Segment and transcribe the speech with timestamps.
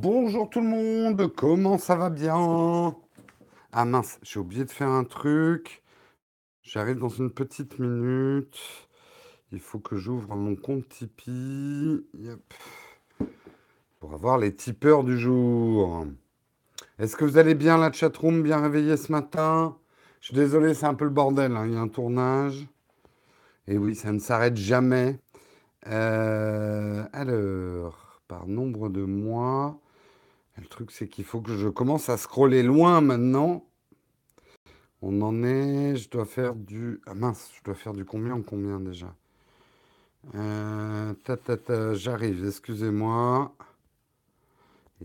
[0.00, 2.94] Bonjour tout le monde, comment ça va bien?
[3.72, 5.82] Ah mince, j'ai oublié de faire un truc.
[6.62, 8.56] J'arrive dans une petite minute.
[9.50, 12.06] Il faut que j'ouvre mon compte Tipeee.
[13.98, 16.06] Pour avoir les tipeurs du jour.
[17.00, 19.76] Est-ce que vous allez bien, la chatroom, bien réveillée ce matin?
[20.20, 22.68] Je suis désolé, c'est un peu le bordel, hein, Il y a un tournage.
[23.66, 25.18] Et oui, ça ne s'arrête jamais.
[25.88, 29.80] Euh, alors, par nombre de mois.
[30.58, 33.64] Le truc, c'est qu'il faut que je commence à scroller loin maintenant.
[35.02, 35.96] On en est.
[35.96, 37.00] Je dois faire du.
[37.06, 39.14] Ah mince, je dois faire du combien en combien déjà?
[40.34, 41.14] Euh,
[41.94, 43.54] J'arrive, excusez-moi.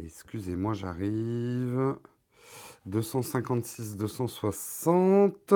[0.04, 1.98] Excusez-moi, j'arrive.
[2.88, 5.54] 256, 260.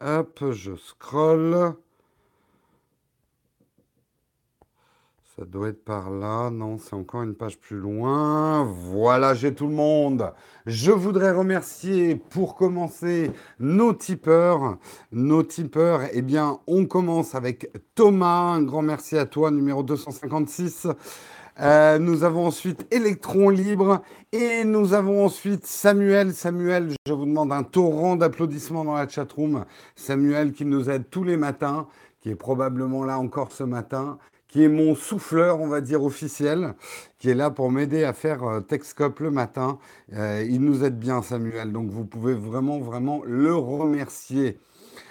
[0.00, 1.74] Hop, je scrolle.
[5.38, 6.50] Ça doit être par là.
[6.50, 8.64] Non, c'est encore une page plus loin.
[8.64, 10.32] Voilà, j'ai tout le monde.
[10.66, 14.78] Je voudrais remercier pour commencer nos tipeurs.
[15.12, 18.54] Nos tipeurs, eh bien, on commence avec Thomas.
[18.54, 20.88] Un grand merci à toi, numéro 256.
[21.60, 26.32] Euh, nous avons ensuite Electron Libre et nous avons ensuite Samuel.
[26.34, 29.64] Samuel, je vous demande un torrent d'applaudissements dans la chatroom.
[29.94, 31.86] Samuel qui nous aide tous les matins,
[32.18, 34.18] qui est probablement là encore ce matin
[34.48, 36.74] qui est mon souffleur, on va dire, officiel,
[37.18, 39.78] qui est là pour m'aider à faire euh, Texcop le matin.
[40.14, 44.58] Euh, il nous aide bien, Samuel, donc vous pouvez vraiment, vraiment le remercier.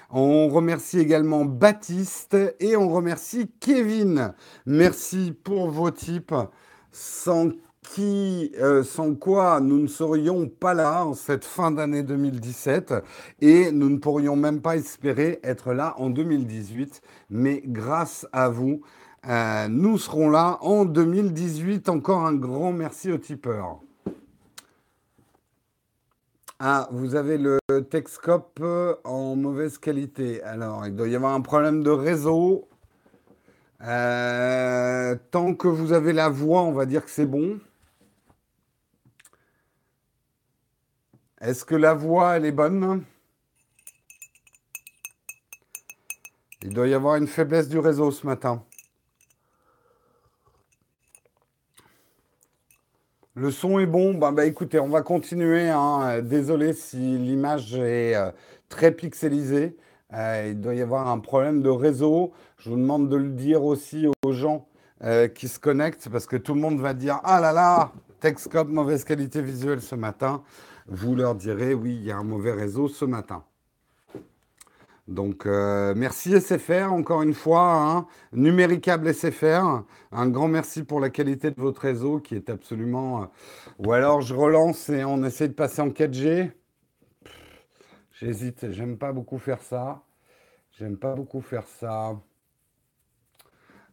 [0.10, 4.34] On remercie également Baptiste et on remercie Kevin.
[4.66, 6.34] Merci pour vos tips.
[6.92, 7.52] Sans
[7.94, 12.94] qui, euh, sans quoi nous ne serions pas là en cette fin d'année 2017
[13.42, 17.02] et nous ne pourrions même pas espérer être là en 2018.
[17.30, 18.82] Mais grâce à vous,
[19.28, 21.90] euh, nous serons là en 2018.
[21.90, 23.80] Encore un grand merci aux tipeurs.
[26.60, 28.60] Ah, vous avez le Texcop
[29.04, 30.42] en mauvaise qualité.
[30.44, 32.68] Alors, il doit y avoir un problème de réseau.
[33.82, 37.60] Euh, tant que vous avez la voix, on va dire que c'est bon.
[41.40, 43.04] Est-ce que la voix, elle est bonne?
[46.64, 48.64] Il doit y avoir une faiblesse du réseau ce matin.
[53.38, 54.16] Le son est bon.
[54.16, 55.70] Bah, bah écoutez, on va continuer.
[55.70, 56.24] Hein.
[56.24, 58.32] Désolé si l'image est euh,
[58.68, 59.78] très pixelisée.
[60.12, 62.32] Euh, il doit y avoir un problème de réseau.
[62.58, 64.68] Je vous demande de le dire aussi aux gens
[65.04, 68.70] euh, qui se connectent parce que tout le monde va dire Ah là là, Texcop,
[68.70, 70.42] mauvaise qualité visuelle ce matin.
[70.88, 73.44] Vous leur direz Oui, il y a un mauvais réseau ce matin.
[75.08, 77.74] Donc, euh, merci SFR, encore une fois.
[77.74, 78.08] Hein.
[78.34, 83.24] Numéricable SFR, un grand merci pour la qualité de votre réseau qui est absolument...
[83.24, 83.26] Euh,
[83.80, 86.52] ou alors, je relance et on essaie de passer en 4G.
[88.20, 90.04] J'hésite, j'aime pas beaucoup faire ça.
[90.72, 92.20] J'aime pas beaucoup faire ça.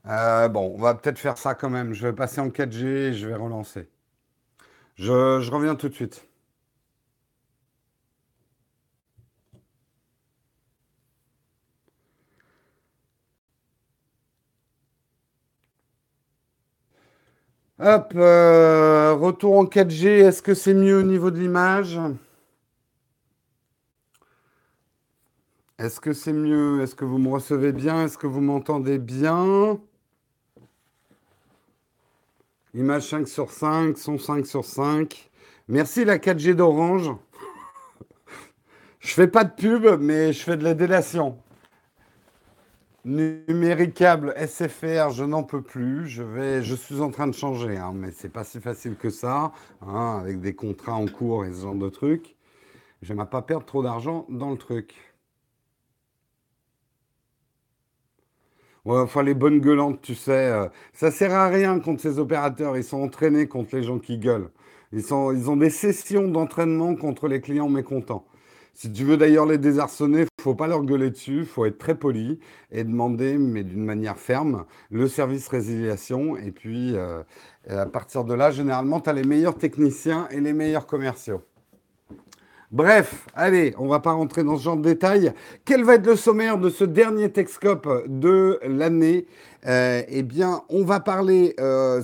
[0.06, 1.92] Euh, bon, on va peut-être faire ça quand même.
[1.94, 3.88] Je vais passer en 4G et je vais relancer.
[4.96, 6.26] je reviens tout de suite.
[17.80, 21.98] Hop, euh, retour en 4G, est-ce que c'est mieux au niveau de l'image?
[25.78, 26.82] Est-ce que c'est mieux?
[26.82, 28.04] Est-ce que vous me recevez bien?
[28.04, 29.80] Est-ce que vous m'entendez bien?
[32.74, 35.28] Image 5 sur 5, son 5 sur 5.
[35.66, 37.10] Merci la 4G d'Orange.
[39.00, 41.38] je fais pas de pub, mais je fais de la délation.
[43.04, 46.06] Numéricable SFR, je n'en peux plus.
[46.08, 49.10] Je, vais, je suis en train de changer, hein, mais c'est pas si facile que
[49.10, 52.36] ça, hein, avec des contrats en cours et ce genre de trucs.
[53.08, 54.94] N'aime pas perdre trop d'argent dans le truc.
[58.84, 62.76] Ouais, enfin, les bonnes gueulantes, tu sais, euh, ça sert à rien contre ces opérateurs.
[62.76, 64.50] Ils sont entraînés contre les gens qui gueulent.
[64.92, 68.26] Ils, ils ont des sessions d'entraînement contre les clients mécontents.
[68.74, 71.94] Si tu veux d'ailleurs les désarçonner, faut pas leur gueuler dessus, il faut être très
[71.94, 72.38] poli
[72.70, 76.36] et demander, mais d'une manière ferme, le service résiliation.
[76.36, 77.22] Et puis, euh,
[77.68, 81.40] à partir de là, généralement, tu as les meilleurs techniciens et les meilleurs commerciaux.
[82.70, 85.32] Bref, allez, on va pas rentrer dans ce genre de détails.
[85.64, 89.26] Quel va être le sommaire de ce dernier Texcope de l'année?
[89.66, 92.02] Eh bien, on va parler, euh,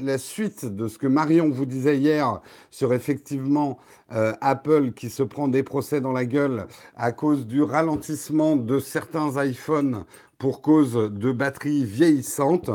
[0.00, 3.78] la suite de ce que Marion vous disait hier sur effectivement
[4.12, 6.66] euh, Apple qui se prend des procès dans la gueule
[6.96, 10.04] à cause du ralentissement de certains iPhones
[10.38, 12.70] pour cause de batteries vieillissantes.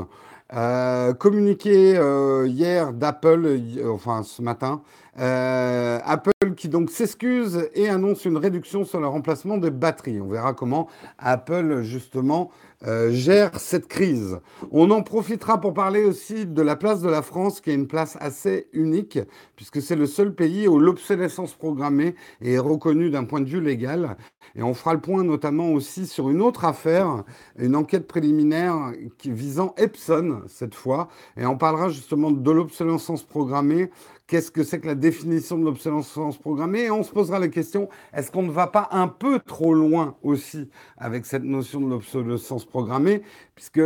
[0.54, 4.82] Euh, communiqué euh, hier d'Apple, enfin ce matin,
[5.16, 10.20] Apple qui donc s'excuse et annonce une réduction sur le remplacement des batteries.
[10.20, 12.52] On verra comment Apple justement
[12.88, 14.40] euh, gère cette crise.
[14.72, 17.88] On en profitera pour parler aussi de la place de la France, qui est une
[17.88, 19.20] place assez unique,
[19.56, 24.18] puisque c'est le seul pays où l'obsolescence programmée est reconnue d'un point de vue légal.
[24.56, 27.24] Et on fera le point notamment aussi sur une autre affaire,
[27.58, 28.92] une enquête préliminaire
[29.26, 31.08] visant Epson cette fois.
[31.38, 33.92] Et on parlera justement de l'obsolescence programmée
[34.32, 36.84] qu'est-ce que c'est que la définition de l'obsolescence programmée?
[36.84, 40.16] Et on se posera la question, est-ce qu'on ne va pas un peu trop loin
[40.24, 43.24] aussi avec cette notion de l'obsolescence programmée?
[43.56, 43.82] Puisque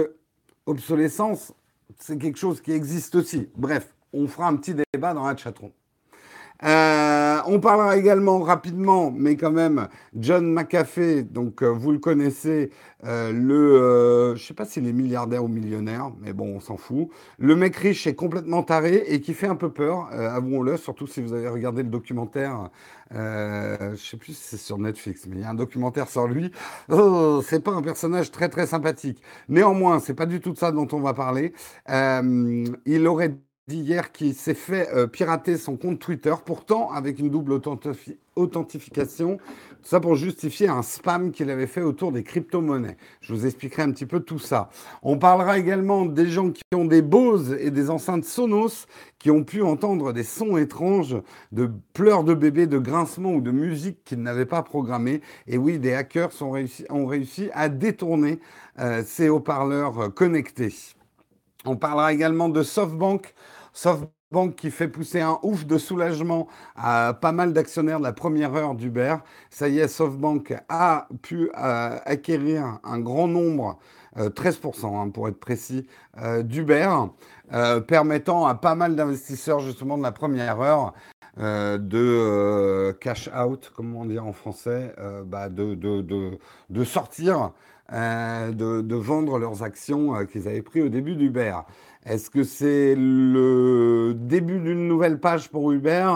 [0.67, 1.51] obsolescence,
[1.97, 3.49] c'est quelque chose qui existe aussi.
[3.57, 5.71] Bref, on fera un petit débat dans la chatroom.
[6.63, 12.71] Euh, on parlera également rapidement, mais quand même, John McAfee, donc euh, vous le connaissez,
[13.03, 17.09] euh, le, je sais pas s'il est milliardaire ou millionnaire, mais bon, on s'en fout.
[17.39, 21.21] Le mec riche est complètement taré et qui fait un peu peur, avouons-le, surtout si
[21.21, 22.69] vous avez regardé le documentaire.
[23.11, 26.51] je sais plus si c'est sur Netflix, mais il y a un documentaire sur lui.
[26.89, 29.21] Oh, c'est pas un personnage très très sympathique.
[29.49, 31.53] Néanmoins, c'est pas du tout de ça dont on va parler.
[31.89, 33.35] il aurait
[33.67, 37.59] d'hier qui s'est fait euh, pirater son compte Twitter, pourtant avec une double
[38.35, 39.39] authentification.
[39.81, 42.97] Ça pour justifier un spam qu'il avait fait autour des crypto-monnaies.
[43.21, 44.69] Je vous expliquerai un petit peu tout ça.
[45.01, 48.85] On parlera également des gens qui ont des Bose et des enceintes Sonos
[49.17, 51.17] qui ont pu entendre des sons étranges
[51.51, 55.21] de pleurs de bébés, de grincements ou de musique qu'ils n'avaient pas programmé.
[55.47, 56.51] Et oui, des hackers ont
[57.07, 58.39] réussi, à détourner
[58.79, 60.73] euh, ces haut-parleurs connectés.
[61.65, 63.33] On parlera également de SoftBank
[63.75, 68.55] SoftBank qui fait pousser un ouf de soulagement à pas mal d'actionnaires de la première
[68.55, 69.17] heure d'Uber.
[69.49, 73.77] Ça y est, SoftBank a pu euh, acquérir un grand nombre,
[74.17, 75.87] 13% euh, hein, pour être précis,
[76.21, 76.89] euh, d'Uber,
[77.87, 80.93] permettant à pas mal d'investisseurs justement de la première heure
[81.37, 84.95] de cash out, comment on dit en français,
[85.25, 86.37] bah, de,
[86.85, 87.51] sortir,
[87.91, 91.55] de, vendre leurs actions qu'ils avaient prises au début d'Uber.
[92.05, 96.07] Est-ce que c'est le début d'une nouvelle page pour Uber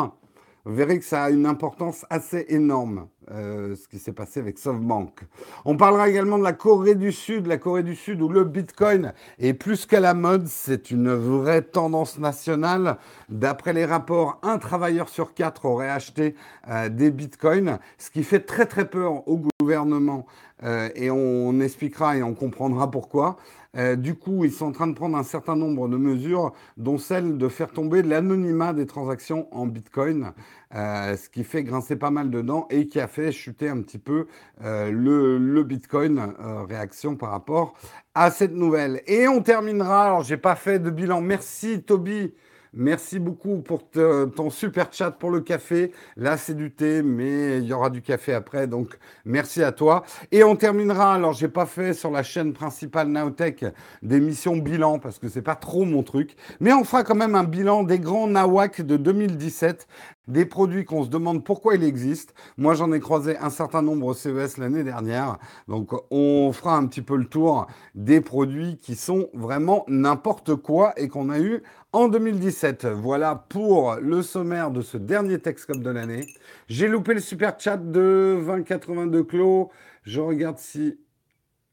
[0.63, 4.59] Vous verrez que ça a une importance assez énorme, euh, ce qui s'est passé avec
[4.59, 5.21] SoftBank.
[5.65, 9.13] On parlera également de la Corée du Sud, la Corée du Sud où le Bitcoin
[9.39, 12.97] est plus qu'à la mode, c'est une vraie tendance nationale.
[13.29, 16.35] D'après les rapports, un travailleur sur quatre aurait acheté
[16.69, 20.27] euh, des Bitcoins, ce qui fait très très peur au gouvernement.
[20.63, 23.37] Euh, et on expliquera et on comprendra pourquoi.
[23.77, 26.97] Euh, du coup, ils sont en train de prendre un certain nombre de mesures, dont
[26.97, 30.31] celle de faire tomber l'anonymat des transactions en Bitcoin,
[30.75, 33.99] euh, ce qui fait grincer pas mal dedans et qui a fait chuter un petit
[33.99, 34.27] peu
[34.63, 36.33] euh, le, Bitcoin
[36.67, 37.75] réaction par rapport
[38.15, 39.01] à cette nouvelle.
[39.05, 42.33] Et on terminera, alors j'ai pas fait de bilan, merci Toby
[42.73, 45.91] Merci beaucoup pour ton super chat pour le café.
[46.17, 48.67] Là, c'est du thé, mais il y aura du café après.
[48.67, 50.03] Donc, merci à toi.
[50.31, 51.15] Et on terminera.
[51.15, 53.65] Alors, j'ai pas fait sur la chaîne principale Nowtech
[54.03, 56.35] d'émission bilan parce que c'est pas trop mon truc.
[56.59, 59.87] Mais on fera quand même un bilan des grands Nawak de 2017
[60.29, 62.33] des produits qu'on se demande pourquoi ils existent.
[62.57, 65.37] Moi, j'en ai croisé un certain nombre au CES l'année dernière.
[65.67, 70.93] Donc, on fera un petit peu le tour des produits qui sont vraiment n'importe quoi
[70.95, 72.85] et qu'on a eu en 2017.
[72.85, 76.27] Voilà pour le sommaire de ce dernier Texcom de l'année.
[76.67, 79.71] J'ai loupé le super chat de 2082 Clos.
[80.03, 80.99] Je regarde si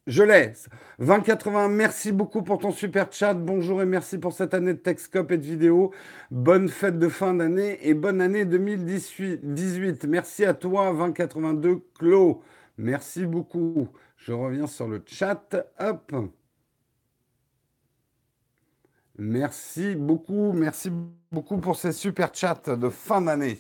[0.07, 0.69] je laisse.
[1.01, 3.35] 2080, merci beaucoup pour ton super chat.
[3.35, 5.93] Bonjour et merci pour cette année de Texcop et de vidéo.
[6.31, 10.05] Bonne fête de fin d'année et bonne année 2018.
[10.05, 12.43] Merci à toi, 2082 Clos.
[12.79, 13.89] Merci beaucoup.
[14.17, 15.57] Je reviens sur le chat.
[15.79, 16.15] Hop.
[19.19, 20.53] Merci beaucoup.
[20.53, 20.91] Merci
[21.33, 23.59] beaucoup pour ces super chats de fin d'année.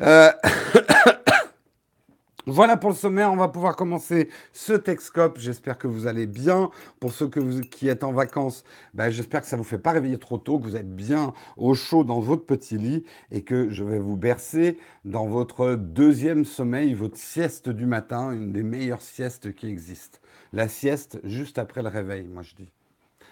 [0.00, 0.30] Euh...
[2.46, 5.38] Voilà pour le sommaire, on va pouvoir commencer ce Texcope.
[5.38, 6.70] J'espère que vous allez bien.
[6.98, 10.18] Pour ceux qui êtes en vacances, ben, j'espère que ça ne vous fait pas réveiller
[10.18, 13.84] trop tôt, que vous êtes bien au chaud dans votre petit lit et que je
[13.84, 19.54] vais vous bercer dans votre deuxième sommeil, votre sieste du matin, une des meilleures siestes
[19.54, 20.18] qui existent.
[20.52, 22.72] La sieste juste après le réveil, moi je dis.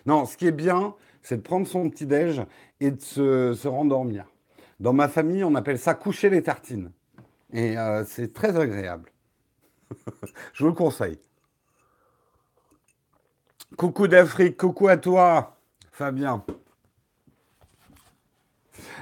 [0.07, 2.43] Non, ce qui est bien, c'est de prendre son petit déj
[2.79, 4.27] et de se rendormir.
[4.79, 6.93] Dans ma famille, on appelle ça coucher les tartines.
[7.53, 9.11] Et euh, c'est très agréable.
[10.53, 11.19] Je vous le conseille.
[13.77, 15.57] Coucou d'Afrique, coucou à toi,
[15.93, 16.45] Fabien.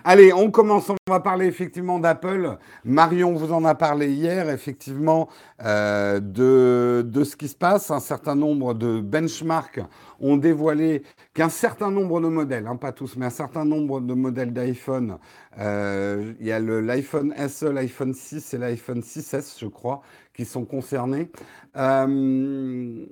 [0.05, 0.91] Allez, on commence.
[0.91, 2.59] On va parler effectivement d'Apple.
[2.85, 5.29] Marion vous en a parlé hier, effectivement,
[5.65, 7.91] euh, de, ce qui se passe.
[7.91, 9.81] Un certain nombre de benchmarks
[10.21, 11.03] ont dévoilé
[11.35, 15.19] qu'un certain nombre de modèles, hein, pas tous, mais un certain nombre de modèles d'iPhone,
[15.59, 20.03] euh, il y a l'iPhone SE, l'iPhone 6 et l'iPhone 6S, je crois,
[20.35, 21.31] qui sont concernés.
[21.77, 23.07] Euh,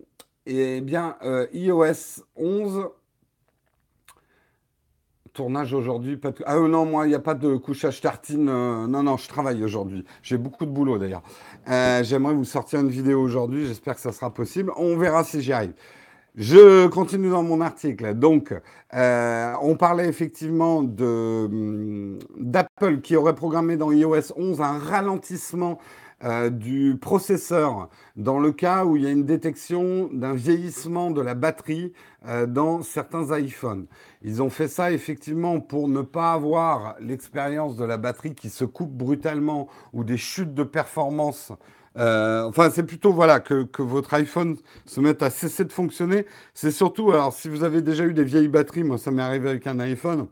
[0.46, 1.16] et bien,
[1.52, 2.88] iOS 11
[5.36, 6.18] tournage aujourd'hui.
[6.46, 8.48] Ah euh, non, moi, il n'y a pas de couchage tartine.
[8.48, 10.04] Euh, non, non, je travaille aujourd'hui.
[10.22, 11.22] J'ai beaucoup de boulot d'ailleurs.
[11.68, 13.66] Euh, j'aimerais vous sortir une vidéo aujourd'hui.
[13.66, 14.72] J'espère que ça sera possible.
[14.76, 15.74] On verra si j'y arrive.
[16.36, 18.14] Je continue dans mon article.
[18.14, 18.54] Donc,
[18.92, 25.78] on parlait effectivement hum, d'Apple qui aurait programmé dans iOS 11 un ralentissement
[26.24, 31.20] euh, du processeur dans le cas où il y a une détection d'un vieillissement de
[31.20, 31.92] la batterie
[32.26, 33.86] euh, dans certains iPhones.
[34.22, 38.64] Ils ont fait ça effectivement pour ne pas avoir l'expérience de la batterie qui se
[38.64, 41.52] coupe brutalement ou des chutes de performance.
[41.98, 44.56] Euh, enfin, c'est plutôt voilà que, que, votre iPhone
[44.86, 46.24] se mette à cesser de fonctionner.
[46.54, 49.50] C'est surtout, alors si vous avez déjà eu des vieilles batteries, moi ça m'est arrivé
[49.50, 50.28] avec un iPhone,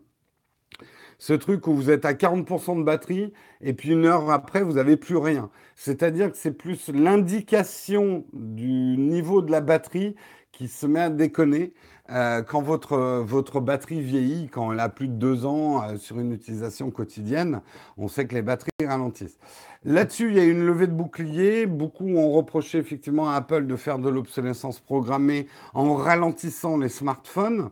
[1.19, 4.75] ce truc où vous êtes à 40% de batterie et puis une heure après, vous
[4.75, 5.51] n'avez plus rien.
[5.77, 10.15] C'est-à-dire que c'est plus l'indication du niveau de la batterie
[10.53, 11.73] qui se met à déconner
[12.11, 16.33] euh, quand votre, batterie vieillit, quand elle a plus de deux ans euh, sur une
[16.33, 17.63] utilisation quotidienne.
[17.97, 19.39] On sait que les batteries ralentissent.
[19.85, 21.67] Là-dessus, il y a une levée de bouclier.
[21.67, 27.71] Beaucoup ont reproché effectivement à Apple de faire de l'obsolescence programmée en ralentissant les smartphones.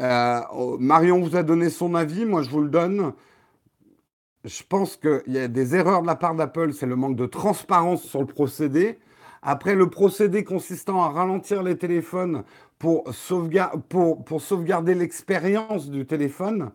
[0.00, 3.12] Euh, oh, Marion vous a donné son avis, moi je vous le donne.
[4.44, 7.26] Je pense qu'il y a des erreurs de la part d'Apple, c'est le manque de
[7.26, 8.98] transparence sur le procédé.
[9.42, 12.44] Après, le procédé consistant à ralentir les téléphones
[12.78, 16.70] pour, sauvegarder l'expérience du téléphone,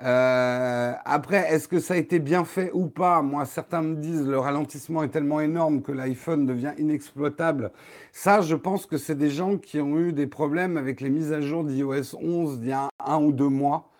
[0.00, 3.22] euh, après, est-ce que ça a été bien fait ou pas?
[3.22, 7.70] Moi, certains me disent le ralentissement est tellement énorme que l'iPhone devient inexploitable.
[8.12, 11.32] Ça, je pense que c'est des gens qui ont eu des problèmes avec les mises
[11.32, 13.90] à jour d'iOS 11 d'il y a un ou deux mois,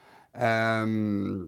[0.40, 1.46] euh,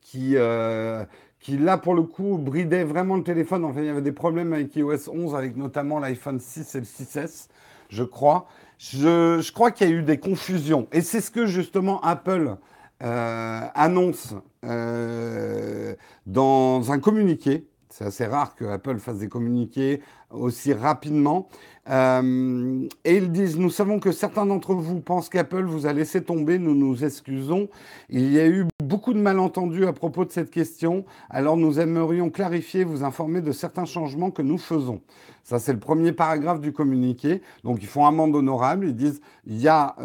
[0.00, 1.04] qui, euh,
[1.40, 3.64] qui là, pour le coup, bridaient vraiment le téléphone.
[3.64, 6.84] Enfin, il y avait des problèmes avec iOS 11, avec notamment l'iPhone 6 et le
[6.84, 7.48] 6S,
[7.88, 8.48] je crois.
[8.78, 10.88] Je, crois qu'il y a eu des confusions.
[10.92, 12.56] Et c'est ce que justement Apple
[13.02, 15.94] annonce euh,
[16.26, 21.48] dans un communiqué, c'est assez rare que Apple fasse des communiqués aussi rapidement,
[21.90, 26.22] euh, et ils disent, nous savons que certains d'entre vous pensent qu'Apple vous a laissé
[26.22, 27.68] tomber, nous nous excusons.
[28.08, 32.30] Il y a eu beaucoup de malentendus à propos de cette question, alors nous aimerions
[32.30, 35.02] clarifier, vous informer de certains changements que nous faisons.
[35.42, 37.42] Ça, c'est le premier paragraphe du communiqué.
[37.64, 39.96] Donc, ils font amende honorable, ils disent, il y a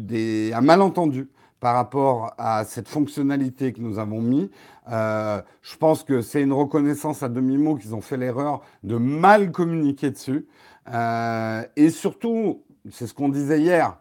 [0.00, 1.28] des, un malentendu
[1.60, 4.50] par rapport à cette fonctionnalité que nous avons mis.
[4.90, 9.52] Euh, je pense que c'est une reconnaissance à demi-mot qu'ils ont fait l'erreur de mal
[9.52, 10.46] communiquer dessus.
[10.92, 13.98] Euh, et surtout, c'est ce qu'on disait hier,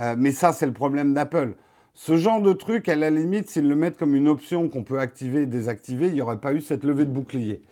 [0.00, 1.54] euh, mais ça c'est le problème d'Apple.
[1.94, 5.00] Ce genre de truc, à la limite, s'ils le mettent comme une option qu'on peut
[5.00, 7.62] activer et désactiver, il n'y aurait pas eu cette levée de bouclier.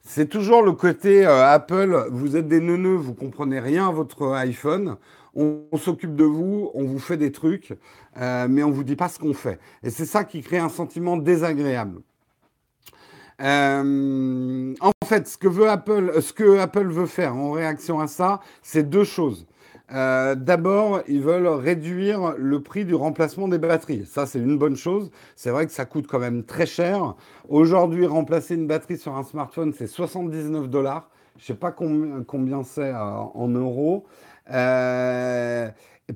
[0.00, 4.96] C'est toujours le côté Apple, vous êtes des neuneux, vous comprenez rien à votre iPhone
[5.36, 7.74] on, s'occupe de vous, on vous fait des trucs,
[8.16, 9.58] euh, mais on ne vous dit pas ce qu'on fait.
[9.82, 12.00] Et c'est ça qui crée un sentiment désagréable.
[13.42, 18.06] Euh, en fait, ce que, veut Apple, ce que Apple veut faire en réaction à
[18.06, 19.46] ça, c'est deux choses.
[19.92, 24.06] Euh, d'abord, ils veulent réduire le prix du remplacement des batteries.
[24.06, 25.10] Ça, c'est une bonne chose.
[25.36, 27.14] C'est vrai que ça coûte quand même très cher.
[27.48, 31.10] Aujourd'hui, remplacer une batterie sur un smartphone, c'est 79 dollars.
[31.36, 34.06] Je ne sais pas combien, combien c'est en euros.
[34.50, 35.68] Euh,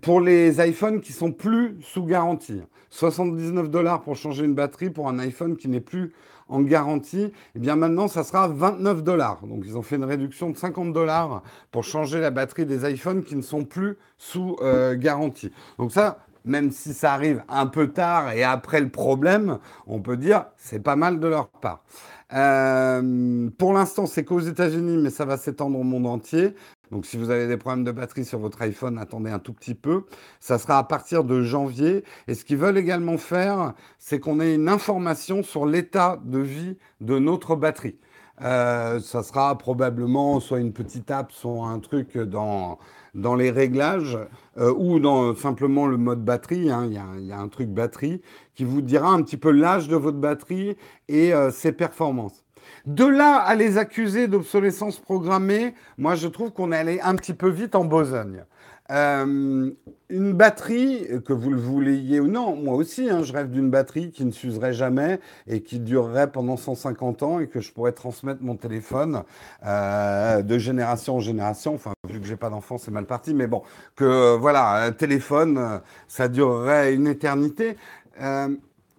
[0.03, 2.63] pour les iPhones qui sont plus sous garantie.
[2.91, 6.13] 79 dollars pour changer une batterie pour un iPhone qui n'est plus
[6.49, 9.41] en garantie, et eh bien maintenant ça sera 29 dollars.
[9.47, 13.23] Donc ils ont fait une réduction de 50 dollars pour changer la batterie des iPhones
[13.23, 15.53] qui ne sont plus sous euh, garantie.
[15.79, 20.17] Donc ça, même si ça arrive un peu tard et après le problème, on peut
[20.17, 21.85] dire c'est pas mal de leur part.
[22.33, 26.55] Euh, pour l'instant, c'est qu'aux États-Unis, mais ça va s'étendre au monde entier.
[26.91, 29.75] Donc si vous avez des problèmes de batterie sur votre iPhone, attendez un tout petit
[29.75, 30.05] peu.
[30.41, 32.05] Ça sera à partir de janvier.
[32.27, 36.77] Et ce qu'ils veulent également faire, c'est qu'on ait une information sur l'état de vie
[37.01, 37.97] de notre batterie.
[38.43, 42.79] Euh, ça sera probablement soit une petite app, soit un truc dans,
[43.15, 44.19] dans les réglages
[44.57, 46.71] euh, ou dans simplement le mode batterie.
[46.71, 46.87] Hein.
[46.87, 48.23] Il, y a, un truc batterie
[48.55, 50.77] qui vous dira un petit peu l'âge de votre batterie
[51.09, 52.45] et euh, ses performances.
[52.87, 57.35] De là à les accuser d'obsolescence programmée, moi je trouve qu'on est allé un petit
[57.35, 58.45] peu vite en besogne.
[58.91, 59.71] Euh,
[60.09, 64.11] une batterie, que vous le vouliez ou non, moi aussi, hein, je rêve d'une batterie
[64.11, 68.43] qui ne s'userait jamais et qui durerait pendant 150 ans et que je pourrais transmettre
[68.43, 69.23] mon téléphone
[69.65, 71.75] euh, de génération en génération.
[71.75, 73.62] Enfin, vu que j'ai pas d'enfant, c'est mal parti, mais bon,
[73.95, 77.77] que voilà, un téléphone, ça durerait une éternité.
[78.21, 78.49] Euh,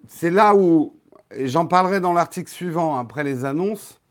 [0.07, 0.93] c'est là où,
[1.39, 4.01] j'en parlerai dans l'article suivant après les annonces,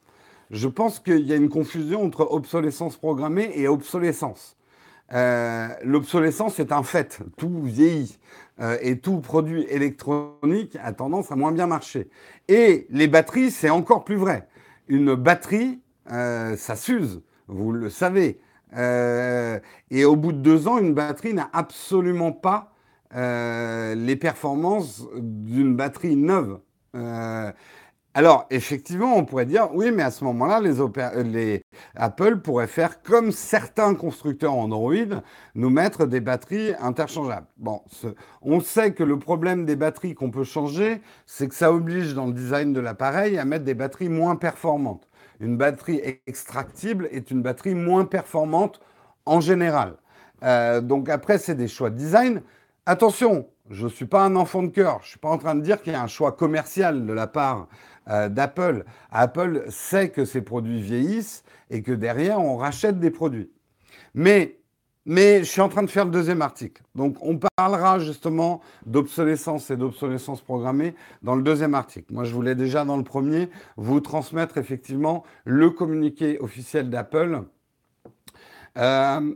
[0.51, 4.57] je pense qu'il y a une confusion entre obsolescence programmée et obsolescence.
[5.13, 8.19] Euh, l'obsolescence est un fait, tout vieillit
[8.61, 12.09] euh, et tout produit électronique a tendance à moins bien marcher.
[12.49, 14.49] Et les batteries, c'est encore plus vrai.
[14.89, 15.81] Une batterie,
[16.13, 18.41] euh, ça s'use, vous le savez.
[18.77, 22.73] et au bout de deux ans, une batterie n'a absolument pas
[23.13, 26.61] les performances d'une batterie neuve.
[28.13, 31.63] Alors, effectivement, on pourrait dire, oui, mais à ce moment-là, les,
[31.95, 35.23] Apple pourraient faire comme certains constructeurs Android,
[35.55, 37.47] nous mettre des batteries interchangeables.
[37.57, 37.83] Bon,
[38.43, 42.27] on sait que le problème des batteries qu'on peut changer, c'est que ça oblige dans
[42.27, 45.09] le design de l'appareil à mettre des batteries moins performantes.
[45.39, 48.81] Une batterie extractible est une batterie moins performante
[49.25, 49.95] en général.
[50.43, 52.43] Euh, donc après, c'est des choix de design.
[52.87, 54.99] Attention, je ne suis pas un enfant de cœur.
[55.01, 57.13] Je ne suis pas en train de dire qu'il y a un choix commercial de
[57.13, 57.69] la part
[58.09, 58.85] euh, d'Apple.
[59.11, 63.51] Apple sait que ses produits vieillissent et que derrière, on rachète des produits.
[64.15, 64.59] Mais,
[65.07, 66.83] mais je suis en train de faire le deuxième article.
[66.97, 72.13] Donc, on parlera justement d'obsolescence et d'obsolescence programmée dans le deuxième article.
[72.13, 77.45] Moi, je voulais déjà dans le premier vous transmettre effectivement le communiqué officiel d'Apple.
[78.79, 79.35] Euh,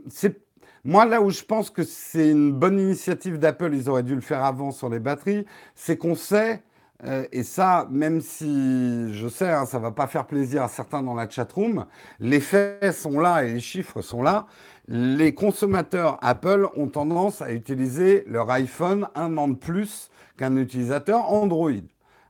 [0.85, 4.21] moi, là où je pense que c'est une bonne initiative d'Apple, ils auraient dû le
[4.21, 6.61] faire avant sur les batteries, c'est qu'on sait
[7.03, 11.03] euh, et ça, même si je sais, hein, ça va pas faire plaisir à certains
[11.03, 11.85] dans la chatroom,
[12.19, 14.47] les faits sont là et les chiffres sont là.
[14.87, 21.31] Les consommateurs Apple ont tendance à utiliser leur iPhone un an de plus qu'un utilisateur
[21.31, 21.71] Android.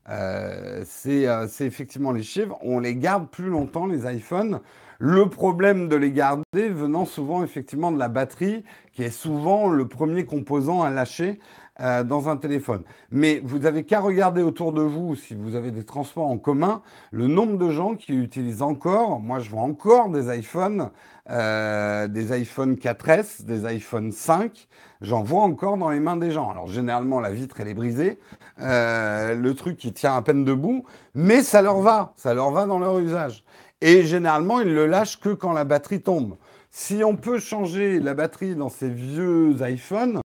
[0.09, 2.57] Euh, euh, c'est effectivement les chiffres.
[2.61, 4.61] On les garde plus longtemps, les iPhones.
[4.99, 9.87] Le problème de les garder venant souvent effectivement de la batterie, qui est souvent le
[9.87, 11.39] premier composant à lâcher
[11.81, 12.83] euh, dans un téléphone.
[13.11, 16.81] Mais vous n'avez qu'à regarder autour de vous, si vous avez des transports en commun,
[17.11, 20.89] le nombre de gens qui utilisent encore, moi je vois encore des iPhones,
[21.29, 24.69] euh, des iPhone 4S, des iPhone 5,
[25.01, 26.49] j'en vois encore dans les mains des gens.
[26.49, 28.19] Alors généralement la vitre elle est brisée,
[28.61, 32.67] euh, le truc qui tient à peine debout, mais ça leur va, ça leur va
[32.67, 33.43] dans leur usage.
[33.85, 36.37] Et généralement ils le lâchent que quand la batterie tombe.
[36.71, 40.21] Si on peut changer la batterie dans ces vieux iPhones,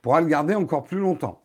[0.00, 1.42] pourra le garder encore plus longtemps.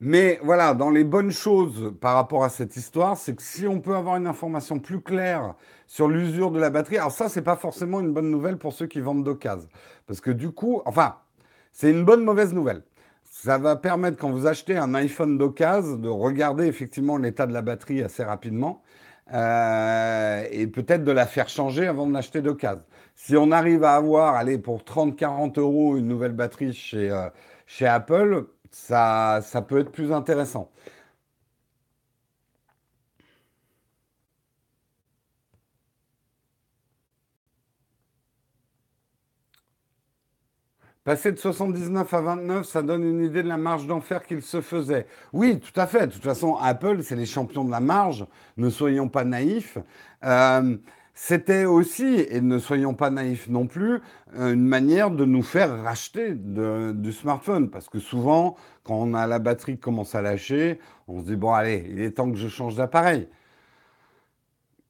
[0.00, 3.80] Mais voilà, dans les bonnes choses par rapport à cette histoire, c'est que si on
[3.80, 5.54] peut avoir une information plus claire
[5.86, 8.88] sur l'usure de la batterie, alors ça, c'est pas forcément une bonne nouvelle pour ceux
[8.88, 9.68] qui vendent d'occasion.
[10.08, 11.18] Parce que du coup, enfin,
[11.70, 12.82] c'est une bonne mauvaise nouvelle.
[13.36, 17.62] Ça va permettre, quand vous achetez un iPhone d'occasion, de regarder effectivement l'état de la
[17.62, 18.82] batterie assez rapidement
[19.34, 22.84] euh, et peut-être de la faire changer avant de l'acheter d'occasion.
[23.16, 27.28] Si on arrive à avoir, allez, pour 30-40 euros une nouvelle batterie chez, euh,
[27.66, 30.70] chez Apple, ça, ça peut être plus intéressant.
[41.04, 44.62] Passer de 79 à 29, ça donne une idée de la marge d'enfer qu'il se
[44.62, 45.06] faisait.
[45.34, 46.06] Oui, tout à fait.
[46.06, 48.24] De toute façon, Apple, c'est les champions de la marge.
[48.56, 49.76] Ne soyons pas naïfs.
[50.24, 50.78] Euh,
[51.12, 54.00] c'était aussi, et ne soyons pas naïfs non plus,
[54.34, 57.68] une manière de nous faire racheter du smartphone.
[57.68, 61.36] Parce que souvent, quand on a la batterie qui commence à lâcher, on se dit,
[61.36, 63.28] bon, allez, il est temps que je change d'appareil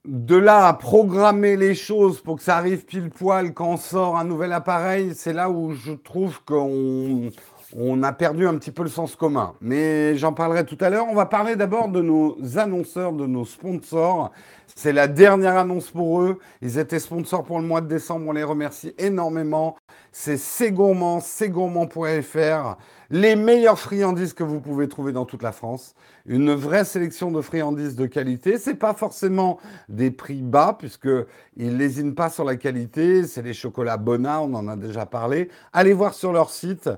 [0.04, 4.24] de là à programmer les choses pour que ça arrive pile poil quand sort un
[4.24, 7.30] nouvel appareil, c'est là où je trouve qu'on
[7.76, 9.54] on a perdu un petit peu le sens commun.
[9.60, 11.06] Mais j'en parlerai tout à l'heure.
[11.10, 14.30] On va parler d'abord de nos annonceurs, de nos sponsors.
[14.76, 16.38] C'est la dernière annonce pour eux.
[16.62, 18.26] Ils étaient sponsors pour le mois de décembre.
[18.28, 19.76] On les remercie énormément.
[20.16, 22.76] C'est C'est gourmand.fr.
[23.10, 25.96] Les meilleures friandises que vous pouvez trouver dans toute la France.
[26.24, 28.58] Une vraie sélection de friandises de qualité.
[28.58, 33.26] C'est pas forcément des prix bas puisqu'ils lésinent pas sur la qualité.
[33.26, 34.40] C'est les chocolats Bonnat.
[34.40, 35.50] On en a déjà parlé.
[35.72, 36.88] Allez voir sur leur site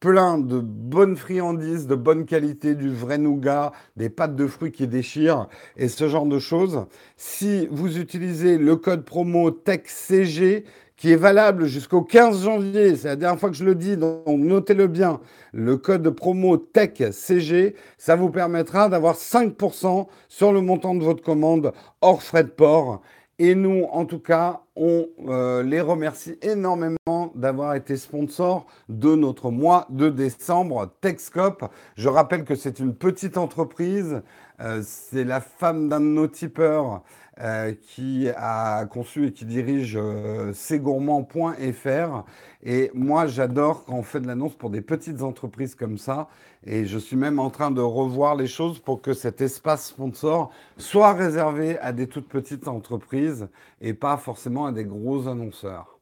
[0.00, 4.86] plein de bonnes friandises, de bonne qualité, du vrai nougat, des pâtes de fruits qui
[4.86, 6.84] déchirent et ce genre de choses.
[7.16, 10.64] Si vous utilisez le code promo TECHCG
[10.96, 12.96] qui est valable jusqu'au 15 janvier.
[12.96, 15.20] C'est la dernière fois que je le dis, donc notez-le bien.
[15.52, 21.72] Le code promo TECHCG, ça vous permettra d'avoir 5% sur le montant de votre commande
[22.00, 23.02] hors frais de port.
[23.40, 29.50] Et nous, en tout cas, on euh, les remercie énormément d'avoir été sponsors de notre
[29.50, 31.64] mois de décembre Techscope.
[31.96, 34.22] Je rappelle que c'est une petite entreprise.
[34.60, 37.02] Euh, c'est la femme d'un de nos tipeurs
[37.40, 42.24] euh, qui a conçu et qui dirige euh, cgourmand.fr.
[42.62, 46.28] Et moi, j'adore quand on fait de l'annonce pour des petites entreprises comme ça.
[46.64, 50.52] Et je suis même en train de revoir les choses pour que cet espace sponsor
[50.76, 53.48] soit réservé à des toutes petites entreprises
[53.80, 55.93] et pas forcément à des gros annonceurs.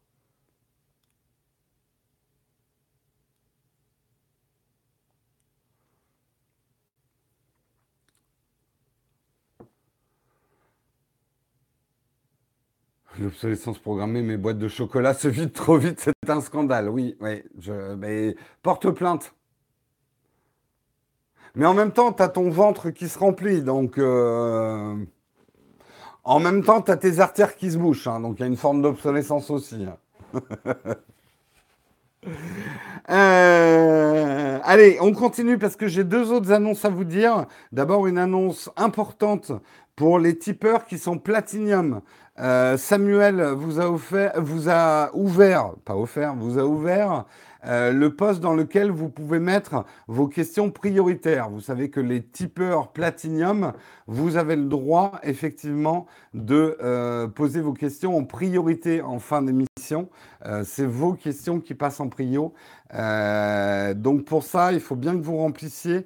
[13.20, 16.88] L'obsolescence programmée, mes boîtes de chocolat se vident trop vite, c'est un scandale.
[16.88, 19.34] Oui, oui, je, mais porte plainte.
[21.54, 24.96] Mais en même temps, tu as ton ventre qui se remplit, donc euh,
[26.24, 28.48] en même temps, tu as tes artères qui se bouchent, hein, donc il y a
[28.48, 29.84] une forme d'obsolescence aussi.
[29.84, 30.40] Hein.
[33.10, 37.46] Euh, allez, on continue parce que j'ai deux autres annonces à vous dire.
[37.72, 39.50] D'abord, une annonce importante
[39.96, 42.00] pour les tipeurs qui sont Platinium.
[42.42, 43.88] Euh, Samuel vous a,
[45.14, 47.24] ouvert, pas offert, vous a ouvert
[47.64, 51.48] euh, le poste dans lequel vous pouvez mettre vos questions prioritaires.
[51.48, 53.72] Vous savez que les tipeurs Platinum,
[54.08, 60.08] vous avez le droit effectivement de euh, poser vos questions en priorité en fin d'émission.
[60.64, 62.52] C'est vos questions qui passent en prio.
[62.92, 66.04] donc pour ça, il faut bien que vous remplissiez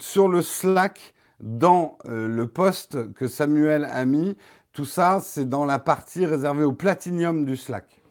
[0.00, 4.36] sur le Slack dans le poste que Samuel a mis
[4.74, 8.02] tout ça, c'est dans la partie réservée au platinium du Slack.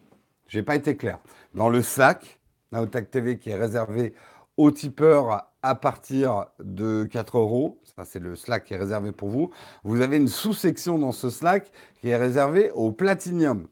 [0.47, 1.19] Je n'ai pas été clair.
[1.54, 2.39] Dans le Slack,
[2.71, 4.13] Naotech TV qui est réservé
[4.56, 9.28] aux tipeurs à partir de 4 euros, ça c'est le Slack qui est réservé pour
[9.28, 9.52] vous,
[9.84, 13.67] vous avez une sous-section dans ce Slack qui est réservée au platinium,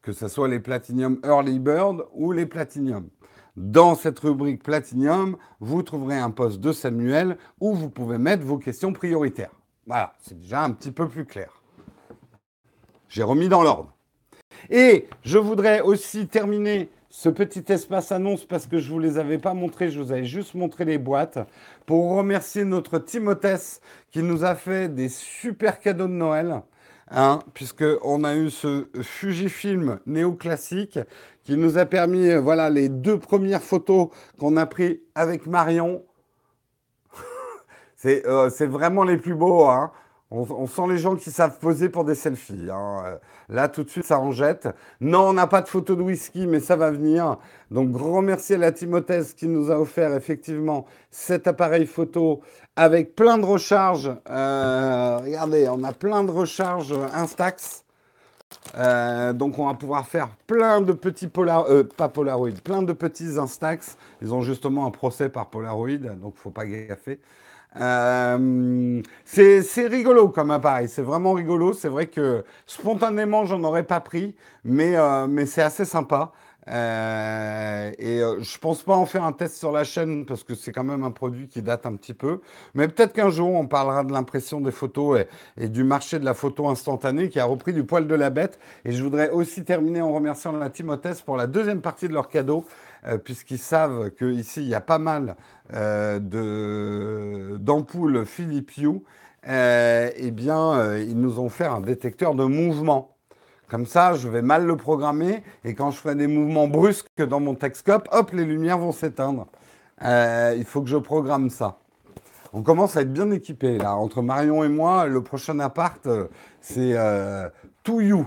[0.00, 3.08] que ce soit les platinium Early Bird ou les platinium.
[3.56, 8.58] Dans cette rubrique Platinium, vous trouverez un poste de Samuel où vous pouvez mettre vos
[8.58, 9.50] questions prioritaires.
[9.84, 11.57] Voilà, c'est déjà un petit peu plus clair.
[13.08, 13.92] J'ai remis dans l'ordre.
[14.70, 19.18] Et je voudrais aussi terminer ce petit espace annonce parce que je ne vous les
[19.18, 21.38] avais pas montrés, je vous avais juste montré les boîtes
[21.86, 23.56] pour remercier notre Timothée
[24.10, 26.62] qui nous a fait des super cadeaux de Noël.
[27.10, 30.98] Hein, puisqu'on a eu ce Fujifilm néoclassique
[31.42, 36.04] qui nous a permis, euh, voilà, les deux premières photos qu'on a prises avec Marion.
[38.04, 39.64] Euh, c'est vraiment les plus beaux.
[39.64, 39.90] Hein.
[40.30, 42.68] On, sent les gens qui savent poser pour des selfies.
[42.70, 43.02] Hein.
[43.06, 43.16] Euh,
[43.48, 44.68] là, tout de suite, ça en jette.
[45.00, 47.38] Non, on n'a pas de photo de whisky, mais ça va venir.
[47.70, 52.42] Donc, grand merci à la Timothée qui nous a offert effectivement cet appareil photo
[52.76, 54.12] avec plein de recharges.
[54.28, 57.84] Euh, regardez, on a plein de recharges Instax.
[58.76, 63.38] Euh, donc on va pouvoir faire plein de petits Polaroid, pas Polaroid, plein de petits
[63.38, 63.96] Instax.
[64.22, 67.20] Ils ont justement un procès par Polaroid, donc faut pas gaffer.
[67.76, 71.72] Euh, c'est rigolo comme appareil, c'est vraiment rigolo.
[71.72, 76.32] C'est vrai que spontanément, j'en aurais pas pris, mais, euh, mais c'est assez sympa.
[76.70, 80.70] Euh, et je pense pas en faire un test sur la chaîne parce que c'est
[80.70, 82.40] quand même un produit qui date un petit peu.
[82.74, 86.26] Mais peut-être qu'un jour, on parlera de l'impression des photos et, et, du marché de
[86.26, 88.58] la photo instantanée qui a repris du poil de la bête.
[88.84, 92.28] Et je voudrais aussi terminer en remerciant la Timothée pour la deuxième partie de leur
[92.28, 92.66] cadeau.
[93.06, 95.36] Euh, puisqu'ils savent qu'ici, il y a pas mal
[95.74, 96.18] euh,
[97.58, 99.02] d'ampoules Philips Hue,
[99.48, 103.16] euh, eh bien, ils nous ont fait un détecteur de mouvement.
[103.68, 107.40] Comme ça, je vais mal le programmer et quand je ferai des mouvements brusques dans
[107.40, 109.46] mon Texcope, hop, les lumières vont s'éteindre.
[110.02, 111.78] il faut que je programme ça.
[112.54, 113.94] On commence à être bien équipé là.
[113.94, 116.08] Entre Marion et moi, le prochain appart,
[116.62, 116.94] c'est
[117.84, 118.26] To You.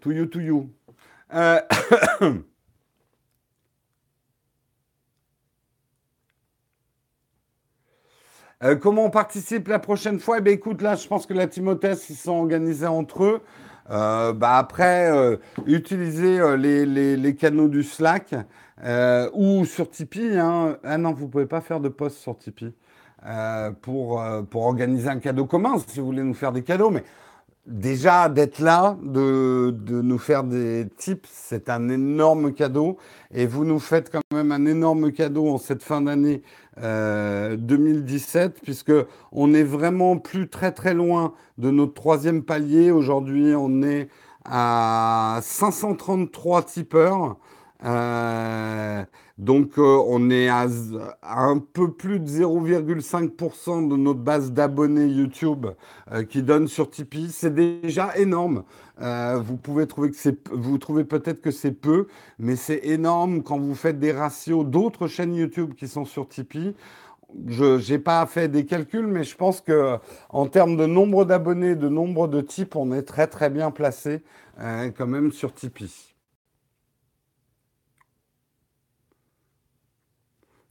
[0.00, 0.70] To You, To You.
[1.34, 1.60] Euh,
[8.80, 10.38] comment on participe la prochaine fois?
[10.38, 13.40] Eh bien, écoute, là, je pense que la Timothée, ils sont organisés entre eux.
[13.90, 16.84] Euh, bah après, euh, utiliser les,
[17.16, 18.34] les, canaux du Slack
[19.32, 20.38] ou sur Tipeee.
[20.38, 20.76] Hein.
[20.84, 22.74] Ah non, vous ne pouvez pas faire de post sur Tipeee
[23.80, 26.90] pour, pour organiser un cadeau commun si vous voulez nous faire des cadeaux.
[26.90, 27.04] Mais
[27.68, 32.96] déjà, d'être là, de, de, nous faire des tips, c'est un énorme cadeau.
[33.32, 36.42] Et vous nous faites quand même un énorme cadeau en cette fin d'année
[36.80, 38.92] 2017, euh, puisque
[39.32, 42.90] on est vraiment plus très très loin de notre troisième palier.
[42.90, 44.08] Aujourd'hui, on est
[44.44, 47.36] à 533 tipeurs.
[47.84, 49.04] Euh,
[49.38, 50.66] donc, euh, on est à,
[51.22, 55.66] un peu plus de 0,5% de notre base d'abonnés YouTube
[56.10, 57.30] euh, qui donne sur Tipeee.
[57.30, 58.64] C'est déjà énorme.
[58.98, 62.08] vous pouvez trouver que c'est, vous trouvez peut-être que c'est peu,
[62.40, 66.74] mais c'est énorme quand vous faites des ratios d'autres chaînes YouTube qui sont sur Tipeee.
[67.46, 69.98] Je n'ai pas fait des calculs, mais je pense que
[70.30, 74.22] en termes de nombre d'abonnés, de nombre de types, on est très très bien placé
[74.58, 76.17] quand même sur Tipeee.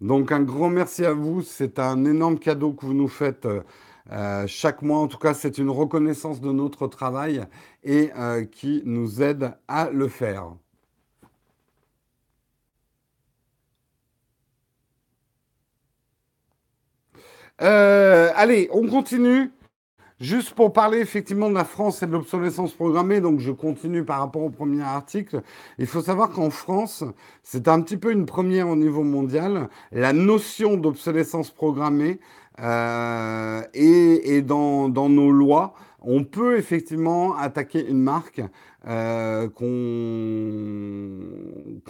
[0.02, 1.42] Donc un grand merci à vous.
[1.42, 3.62] C'est un énorme cadeau que vous nous faites euh,
[4.12, 5.00] euh, chaque mois.
[5.00, 7.44] En tout cas, c'est une reconnaissance de notre travail
[7.84, 10.52] et euh, qui nous aide à le faire.
[17.60, 19.52] allez, on continue.
[20.20, 24.20] Juste pour parler effectivement de la France et de l'obsolescence programmée, donc je continue par
[24.20, 25.44] rapport au premier article.
[25.78, 27.04] Il faut savoir qu'en France,
[27.44, 29.70] c'est un petit peu une première au niveau mondial.
[29.92, 32.20] La notion d'obsolescence programmée
[32.60, 38.42] euh, et, dans, nos lois, on peut effectivement attaquer une marque
[38.88, 39.48] euh,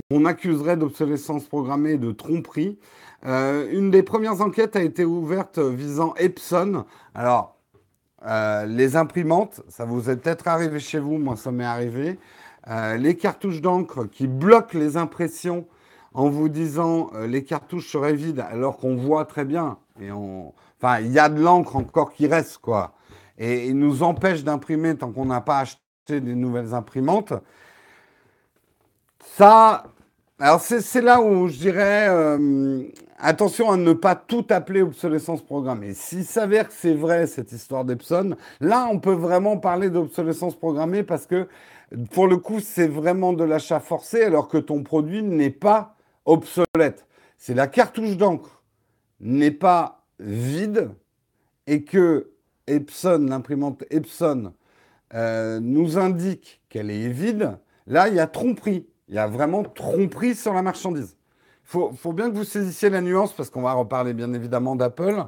[0.10, 2.78] qu'on accuserait d'obsolescence programmée et de tromperie.
[3.26, 6.84] Euh, une des premières enquêtes a été ouverte visant Epson.
[7.16, 7.57] Alors,
[8.28, 12.20] euh, les imprimantes, ça vous est peut-être arrivé chez vous, moi ça m'est arrivé.
[12.68, 15.66] Euh, les cartouches d'encre qui bloquent les impressions
[16.13, 19.78] en vous disant euh, les cartouches seraient vides alors qu'on voit très bien.
[20.02, 20.54] Et on...
[20.82, 22.94] Enfin, il y a de l'encre encore qui reste, quoi.
[23.38, 27.34] Et ils nous empêchent d'imprimer tant qu'on n'a pas acheté des nouvelles imprimantes.
[29.36, 29.86] Ça,
[30.39, 32.08] alors c'est là où je dirais
[33.17, 35.93] attention à ne pas tout appeler obsolescence programmée.
[35.93, 41.04] S'il s'avère que c'est vrai cette histoire d'Epson, là on peut vraiment parler d'obsolescence programmée
[41.04, 41.47] parce que
[42.12, 45.95] pour le coup c'est vraiment de l'achat forcé alors que ton produit n'est pas
[46.26, 47.08] obsolète.
[47.38, 48.62] C'est la cartouche d'encre
[49.19, 50.91] n'est pas vide
[51.65, 52.32] et que
[52.67, 54.54] Epson, l'imprimante Epson,
[55.13, 58.88] euh, nous indique qu'elle est vide, là il y a tromperie.
[59.10, 61.17] Il y a vraiment tromperie sur la marchandise
[61.67, 65.26] faut, faut bien que vous saisissiez la nuance parce qu'on va reparler bien évidemment d'Apple.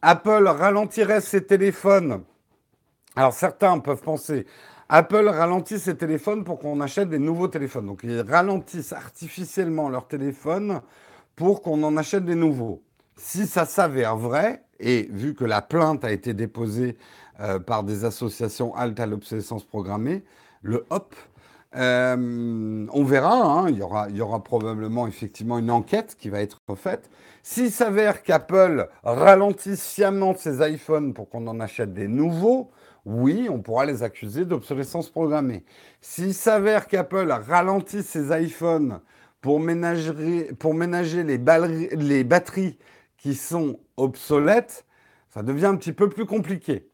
[0.00, 2.24] Apple ralentirait ses téléphones.
[3.14, 4.46] Alors certains peuvent penser,
[4.88, 7.86] Apple ralentit ses téléphones pour qu'on achète des nouveaux téléphones.
[7.86, 10.80] Donc ils ralentissent artificiellement leurs téléphones
[11.36, 12.82] pour qu'on en achète des nouveaux.
[13.16, 16.96] Si ça s'avère vrai, et vu que la plainte a été déposée
[17.40, 20.24] euh, par des associations halte à l'obsolescence programmée,
[20.62, 21.14] le HOP,
[21.76, 23.68] euh, on verra, hein.
[23.68, 27.08] il, y aura, probablement effectivement une enquête qui va être faite.
[27.42, 32.70] S'il s'avère qu'Apple ralentit sciemment ses iPhones pour qu'on en achète des nouveaux,
[33.06, 35.64] oui, on pourra les accuser d'obsolescence programmée.
[36.00, 39.00] S'il s'avère qu'Apple ralentit ses iPhones
[39.40, 42.78] pour ménager, les batteries
[43.16, 44.84] qui sont obsolètes,
[45.32, 46.90] ça devient un petit peu plus compliqué.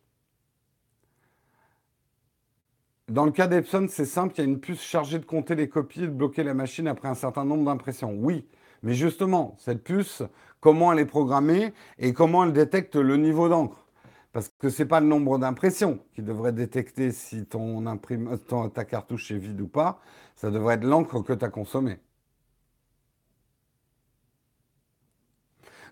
[3.08, 5.68] Dans le cas d'Epson, c'est simple, il y a une puce chargée de compter les
[5.68, 8.12] copies et de bloquer la machine après un certain nombre d'impressions.
[8.18, 8.48] Oui,
[8.82, 10.24] mais justement, cette puce,
[10.60, 13.86] comment elle est programmée et comment elle détecte le niveau d'encre?
[14.32, 18.38] Parce que ce n'est pas le nombre d'impressions qui devrait détecter si ton imprime,
[18.74, 20.00] ta cartouche est vide ou pas,
[20.34, 22.00] ça devrait être l'encre que tu as consommée.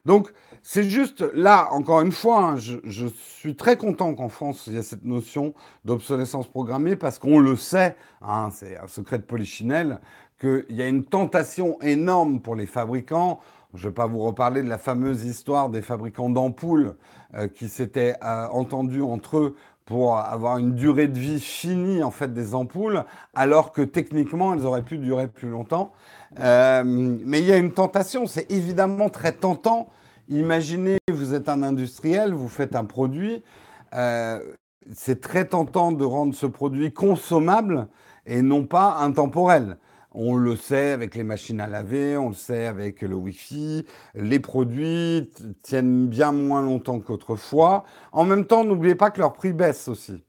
[0.04, 4.74] Donc, c'est juste là, encore une fois, hein, je, suis très content qu'en France, il
[4.74, 9.24] y ait cette notion d'obsolescence programmée parce qu'on le sait, hein, c'est un secret de
[9.24, 10.00] polichinelle,
[10.40, 13.40] qu'il y a une tentation énorme pour les fabricants.
[13.74, 16.96] Je ne vais pas vous reparler de la fameuse histoire des fabricants d'ampoules
[17.34, 22.10] euh, qui s'étaient euh, entendus entre eux pour avoir une durée de vie finie en
[22.10, 25.92] fait des ampoules, alors que techniquement elles auraient pu durer plus longtemps.
[26.40, 29.88] Euh, mais il y a une tentation, c'est évidemment très tentant
[30.28, 33.42] Imaginez, vous êtes un industriel, vous faites un produit.
[33.94, 34.40] Euh,
[34.94, 37.88] c'est très tentant de rendre ce produit consommable
[38.24, 39.76] et non pas intemporel.
[40.16, 43.84] On le sait avec les machines à laver, on le sait avec le Wi-Fi.
[44.14, 45.28] Les produits
[45.62, 47.82] tiennent bien moins longtemps qu'autrefois.
[48.12, 50.22] En même temps, n'oubliez pas que leur prix baisse aussi.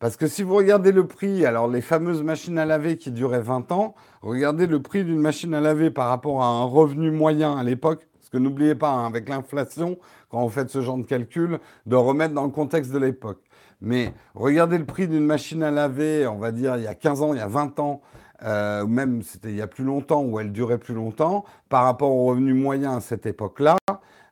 [0.00, 3.40] Parce que si vous regardez le prix, alors les fameuses machines à laver qui duraient
[3.40, 7.56] 20 ans, regardez le prix d'une machine à laver par rapport à un revenu moyen
[7.56, 9.98] à l'époque, parce que n'oubliez pas, hein, avec l'inflation,
[10.30, 13.40] quand on fait ce genre de calcul, de remettre dans le contexte de l'époque.
[13.80, 17.22] Mais regardez le prix d'une machine à laver, on va dire il y a 15
[17.22, 18.00] ans, il y a 20 ans,
[18.44, 21.84] euh, ou même c'était il y a plus longtemps, où elle durait plus longtemps, par
[21.84, 23.76] rapport au revenu moyen à cette époque-là,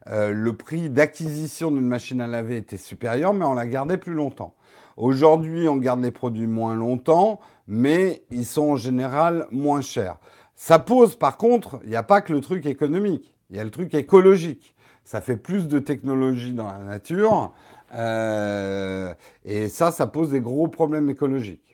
[0.08, 4.14] euh, le prix d'acquisition d'une machine à laver était supérieur, mais on la gardait plus
[4.14, 4.54] longtemps.
[4.96, 10.16] Aujourd'hui, on garde les produits moins longtemps, mais ils sont en général moins chers.
[10.54, 13.64] Ça pose, par contre, il n'y a pas que le truc économique, il y a
[13.64, 14.74] le truc écologique.
[15.04, 17.52] Ça fait plus de technologie dans la nature,
[17.94, 19.12] euh,
[19.44, 21.65] et ça, ça pose des gros problèmes écologiques.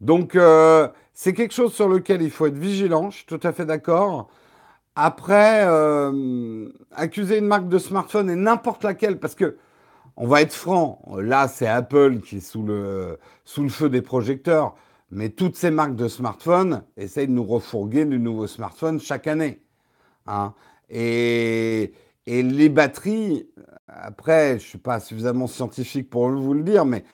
[0.00, 3.52] Donc, euh, c'est quelque chose sur lequel il faut être vigilant, je suis tout à
[3.52, 4.28] fait d'accord.
[4.94, 9.56] Après, euh, accuser une marque de smartphone et n'importe laquelle, parce que
[10.16, 14.02] on va être franc, là c'est Apple qui est sous le, sous le feu des
[14.02, 14.74] projecteurs,
[15.12, 19.62] mais toutes ces marques de smartphones essayent de nous refourguer de nouveaux smartphones chaque année.
[20.26, 20.54] Hein.
[20.90, 21.92] Et,
[22.26, 23.48] et, les batteries,
[23.86, 27.04] après, je ne suis pas suffisamment scientifique pour vous le dire, mais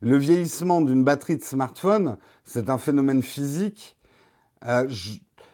[0.00, 3.96] le vieillissement d'une batterie de smartphone, c'est un phénomène physique.
[4.66, 4.88] Euh,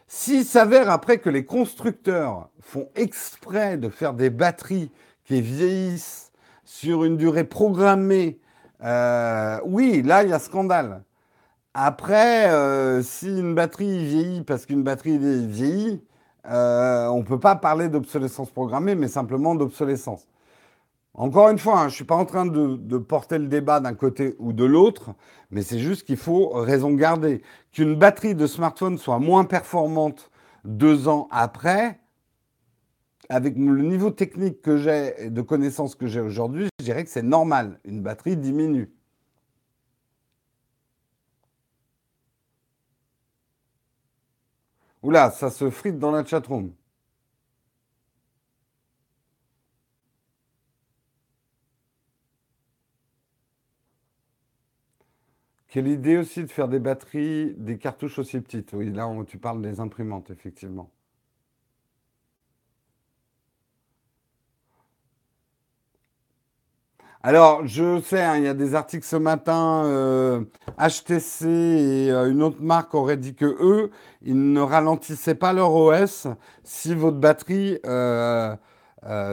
[0.07, 4.91] S'il s'avère après que les constructeurs font exprès de faire des batteries
[5.25, 6.31] qui vieillissent
[6.63, 8.39] sur une durée programmée,
[8.83, 11.03] euh, oui, là, il y a scandale.
[11.73, 16.01] Après, euh, si une batterie vieillit parce qu'une batterie vieillit,
[16.49, 20.27] euh, on ne peut pas parler d'obsolescence programmée, mais simplement d'obsolescence.
[21.17, 23.79] Encore une fois, hein, je ne suis pas en train de, de porter le débat
[23.79, 25.15] d'un côté ou de l'autre,
[25.49, 27.41] mais c'est juste qu'il faut raison garder.
[27.71, 30.29] Qu'une batterie de smartphone soit moins performante
[30.63, 31.99] deux ans après,
[33.29, 37.09] avec le niveau technique que j'ai et de connaissances que j'ai aujourd'hui, je dirais que
[37.09, 37.79] c'est normal.
[37.83, 38.91] Une batterie diminue.
[45.01, 46.73] Oula, ça se frite dans la chatroom.
[55.77, 58.73] Quelle idée aussi de faire des batteries, des cartouches aussi petites.
[58.73, 60.89] Oui, là, tu parles des imprimantes, effectivement.
[67.21, 69.83] Alors, je sais, hein, il y a des articles ce matin,
[70.79, 73.91] HTC euh, et euh, une autre marque auraient dit que eux,
[74.23, 76.25] ils ne ralentissaient pas leur OS
[76.63, 78.55] si votre batterie, euh,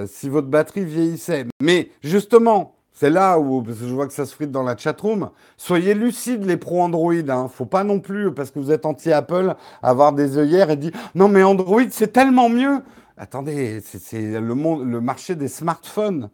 [0.06, 1.46] si votre batterie vieillissait.
[1.62, 5.94] Mais justement, c'est là où, je vois que ça se frite dans la chatroom, soyez
[5.94, 7.12] lucides les pros Android.
[7.12, 7.48] Hein.
[7.48, 11.28] Faut pas non plus, parce que vous êtes anti-Apple, avoir des œillères et dire non
[11.28, 12.82] mais Android c'est tellement mieux.
[13.16, 16.30] Attendez, c'est le, marché des smartphones.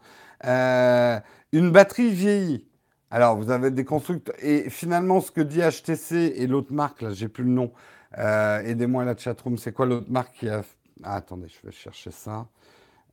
[0.46, 1.18] Euh,
[1.52, 2.66] une batterie vieillie.
[3.10, 4.34] Alors, vous avez des constructeurs.
[4.40, 7.72] Et finalement, ce que dit HTC et l'autre marque, là, j'ai plus le nom.
[8.18, 9.58] Euh, aidez-moi la chatroom.
[9.58, 10.62] C'est quoi l'autre marque qui a.
[11.02, 12.46] Ah, attendez, je vais chercher ça.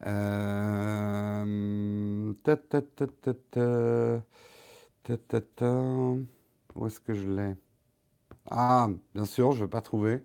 [0.06, 1.44] Euh...
[6.76, 7.56] Où est-ce que je l'ai?
[8.50, 10.24] Ah, bien sûr, je ne vais pas trouver.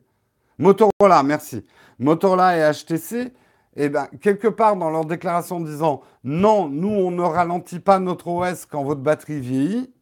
[0.58, 1.64] Motorola, merci.
[1.98, 3.32] Motorola et HTC
[3.74, 8.28] eh bien, quelque part dans leur déclaration disant non, nous, on ne ralentit pas notre
[8.28, 9.92] OS quand votre batterie vieillit,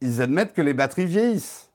[0.00, 1.70] ils admettent que les batteries vieillissent.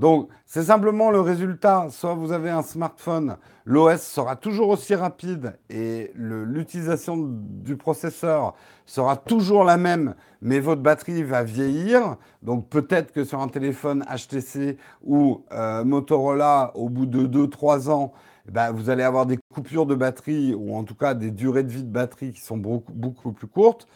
[0.00, 1.88] Donc, c'est simplement le résultat.
[1.90, 3.36] Soit vous avez un smartphone,
[3.66, 8.54] l'OS sera toujours aussi rapide et l'utilisation du processeur
[8.86, 12.16] sera toujours la même, mais votre batterie va vieillir.
[12.42, 18.14] Donc, peut-être que sur un téléphone HTC ou euh, Motorola, au bout de 2-3 ans,
[18.48, 21.62] eh ben, vous allez avoir des coupures de batterie ou en tout cas des durées
[21.62, 23.86] de vie de batterie qui sont beaucoup, beaucoup plus courtes.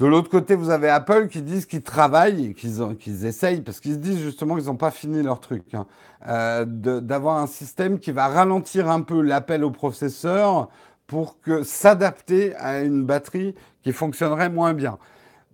[0.00, 3.98] De l'autre côté, vous avez Apple qui disent qu'ils travaillent qu'ils essayent, parce qu'ils se
[3.98, 5.86] disent justement qu'ils n'ont pas fini leur truc, hein,
[6.26, 10.68] euh, d'avoir un système qui va ralentir un peu l'appel au processeur
[11.06, 14.98] pour que s'adapter à une batterie qui fonctionnerait moins bien.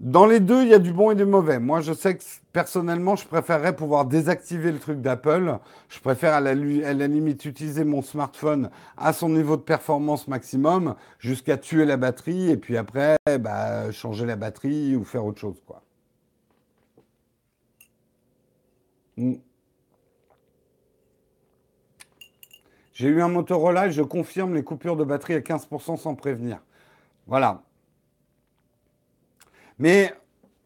[0.01, 1.59] Dans les deux, il y a du bon et du mauvais.
[1.59, 5.59] Moi, je sais que personnellement, je préférerais pouvoir désactiver le truc d'Apple.
[5.91, 11.59] Je préfère à la, limite utiliser mon smartphone à son niveau de performance maximum jusqu'à
[11.59, 15.57] tuer la batterie et puis après, bah, changer la batterie ou faire autre chose.
[19.19, 19.35] Hmm.
[22.95, 26.63] J'ai eu un Motorola et je confirme les coupures de batterie à 15% sans prévenir.
[27.27, 27.63] Voilà.
[29.81, 30.13] Mais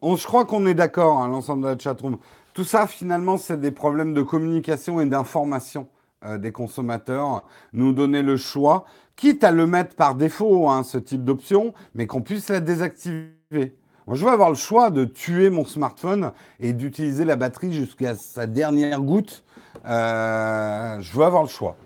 [0.03, 2.17] je crois qu'on est d'accord, hein, l'ensemble de la chatroom.
[2.53, 5.87] Tout ça, finalement, c'est des problèmes de communication et d'information
[6.25, 7.43] euh, des consommateurs.
[7.73, 12.07] Nous donner le choix, quitte à le mettre par défaut, hein, ce type d'option, mais
[12.07, 13.77] qu'on puisse la désactiver.
[14.05, 18.15] Moi, je veux avoir le choix de tuer mon smartphone et d'utiliser la batterie jusqu'à
[18.15, 19.45] sa dernière goutte.
[19.85, 21.77] Euh, je veux avoir le choix.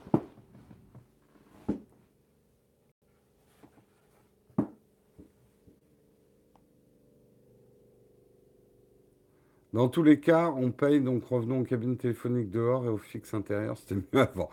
[9.71, 13.33] Dans tous les cas, on paye, donc revenons aux cabines téléphoniques dehors et aux fixes
[13.35, 14.49] intérieurs, c'était mieux avant.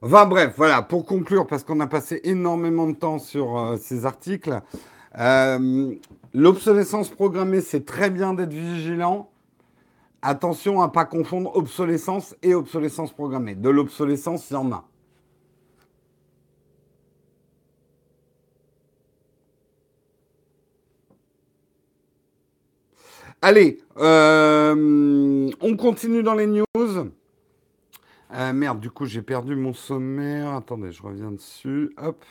[0.00, 4.06] Enfin bref, voilà, pour conclure, parce qu'on a passé énormément de temps sur euh, ces
[4.06, 4.60] articles,
[5.18, 5.94] euh,
[6.32, 9.30] l'obsolescence programmée, c'est très bien d'être vigilant.
[10.22, 13.54] Attention à ne pas confondre obsolescence et obsolescence programmée.
[13.54, 14.84] De l'obsolescence, il y en a.
[23.46, 26.64] Allez, euh, on continue dans les news.
[28.32, 30.54] Euh, merde, du coup, j'ai perdu mon sommaire.
[30.54, 31.90] Attendez, je reviens dessus.
[31.98, 32.24] Hop.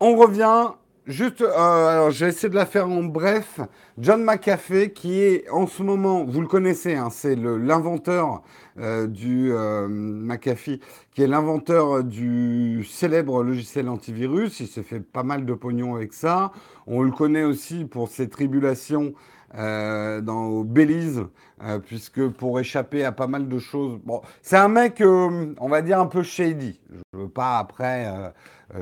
[0.00, 0.72] On revient.
[1.06, 3.60] Juste, euh, alors j'ai essayé de la faire en bref.
[3.98, 8.42] John McAfee, qui est en ce moment, vous le connaissez, hein, c'est l'inventeur
[8.78, 10.80] euh, du McAfee,
[11.14, 14.60] qui est l'inventeur du célèbre logiciel antivirus.
[14.60, 16.52] Il s'est fait pas mal de pognon avec ça.
[16.86, 19.12] On le connaît aussi pour ses tribulations
[19.56, 21.22] euh, dans, Belize,
[21.62, 24.00] euh, puisque pour échapper à pas mal de choses.
[24.04, 26.80] Bon, c'est un mec, euh, on va dire, un peu shady.
[27.12, 28.12] Je veux pas après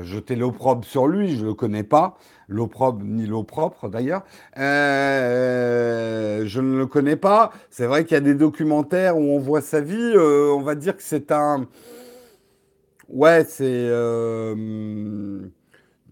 [0.01, 2.17] jeter l'opprobre sur lui, je le connais pas,
[2.47, 4.23] l'opprobre ni l'eau propre d'ailleurs.
[4.55, 4.61] je
[6.59, 7.51] ne le connais pas.
[7.69, 10.15] C'est vrai qu'il y a des documentaires où on voit sa vie.
[10.17, 11.67] on va dire que c'est un.
[13.09, 13.87] Ouais, c'est.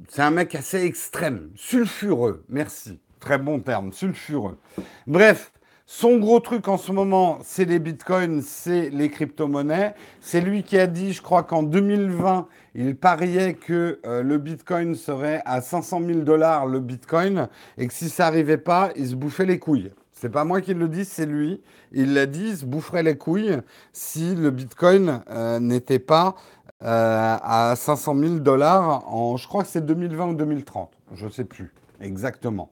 [0.09, 2.99] c'est un mec assez extrême, sulfureux, merci.
[3.21, 4.57] Très bon terme, sulfureux.
[5.05, 5.51] Bref,
[5.85, 9.93] son gros truc en ce moment, c'est les bitcoins, c'est les crypto-monnaies.
[10.21, 14.95] C'est lui qui a dit, je crois qu'en 2020, il pariait que euh, le bitcoin
[14.95, 17.47] serait à 500 000 dollars le bitcoin
[17.77, 19.91] et que si ça n'arrivait pas, il se bouffait les couilles.
[20.13, 21.61] C'est pas moi qui le dis, c'est lui.
[21.91, 23.57] Il l'a dit, il se boufferait les couilles
[23.93, 26.33] si le bitcoin euh, n'était pas
[26.81, 30.89] euh, à 500 000 dollars en, je crois que c'est 2020 ou 2030.
[31.13, 32.71] Je ne sais plus exactement.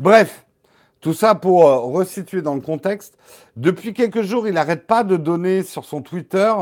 [0.00, 0.46] Bref,
[1.02, 3.18] tout ça pour euh, resituer dans le contexte.
[3.56, 6.54] Depuis quelques jours, il n'arrête pas de donner sur son Twitter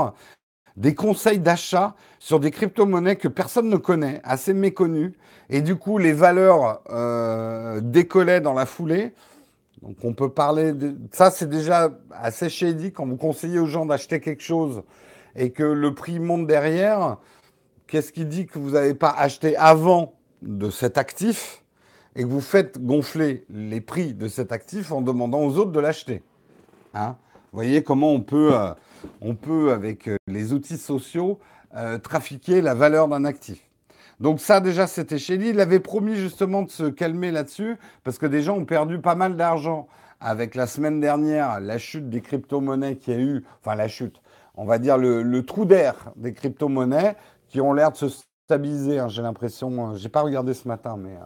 [0.76, 5.14] des conseils d'achat sur des crypto-monnaies que personne ne connaît, assez méconnues.
[5.50, 9.14] Et du coup, les valeurs euh, décollaient dans la foulée.
[9.82, 10.96] Donc on peut parler de...
[11.12, 14.82] Ça, c'est déjà assez shady quand vous conseillez aux gens d'acheter quelque chose
[15.36, 17.18] et que le prix monte derrière.
[17.86, 21.62] Qu'est-ce qui dit que vous n'avez pas acheté avant de cet actif?
[22.16, 25.80] Et que vous faites gonfler les prix de cet actif en demandant aux autres de
[25.80, 26.22] l'acheter.
[26.94, 27.16] Hein
[27.52, 28.72] vous voyez comment on peut, euh,
[29.20, 31.38] on peut avec euh, les outils sociaux,
[31.74, 33.62] euh, trafiquer la valeur d'un actif.
[34.20, 35.50] Donc ça déjà c'était chez lui.
[35.50, 39.14] Il avait promis justement de se calmer là-dessus parce que des gens ont perdu pas
[39.14, 39.88] mal d'argent
[40.20, 44.20] avec la semaine dernière la chute des crypto-monnaies qui a eu, enfin la chute,
[44.56, 47.16] on va dire le, le trou d'air des crypto-monnaies
[47.48, 48.08] qui ont l'air de se
[48.44, 48.98] stabiliser.
[48.98, 51.16] Hein, j'ai l'impression, j'ai pas regardé ce matin, mais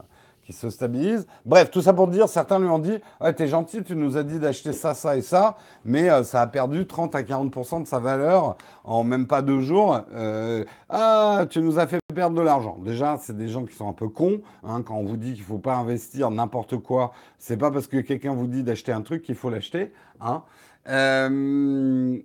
[0.45, 1.27] qui se stabilise.
[1.45, 4.23] Bref, tout ça pour dire, certains lui ont dit ouais, T'es gentil, tu nous as
[4.23, 7.87] dit d'acheter ça, ça et ça, mais euh, ça a perdu 30 à 40% de
[7.87, 10.01] sa valeur en même pas deux jours.
[10.15, 12.79] Euh, ah, tu nous as fait perdre de l'argent.
[12.85, 14.41] Déjà, c'est des gens qui sont un peu cons.
[14.65, 17.87] Hein, quand on vous dit qu'il ne faut pas investir n'importe quoi, c'est pas parce
[17.87, 19.93] que quelqu'un vous dit d'acheter un truc qu'il faut l'acheter.
[20.21, 20.43] Hein.
[20.89, 22.19] Euh,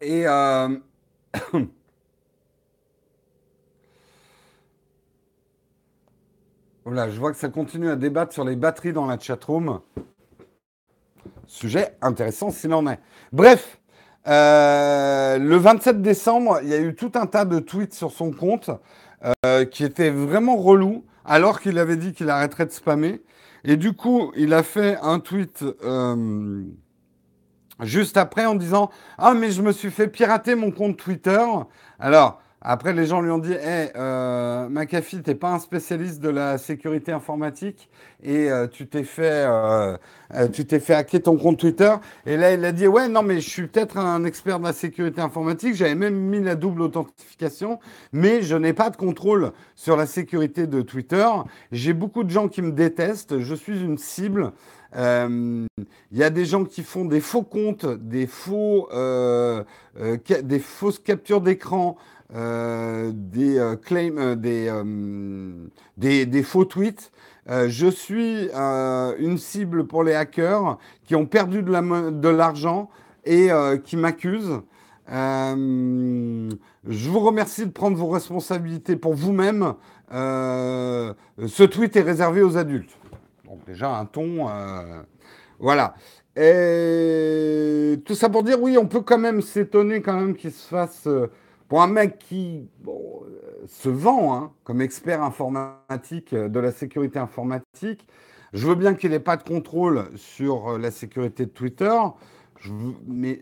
[0.00, 0.24] et.
[6.84, 9.80] Voilà, je vois que ça continue à débattre sur les batteries dans la chatroom.
[11.46, 12.98] Sujet intéressant s'il en est.
[13.32, 13.78] Bref,
[14.26, 18.30] euh, le 27 décembre, il y a eu tout un tas de tweets sur son
[18.30, 18.70] compte
[19.44, 23.20] euh, qui étaient vraiment relous, alors qu'il avait dit qu'il arrêterait de spammer.
[23.64, 26.62] Et du coup, il a fait un tweet euh,
[27.80, 31.44] juste après en disant Ah, mais je me suis fait pirater mon compte Twitter.
[31.98, 36.28] Alors, après, les gens lui ont dit hey, euh, McAfee, t'es pas un spécialiste de
[36.28, 37.88] la sécurité informatique
[38.22, 39.96] et euh, tu t'es fait, euh,
[40.34, 41.94] euh, tu t'es fait hacker ton compte Twitter.
[42.26, 44.74] Et là, il a dit Ouais, non, mais je suis peut-être un expert de la
[44.74, 45.74] sécurité informatique.
[45.74, 47.78] J'avais même mis la double authentification,
[48.12, 51.26] mais je n'ai pas de contrôle sur la sécurité de Twitter.
[51.72, 53.38] J'ai beaucoup de gens qui me détestent.
[53.40, 54.52] Je suis une cible.
[54.94, 55.68] Il
[56.12, 58.88] y a des gens qui font des faux comptes, des, faux,
[59.96, 61.96] des fausses captures d'écran.
[62.36, 65.52] Euh, des euh, euh,
[65.96, 67.10] des, des, faux tweets.
[67.48, 72.88] je suis une cible pour les hackers qui ont perdu de l'argent
[73.24, 73.48] et
[73.84, 74.60] qui m'accusent.
[75.08, 76.48] je
[76.86, 79.74] vous remercie de prendre vos responsabilités pour vous-même.
[80.12, 82.99] ce tweet est réservé aux adultes.
[83.66, 84.46] Déjà un ton,
[85.58, 85.94] voilà.
[86.36, 90.68] Et tout ça pour dire, oui, on peut quand même s'étonner quand même qu'il se
[90.68, 91.08] fasse
[91.68, 92.92] pour un mec qui euh,
[93.68, 98.06] se vend hein, comme expert informatique euh, de la sécurité informatique,
[98.52, 101.92] je veux bien qu'il n'ait pas de contrôle sur euh, la sécurité de Twitter,
[103.06, 103.40] mais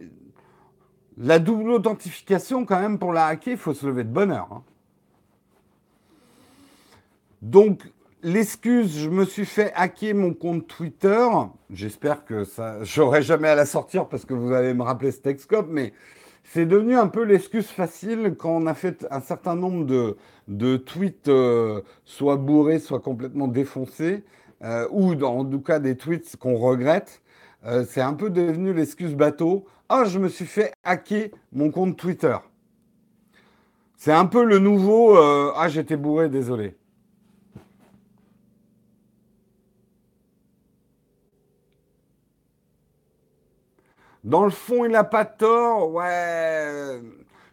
[1.18, 4.48] La double authentification, quand même, pour la hacker, il faut se lever de bonne heure.
[4.50, 4.62] hein.
[7.42, 7.82] Donc,
[8.22, 11.26] l'excuse, je me suis fait hacker mon compte Twitter.
[11.70, 15.20] J'espère que ça, j'aurai jamais à la sortir parce que vous allez me rappeler ce
[15.20, 15.92] Texcope, mais
[16.44, 19.84] c'est devenu un peu l'excuse facile quand on a fait un certain nombre
[20.48, 24.24] de, tweets, euh, soit bourrés, soit complètement défoncés,
[24.62, 27.22] euh, ou en tout cas des tweets qu'on regrette.
[27.66, 29.66] Euh, c'est un peu devenu l'excuse bateau.
[29.88, 32.36] Ah, je me suis fait hacker mon compte Twitter.
[33.96, 35.16] C'est un peu le nouveau.
[35.16, 36.76] ah, j'étais bourré, désolé.
[44.24, 45.90] Dans le fond, il n'a pas tort.
[45.92, 47.00] Ouais.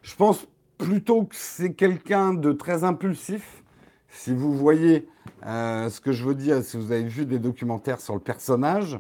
[0.02, 0.48] Je pense
[0.78, 3.64] plutôt que c'est quelqu'un de très impulsif.
[4.10, 5.08] Si vous voyez
[5.46, 9.00] euh, ce que je veux dire, si vous avez vu des documentaires sur le personnage,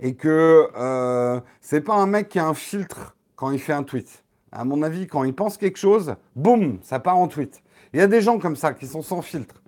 [0.00, 3.84] et que euh, c'est pas un mec qui a un filtre quand il fait un
[3.84, 4.24] tweet.
[4.50, 7.62] À mon avis, quand il pense quelque chose, boum, ça part en tweet.
[7.92, 9.62] Il y a des gens comme ça qui sont sans filtre.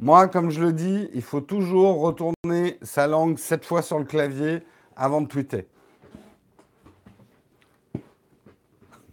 [0.00, 4.04] Moi, comme je le dis, il faut toujours retourner sa langue sept fois sur le
[4.04, 4.62] clavier
[4.98, 5.66] avant de tweeter.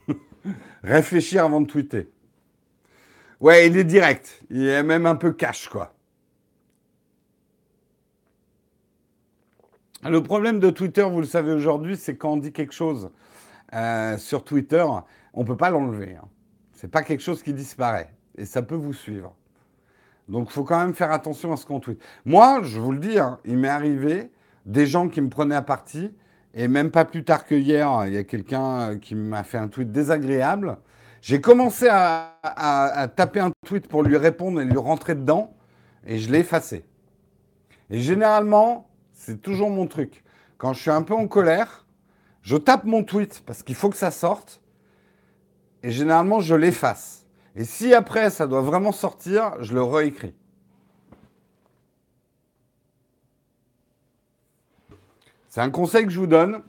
[0.83, 2.09] Réfléchir avant de tweeter.
[3.39, 4.41] Ouais, il est direct.
[4.49, 5.93] Il est même un peu cash, quoi.
[10.03, 13.09] Le problème de Twitter, vous le savez aujourd'hui, c'est quand on dit quelque chose
[13.73, 14.85] euh, sur Twitter,
[15.33, 16.15] on ne peut pas l'enlever.
[16.15, 16.27] Hein.
[16.73, 18.11] Ce n'est pas quelque chose qui disparaît.
[18.37, 19.35] Et ça peut vous suivre.
[20.27, 21.99] Donc il faut quand même faire attention à ce qu'on tweet.
[22.23, 24.29] Moi, je vous le dis, hein, il m'est arrivé
[24.65, 26.11] des gens qui me prenaient à partie.
[26.53, 29.57] Et même pas plus tard que hier, il y a quelqu'un euh, qui m'a fait
[29.57, 30.77] un tweet désagréable.
[31.21, 35.55] J'ai commencé à taper un tweet pour lui répondre et lui rentrer dedans.
[36.05, 36.85] Et je l'ai effacé.
[37.89, 40.23] Et généralement, c'est toujours mon truc.
[40.57, 41.85] Quand je suis un peu en colère,
[42.41, 44.61] je tape mon tweet parce qu'il faut que ça sorte.
[45.83, 47.25] Et généralement, je l'efface.
[47.55, 50.35] Et si après, ça doit vraiment sortir, je le réécris.
[55.55, 56.61] C'est un conseil que je vous donne.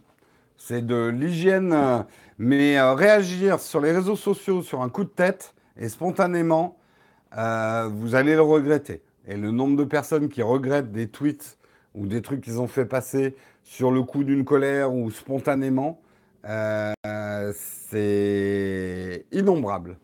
[0.56, 1.72] C'est de l'hygiène.
[1.72, 2.04] euh,
[2.38, 6.78] Mais euh, réagir sur les réseaux sociaux sur un coup de tête et spontanément,
[7.36, 9.02] euh, vous allez le regretter.
[9.26, 11.58] Et le nombre de personnes qui regrettent des tweets
[11.96, 13.34] ou des trucs qu'ils ont fait passer
[13.64, 16.00] sur le coup d'une colère ou spontanément,
[17.52, 19.98] c'est innombrable.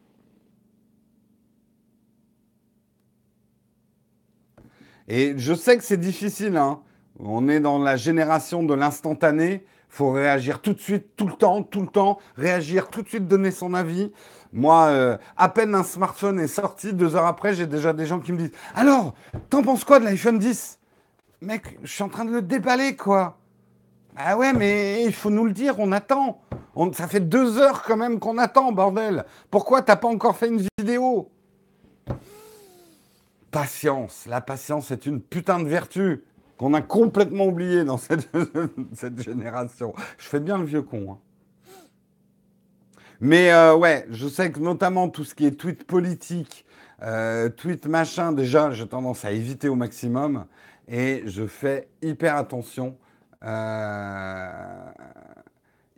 [5.07, 6.81] Et je sais que c'est difficile, hein.
[7.25, 9.65] On est dans la génération de l'instantané.
[9.89, 13.29] faut réagir tout de suite, tout le temps, tout le temps, réagir tout de suite,
[13.29, 14.11] donner son avis.
[14.53, 18.19] Moi, euh, à peine un smartphone est sorti, deux heures après, j'ai déjà des gens
[18.19, 19.15] qui me disent Alors,
[19.51, 20.81] t'en penses quoi de l'iPhone 10
[21.43, 23.39] Mec, je suis en train de le déballer, quoi.
[24.17, 26.43] Ah ouais, mais il faut nous le dire, on attend.
[26.93, 29.25] Ça fait deux heures quand même qu'on attend, bordel.
[29.51, 31.31] Pourquoi t'as pas encore fait une vidéo?
[33.51, 34.27] Patience.
[34.27, 36.25] La patience est une putain de vertu
[36.63, 38.29] qu'on a complètement oubliée dans cette,
[38.95, 39.95] cette génération.
[40.19, 41.13] Je fais bien le vieux con.
[41.13, 41.19] hein.
[43.21, 46.65] Mais euh, ouais, je sais que notamment tout ce qui est tweet politique,
[47.03, 50.47] euh, tweet machin, déjà, j'ai tendance à éviter au maximum.
[50.89, 52.97] Et je fais hyper attention.
[53.45, 54.51] euh,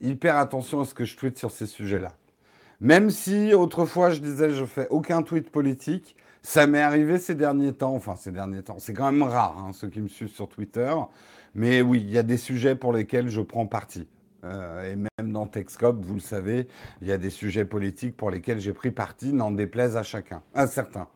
[0.00, 2.12] hyper attention à ce que je tweete sur ces sujets-là.
[2.80, 7.72] Même si autrefois je disais je fais aucun tweet politique, ça m'est arrivé ces derniers
[7.72, 10.46] temps, enfin ces derniers temps, c'est quand même rare hein, ceux qui me suivent sur
[10.46, 10.94] Twitter,
[11.54, 14.06] mais oui, il y a des sujets pour lesquels je prends parti.
[14.44, 16.68] Euh, et même dans Texcope, vous le savez,
[17.00, 20.42] il y a des sujets politiques pour lesquels j'ai pris parti, n'en déplaise à chacun,
[20.52, 21.08] à certains.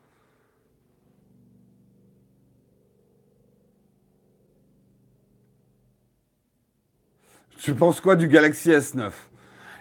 [7.59, 9.11] Tu penses quoi du Galaxy S9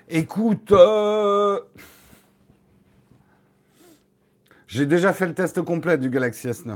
[0.10, 1.62] Écoute, euh,
[4.68, 6.76] j'ai déjà fait le test complet du Galaxy S9.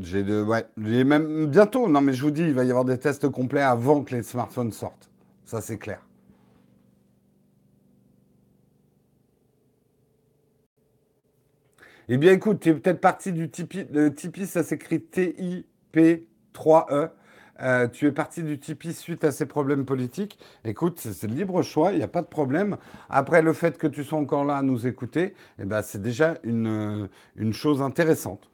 [0.00, 1.88] J'ai de, ouais, j'ai même bientôt.
[1.88, 4.22] Non, mais je vous dis, il va y avoir des tests complets avant que les
[4.22, 5.08] smartphones sortent.
[5.44, 6.00] Ça, c'est clair.
[12.08, 13.86] Eh bien, écoute, tu es peut-être parti du Tipeee.
[13.92, 17.10] Le Tipeee, ça s'écrit T-I-P-3-E.
[17.62, 20.38] Euh, tu es parti du Tipeee suite à ces problèmes politiques.
[20.64, 22.76] Écoute, c'est le libre choix, il n'y a pas de problème.
[23.08, 26.38] Après, le fait que tu sois encore là à nous écouter, eh ben, c'est déjà
[26.44, 28.49] une, une chose intéressante.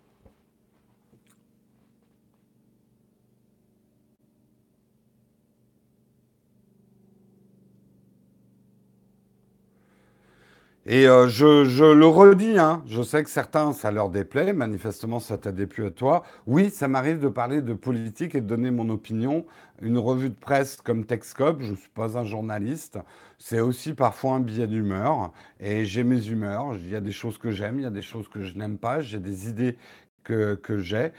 [10.88, 15.36] Et euh, je, le redis, hein, je sais que certains, ça leur déplaît, manifestement ça
[15.36, 16.22] t'a déplu à toi.
[16.46, 19.44] Oui, ça m'arrive de parler de politique et de donner mon opinion.
[19.82, 23.00] Une revue de presse comme Texcop, je ne suis pas un journaliste,
[23.36, 25.32] c'est aussi parfois un billet d'humeur.
[25.58, 28.02] Et j'ai mes humeurs, il y a des choses que j'aime, il y a des
[28.02, 29.76] choses que je n'aime pas, j'ai des idées
[30.22, 31.10] que j'ai.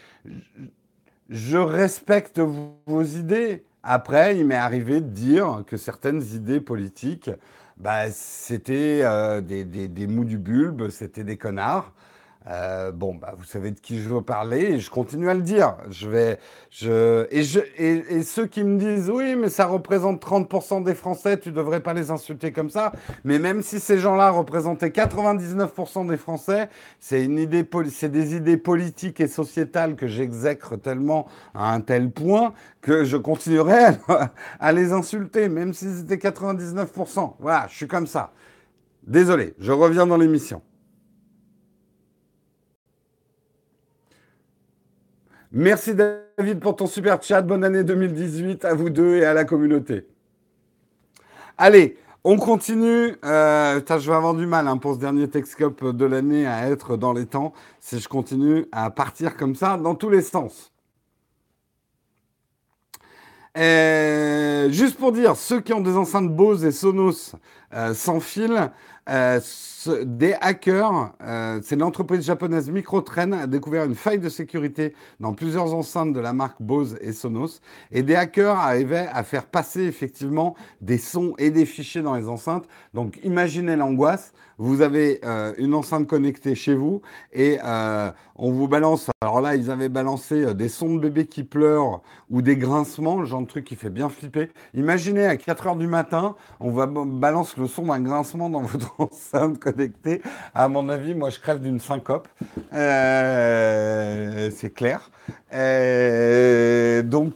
[1.29, 3.65] Je respecte vos idées.
[3.83, 7.29] Après, il m'est arrivé de dire que certaines idées politiques
[7.79, 11.93] bah, c'était euh, des, des, des mous du bulbe, c'était des connards.
[12.49, 15.41] Euh, bon, bah, vous savez de qui je veux parler et je continue à le
[15.41, 15.75] dire.
[15.89, 16.39] Je vais,
[16.69, 21.37] je, et, je, et, ceux qui me disent oui, mais ça représente 30% des Français,
[21.39, 22.93] tu devrais pas les insulter comme ça.
[23.25, 26.69] Mais même si ces gens-là représentaient 99% des Français,
[27.01, 32.53] c'est une idée, des idées politiques et sociétales que j'exècre tellement à un tel point
[32.81, 34.31] que je continuerai à,
[34.61, 37.33] à les insulter, même si c'était 99%.
[37.39, 38.31] Voilà, je suis comme ça.
[39.05, 40.61] Désolé, je reviens dans l'émission.
[45.59, 47.41] Merci David pour ton super chat.
[47.41, 50.05] Bonne année 2018 à vous deux et à la communauté.
[51.57, 53.15] Allez, on continue.
[53.25, 56.95] Euh, je vais avoir du mal hein, pour ce dernier Texcop de l'année à être
[56.95, 60.71] dans les temps si je continue à partir comme ça dans tous les sens.
[63.55, 67.33] juste pour dire, ceux qui ont des enceintes Bose et Sonos
[67.73, 68.71] euh, sans fil,
[69.09, 69.39] euh,
[69.85, 75.73] des hackers, euh, c'est l'entreprise japonaise Microtrend a découvert une faille de sécurité dans plusieurs
[75.73, 77.61] enceintes de la marque Bose et Sonos.
[77.91, 82.27] Et des hackers arrivaient à faire passer effectivement des sons et des fichiers dans les
[82.27, 82.67] enceintes.
[82.93, 84.33] Donc imaginez l'angoisse.
[84.59, 87.01] Vous avez euh, une enceinte connectée chez vous
[87.31, 89.11] et euh, on vous balance.
[89.21, 92.01] Alors là, ils avaient balancé euh, des sons de bébé qui pleurent
[92.31, 94.49] ou des grincements, le genre de truc qui fait bien flipper.
[94.73, 98.95] Imaginez à 4 heures du matin, on va balance le son d'un grincement dans votre
[98.99, 100.21] enceinte connectée.
[100.53, 102.27] À mon avis, moi, je crève d'une syncope.
[102.71, 105.09] c'est clair.
[107.03, 107.33] donc,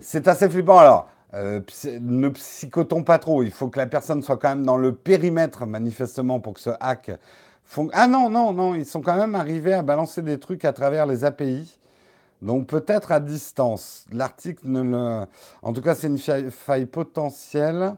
[0.00, 0.78] c'est assez flippant.
[0.78, 1.60] Alors, euh,
[2.00, 3.42] ne psychotons pas trop.
[3.42, 6.70] Il faut que la personne soit quand même dans le périmètre, manifestement, pour que ce
[6.80, 7.12] hack.
[7.92, 11.06] Ah non, non, non, ils sont quand même arrivés à balancer des trucs à travers
[11.06, 11.78] les API.
[12.42, 14.06] Donc peut-être à distance.
[14.12, 15.26] L'article ne le.
[15.62, 16.18] En tout cas, c'est une
[16.50, 17.94] faille potentielle.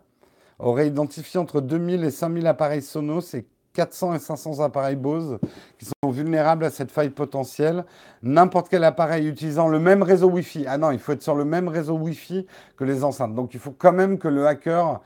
[0.59, 5.39] Aurait identifié entre 2000 et 5000 appareils Sonos et 400 et 500 appareils Bose
[5.79, 7.85] qui sont vulnérables à cette faille potentielle.
[8.23, 10.67] N'importe quel appareil utilisant le même réseau Wi-Fi.
[10.67, 12.47] Ah non, il faut être sur le même réseau Wi-Fi
[12.77, 13.35] que les enceintes.
[13.35, 15.01] Donc il faut quand même que le hacker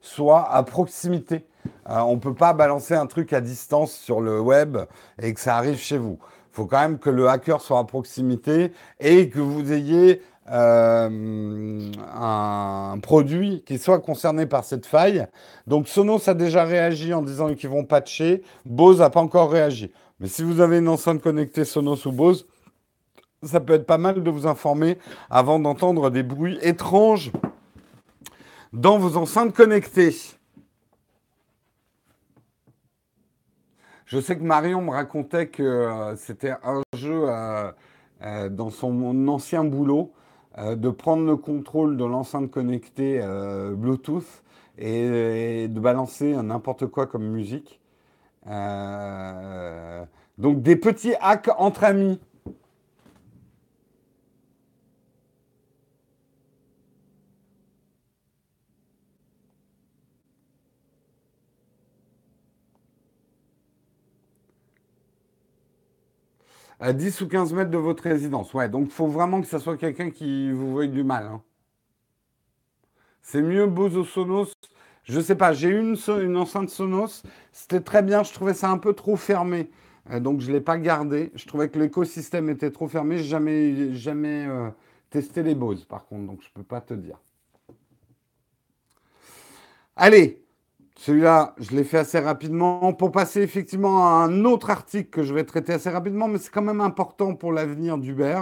[0.00, 1.46] soit à proximité.
[1.88, 4.78] Euh, on ne peut pas balancer un truc à distance sur le web
[5.20, 6.18] et que ça arrive chez vous.
[6.52, 11.90] Il faut quand même que le hacker soit à proximité et que vous ayez euh,
[12.14, 15.26] un produit qui soit concerné par cette faille.
[15.66, 18.42] Donc Sonos a déjà réagi en disant qu'ils vont patcher.
[18.64, 19.92] Bose n'a pas encore réagi.
[20.20, 22.46] Mais si vous avez une enceinte connectée Sonos ou Bose,
[23.42, 24.98] ça peut être pas mal de vous informer
[25.30, 27.30] avant d'entendre des bruits étranges
[28.72, 30.14] dans vos enceintes connectées.
[34.06, 39.64] Je sais que Marion me racontait que euh, c'était un jeu euh, dans son ancien
[39.64, 40.12] boulot
[40.58, 44.42] de prendre le contrôle de l'enceinte connectée euh, Bluetooth
[44.76, 47.80] et, de balancer n'importe quoi comme musique.
[48.48, 50.04] Euh,
[50.38, 52.20] donc des petits hacks entre amis.
[66.80, 68.54] À 10 ou 15 mètres de votre résidence.
[68.54, 71.26] Ouais, donc il faut vraiment que ce soit quelqu'un qui vous veuille du mal.
[71.26, 71.42] Hein.
[73.22, 74.52] C'est mieux Bozo Sonos.
[75.04, 77.22] Je sais pas, j'ai une, une enceinte Sonos.
[77.52, 79.70] C'était très bien, je trouvais ça un peu trop fermé.
[80.10, 81.30] Euh, donc je ne l'ai pas gardé.
[81.34, 83.18] Je trouvais que l'écosystème était trop fermé.
[83.18, 84.70] Je n'ai jamais, jamais euh,
[85.10, 87.18] testé les Bose par contre, donc je ne peux pas te dire.
[89.96, 90.40] Allez,
[90.98, 95.32] celui-là, je l'ai fait assez rapidement pour passer effectivement à un autre article que je
[95.32, 98.40] vais traiter assez rapidement, mais c'est quand même important pour l'avenir d'Uber.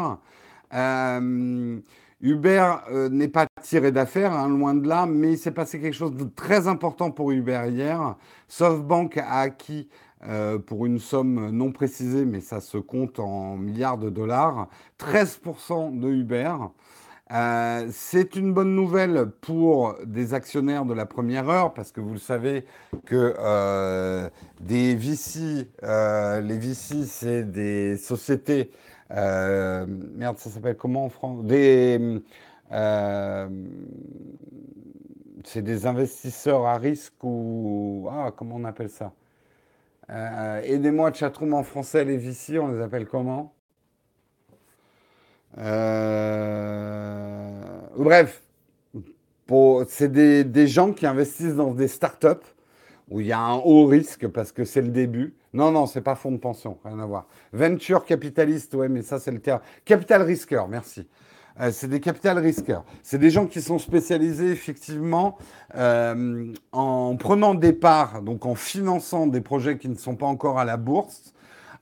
[0.73, 1.79] Euh,
[2.23, 5.93] Uber euh, n'est pas tiré d'affaires, hein, loin de là, mais il s'est passé quelque
[5.93, 8.17] chose de très important pour Uber hier.
[8.49, 9.91] SoftBank a acquis
[10.27, 16.01] euh, pour une somme non précisée, mais ça se compte en milliards de dollars, 13%
[16.01, 16.55] de Uber.
[17.33, 22.13] Euh, c'est une bonne nouvelle pour des actionnaires de la première heure, parce que vous
[22.13, 22.65] le savez
[23.05, 28.71] que euh, des VC, euh, les VC, c'est des sociétés,
[29.11, 31.45] merde, ça s'appelle comment en France?
[31.45, 32.23] Des,
[35.45, 39.13] c'est des investisseurs à risque ou ah, comment on appelle ça?
[40.09, 43.56] Aidez-moi, chatroom en français, les VC, on les appelle comment?
[45.59, 47.51] Euh,
[47.97, 48.43] Bref,
[49.47, 52.29] pour- c'est des, des gens qui investissent dans des startups
[53.09, 55.35] où il y a un haut risque parce que c'est le début.
[55.55, 57.27] Non, non, c'est pas fonds de pension, rien à voir.
[57.53, 59.61] Venture capitaliste, ouais, mais ça c'est le terme.
[59.85, 61.07] Capital risqueur, merci.
[61.61, 62.85] Euh, c'est des capital risqueurs.
[63.03, 65.39] C'est des gens qui sont spécialisés effectivement
[65.75, 70.59] euh, en prenant des parts, donc en finançant des projets qui ne sont pas encore
[70.59, 71.33] à la bourse,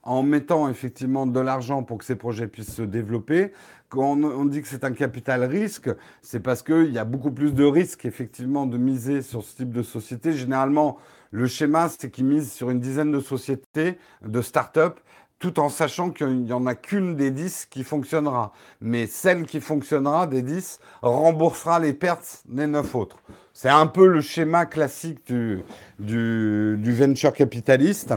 [0.05, 3.51] en mettant effectivement de l'argent pour que ces projets puissent se développer.
[3.89, 5.89] Quand on, dit que c'est un capital risque,
[6.21, 9.71] c'est parce qu'il y a beaucoup plus de risques effectivement de miser sur ce type
[9.71, 10.33] de société.
[10.33, 10.97] Généralement,
[11.31, 14.99] le schéma, c'est qu'ils misent sur une dizaine de sociétés, de start-up,
[15.39, 18.53] tout en sachant qu'il n'y en a qu'une des 10 qui fonctionnera.
[18.81, 23.17] Mais celle qui fonctionnera des 10 remboursera les pertes des 9 autres.
[23.53, 25.63] C'est un peu le schéma classique du,
[25.99, 28.13] du, du venture capitaliste.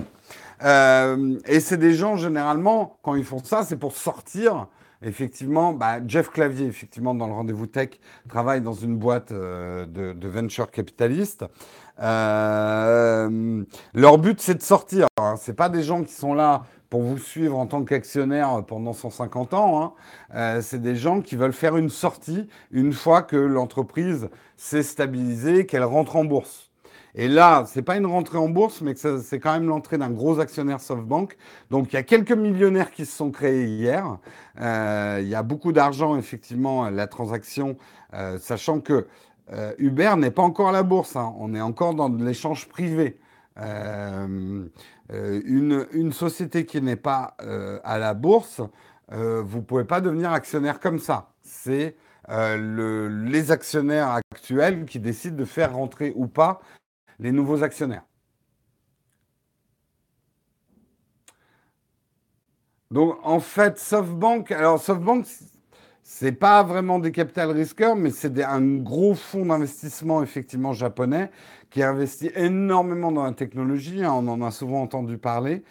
[0.64, 4.68] Euh, et c'est des gens, généralement, quand ils font ça, c'est pour sortir.
[5.00, 7.90] Effectivement, bah, Jeff Clavier, effectivement, dans le rendez-vous tech,
[8.28, 11.44] travaille dans une boîte euh, de, de venture capitaliste.
[12.00, 15.06] Euh, leur but, c'est de sortir.
[15.18, 15.34] Hein.
[15.38, 19.54] C'est pas des gens qui sont là pour vous suivre en tant qu'actionnaire pendant 150
[19.54, 19.82] ans.
[19.82, 19.92] Hein.
[20.34, 25.66] Euh, c'est des gens qui veulent faire une sortie une fois que l'entreprise s'est stabilisée,
[25.66, 26.67] qu'elle rentre en bourse.
[27.20, 30.38] Et là, c'est pas une rentrée en bourse, mais c'est quand même l'entrée d'un gros
[30.38, 31.36] actionnaire SoftBank.
[31.68, 34.18] Donc il y a quelques millionnaires qui se sont créés hier.
[34.60, 37.76] Euh, il y a beaucoup d'argent, effectivement, la transaction,
[38.14, 39.08] euh, sachant que
[39.52, 41.16] euh, Uber n'est pas encore à la bourse.
[41.16, 41.34] hein.
[41.40, 43.18] On est encore dans de l'échange privé.
[45.10, 47.36] Une, société qui n'est pas
[47.82, 48.60] à la bourse,
[49.10, 51.30] vous ne pouvez pas devenir actionnaire comme ça.
[51.42, 51.96] C'est
[52.28, 56.60] le- les actionnaires actuels qui décident de faire rentrer ou pas
[57.18, 58.04] les nouveaux actionnaires.
[62.90, 65.26] Donc en fait, SoftBank, alors SoftBank,
[66.02, 71.30] c'est pas vraiment des capital risqueurs, mais c'est un gros fonds d'investissement effectivement japonais
[71.70, 74.02] qui investit énormément dans la technologie.
[74.02, 75.62] hein, on en a souvent entendu parler.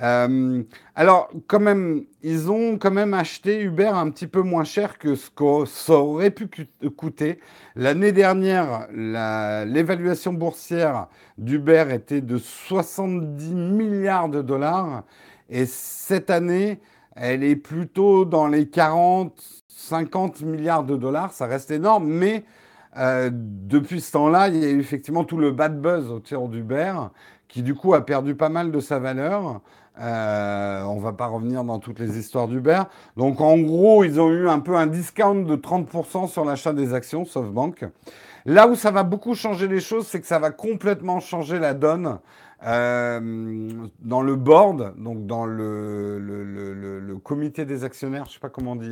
[0.00, 0.62] Euh,
[0.94, 5.14] alors quand même, ils ont quand même acheté Uber un petit peu moins cher que
[5.14, 6.48] ce que ça aurait pu
[6.96, 7.40] coûter.
[7.76, 15.04] L'année dernière, l'évaluation boursière d'Uber était de 70 milliards de dollars.
[15.50, 16.80] Et cette année,
[17.14, 21.32] elle est plutôt dans les 40, 50 milliards de dollars.
[21.32, 22.44] Ça reste énorme, mais
[22.96, 26.94] euh, depuis ce temps-là, il y a eu effectivement tout le bad buzz autour d'Uber,
[27.48, 29.60] qui du coup a perdu pas mal de sa valeur.
[30.00, 32.82] Euh, on va pas revenir dans toutes les histoires d'Uber.
[33.16, 36.94] Donc en gros, ils ont eu un peu un discount de 30% sur l'achat des
[36.94, 37.84] actions, SoftBank.
[38.46, 41.74] Là où ça va beaucoup changer les choses, c'est que ça va complètement changer la
[41.74, 42.18] donne
[42.64, 43.70] euh,
[44.00, 48.90] dans le board, donc dans le, comité des actionnaires, je sais pas comment on dit,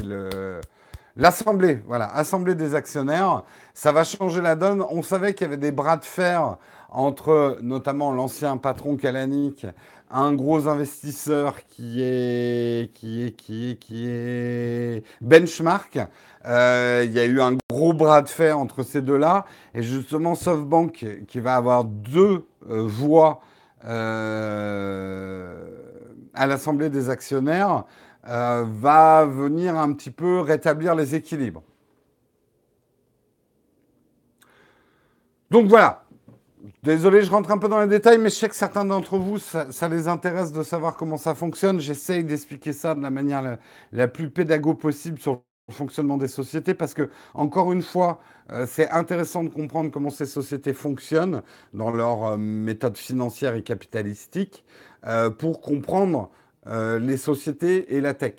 [1.16, 3.42] l'assemblée, voilà, assemblée des actionnaires,
[3.74, 4.84] ça va changer la donne.
[4.90, 6.57] On savait qu'il y avait des bras de fer
[6.90, 9.66] entre notamment l'ancien patron Kalanick,
[10.11, 15.98] un gros investisseur qui est qui est qui est Benchmark.
[16.46, 19.44] Euh, il y a eu un gros bras de fer entre ces deux-là,
[19.74, 23.42] et justement SoftBank qui va avoir deux euh, voix
[23.84, 25.68] euh,
[26.34, 27.84] à l'Assemblée des actionnaires
[28.22, 31.62] va venir un petit peu rétablir les équilibres.
[35.50, 36.04] Donc voilà.
[36.82, 39.38] Désolé, je rentre un peu dans les détails, mais je sais que certains d'entre vous,
[39.38, 41.80] ça, les intéresse de savoir comment ça fonctionne.
[41.80, 43.58] J'essaye d'expliquer ça de la manière
[43.92, 48.20] la, plus pédago possible sur le fonctionnement des sociétés, parce que, encore une fois,
[48.52, 51.42] euh, c'est intéressant de comprendre comment ces sociétés fonctionnent
[51.72, 54.64] dans leur euh, méthode financière et capitalistique
[55.06, 56.30] euh, pour comprendre
[56.66, 58.34] euh, les sociétés et la tech.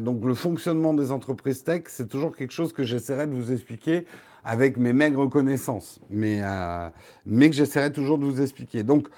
[0.00, 4.04] Donc le fonctionnement des entreprises tech, c'est toujours quelque chose que j'essaierai de vous expliquer
[4.44, 6.88] avec mes maigres connaissances, mais, euh,
[7.26, 8.82] mais que j'essaierai toujours de vous expliquer.
[8.82, 9.08] Donc,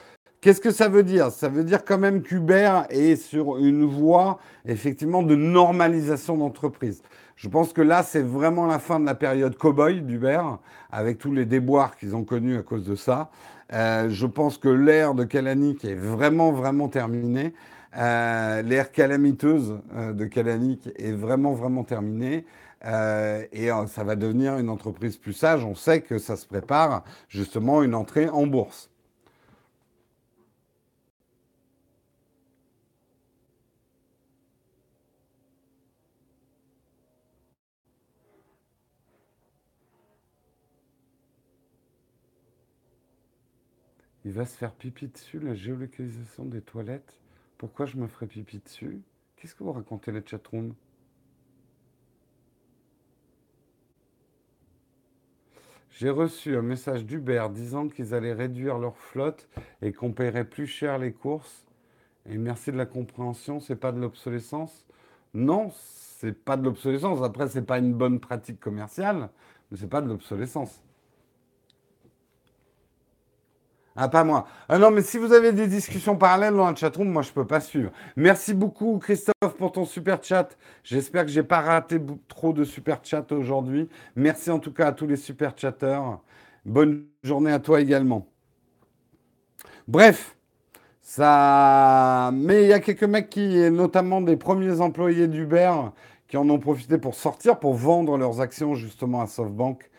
[0.41, 1.31] qu'est-ce que ça veut dire?
[1.31, 7.03] Ça veut dire quand même qu'Uber est sur une voie, effectivement, de normalisation d'entreprise.
[7.37, 10.43] Je pense que là, c'est vraiment la fin de la période cow-boy d'Uber,
[10.91, 13.31] avec tous les déboires qu'ils ont connus à cause de ça.
[13.73, 17.55] Euh, je pense que l'ère de Kalanick est vraiment, vraiment terminée.
[17.97, 19.79] Euh, l'ère calamiteuse
[20.15, 22.45] de Kalanick est vraiment, vraiment terminée.
[22.85, 25.65] Euh, et euh, ça va devenir une entreprise plus sage.
[25.65, 28.91] On sait que ça se prépare justement une entrée en bourse.
[44.25, 47.21] Il va se faire pipi dessus, la géolocalisation des toilettes.
[47.59, 49.01] Pourquoi je me ferais pipi dessus?
[49.37, 50.75] Qu'est-ce que vous racontez, la chatroom
[55.99, 59.47] J'ai reçu un message d'Uber disant qu'ils allaient réduire leur flotte
[59.83, 61.67] et qu'on paierait plus cher les courses.
[62.27, 64.87] Et merci de la compréhension, c'est pas de l'obsolescence?
[65.35, 67.23] Non, c'est pas de l'obsolescence.
[67.23, 69.29] Après, c'est pas une bonne pratique commerciale,
[69.71, 70.83] mais c'est pas de l'obsolescence.
[73.95, 74.47] Ah, pas moi.
[74.69, 77.35] Ah non, mais si vous avez des discussions parallèles dans la chatroom, moi, je ne
[77.35, 77.91] peux pas suivre.
[78.17, 80.57] Merci beaucoup, Christophe, pour ton super chat.
[80.83, 83.89] J'espère que je n'ai pas raté trop de super chat aujourd'hui.
[84.17, 86.21] Merci en tout cas à tous les super chatteurs.
[86.65, 88.29] Bonne journée à toi également.
[89.87, 90.37] Bref,
[91.03, 92.31] ça.
[92.33, 95.73] Mais il y a quelques mecs qui, notamment des premiers employés d'Uber,
[96.29, 99.91] qui en ont profité pour sortir, pour vendre leurs actions justement à SoftBank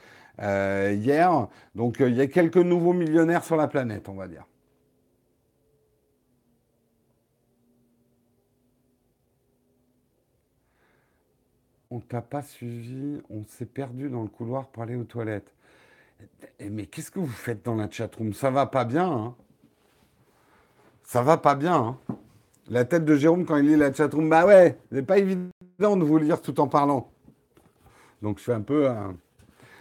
[0.41, 1.47] euh, hier.
[1.75, 4.45] Donc euh, il y a quelques nouveaux millionnaires sur la planète, on va dire.
[11.91, 15.53] On t'a pas suivi, on s'est perdu dans le couloir pour aller aux toilettes.
[16.59, 18.34] Eh, mais qu'est-ce que vous faites dans la chatroom?
[18.34, 19.36] Ça va pas bien, hein?
[21.03, 21.97] Ça va pas bien, hein?
[22.69, 26.03] La tête de Jérôme quand il lit la chatroom, bah ouais, c'est pas évident de
[26.03, 27.11] vous lire tout en parlant.
[28.21, 28.89] Donc je fais un peu...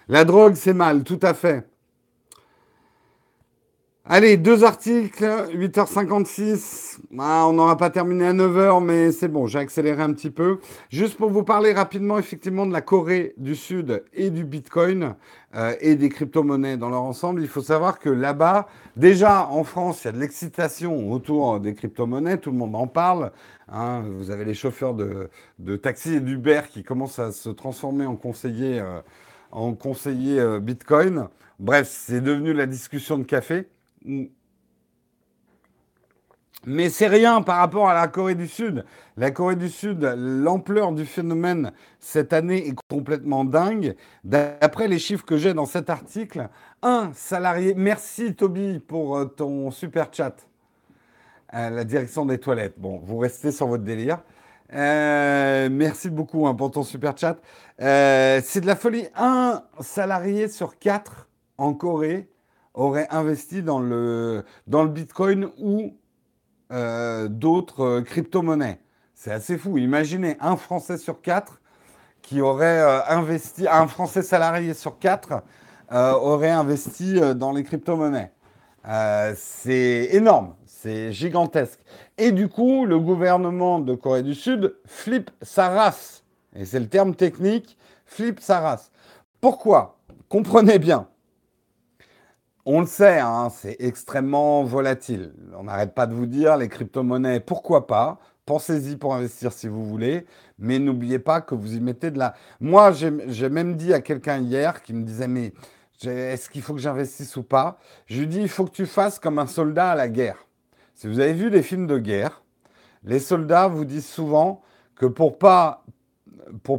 [0.09, 1.67] La drogue, c'est mal, tout à fait.
[4.05, 6.99] Allez, deux articles, 8h56.
[7.21, 10.59] Ah, on n'aura pas terminé à 9h, mais c'est bon, j'ai accéléré un petit peu.
[10.91, 15.15] Juste pour vous parler rapidement, effectivement, de la Corée du Sud et du Bitcoin
[15.55, 17.43] euh, et des crypto-monnaies dans leur ensemble.
[17.43, 21.73] Il faut savoir que là-bas, déjà en France, il y a de l'excitation autour des
[21.73, 23.31] crypto-monnaies, tout le monde en parle.
[23.69, 24.03] Hein.
[24.19, 28.81] vous avez les chauffeurs de, taxi et d'Uber qui commencent à se transformer en conseillers.
[28.81, 29.01] Euh,
[29.53, 31.29] en conseiller euh, Bitcoin.
[31.61, 33.69] Bref, c'est devenu la discussion de café.
[36.65, 38.85] Mais c'est rien par rapport à la Corée du Sud.
[39.17, 43.95] La Corée du Sud, l'ampleur du phénomène cette année est complètement dingue.
[44.25, 46.49] D'après les chiffres que j'ai dans cet article,
[46.83, 50.35] un salarié, merci Toby pour euh, ton super chat,
[51.49, 52.79] à la direction des toilettes.
[52.79, 54.23] Bon, vous restez sur votre délire.
[54.75, 57.39] Euh, merci beaucoup hein, pour ton super chat.
[57.81, 59.07] Euh, c'est de la folie.
[59.15, 62.31] Un salarié sur quatre en Corée
[62.75, 65.95] aurait investi dans le, dans le Bitcoin ou
[66.73, 68.81] euh, d'autres crypto-monnaies.
[69.15, 69.77] C'est assez fou.
[69.77, 71.61] Imaginez un Français sur quatre
[72.23, 75.43] qui aurait investi, un Français salarié sur quatre
[75.91, 78.33] aurait investi dans les crypto-monnaies.
[79.37, 80.55] c'est énorme.
[80.83, 81.79] C'est gigantesque.
[82.25, 86.23] Et du coup, le gouvernement de Corée du Sud flippe sa race.
[86.55, 88.93] Et c'est le terme technique, flippe sa race.
[89.41, 89.99] Pourquoi?
[90.29, 91.09] Comprenez bien.
[92.65, 95.35] On le sait, hein, c'est extrêmement volatile.
[95.59, 98.21] On n'arrête pas de vous dire, les crypto-monnaies, pourquoi pas?
[98.47, 100.25] Pensez-y pour investir si vous voulez,
[100.61, 102.35] mais n'oubliez pas que vous y mettez de la...
[102.61, 105.55] Moi, j'ai même dit à quelqu'un hier qui me disait, mais
[106.05, 107.79] est-ce qu'il faut que j'investisse ou pas?
[108.07, 110.47] Je lui dis, il faut que tu fasses comme un soldat à la guerre.
[111.03, 112.45] Si vous avez vu les films de guerre,
[113.03, 114.63] les soldats vous disent souvent
[114.95, 115.85] que pour pas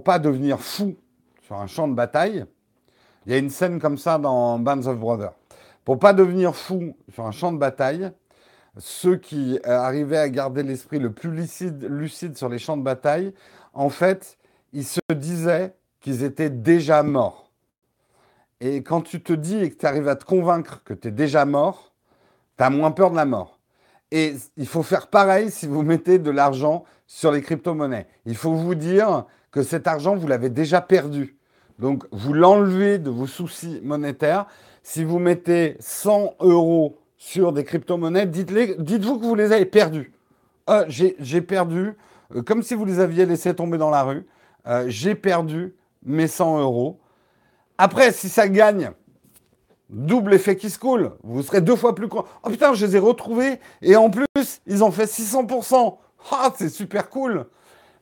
[0.06, 0.96] pas devenir fou
[1.42, 2.46] sur un champ de bataille,
[3.26, 5.34] il y a une scène comme ça dans Bands of Brothers.
[5.84, 8.14] Pour pas devenir fou sur un champ de bataille,
[8.78, 12.82] ceux qui euh, arrivaient à garder l'esprit le plus lucide, lucide sur les champs de
[12.82, 13.34] bataille,
[13.74, 14.38] en fait,
[14.72, 17.52] ils se disaient qu'ils étaient déjà morts.
[18.62, 21.12] Et quand tu te dis et que tu arrives à te convaincre que tu es
[21.12, 21.92] déjà mort,
[22.58, 23.60] tu as moins peur de la mort.
[24.16, 28.06] Et il faut faire pareil si vous mettez de l'argent sur les crypto-monnaies.
[28.28, 31.36] Il faut vous dire que cet argent, vous l'avez déjà perdu.
[31.80, 34.46] Donc, vous l'enlevez de vos soucis monétaires.
[34.84, 40.14] Si vous mettez 100 euros sur des crypto-monnaies, dites-vous que vous les avez perdus.
[40.70, 41.94] Euh, j'ai perdu,
[42.36, 44.28] euh, comme si vous les aviez laissés tomber dans la rue.
[44.68, 45.74] Euh, j'ai perdu
[46.06, 47.00] mes 100 euros.
[47.80, 48.92] Après, si ça gagne,
[49.94, 51.12] Double effet qui se coule.
[51.24, 52.26] Vous serez deux fois plus con.
[52.42, 53.60] Oh putain, je les ai retrouvés.
[53.84, 54.26] Et en plus,
[54.66, 55.98] ils ont fait 600%.
[56.32, 57.46] Ah, c'est super cool.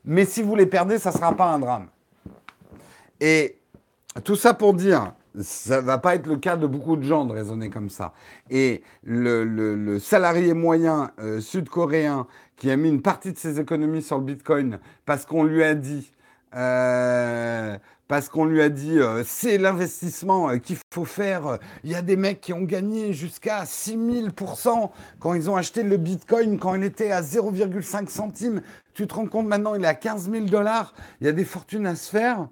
[0.05, 1.87] Mais si vous les perdez, ça ne sera pas un drame.
[3.19, 3.59] Et
[4.23, 5.11] tout ça pour dire,
[5.41, 8.13] ça ne va pas être le cas de beaucoup de gens de raisonner comme ça.
[8.49, 12.25] Et le, salarié moyen euh, sud-coréen
[12.55, 15.75] qui a mis une partie de ses économies sur le Bitcoin parce qu'on lui a
[15.75, 16.13] dit,
[16.55, 17.77] euh,
[18.11, 21.59] parce qu'on lui a dit euh, c'est l'investissement euh, qu'il faut faire.
[21.85, 24.89] Il y a des mecs qui ont gagné jusqu'à 6000%
[25.21, 28.63] quand ils ont acheté le Bitcoin quand il était à 0,5 centimes.
[28.93, 30.93] Tu te rends compte maintenant, il est à 15 000 dollars.
[31.21, 32.49] Il y a des fortunes à se faire.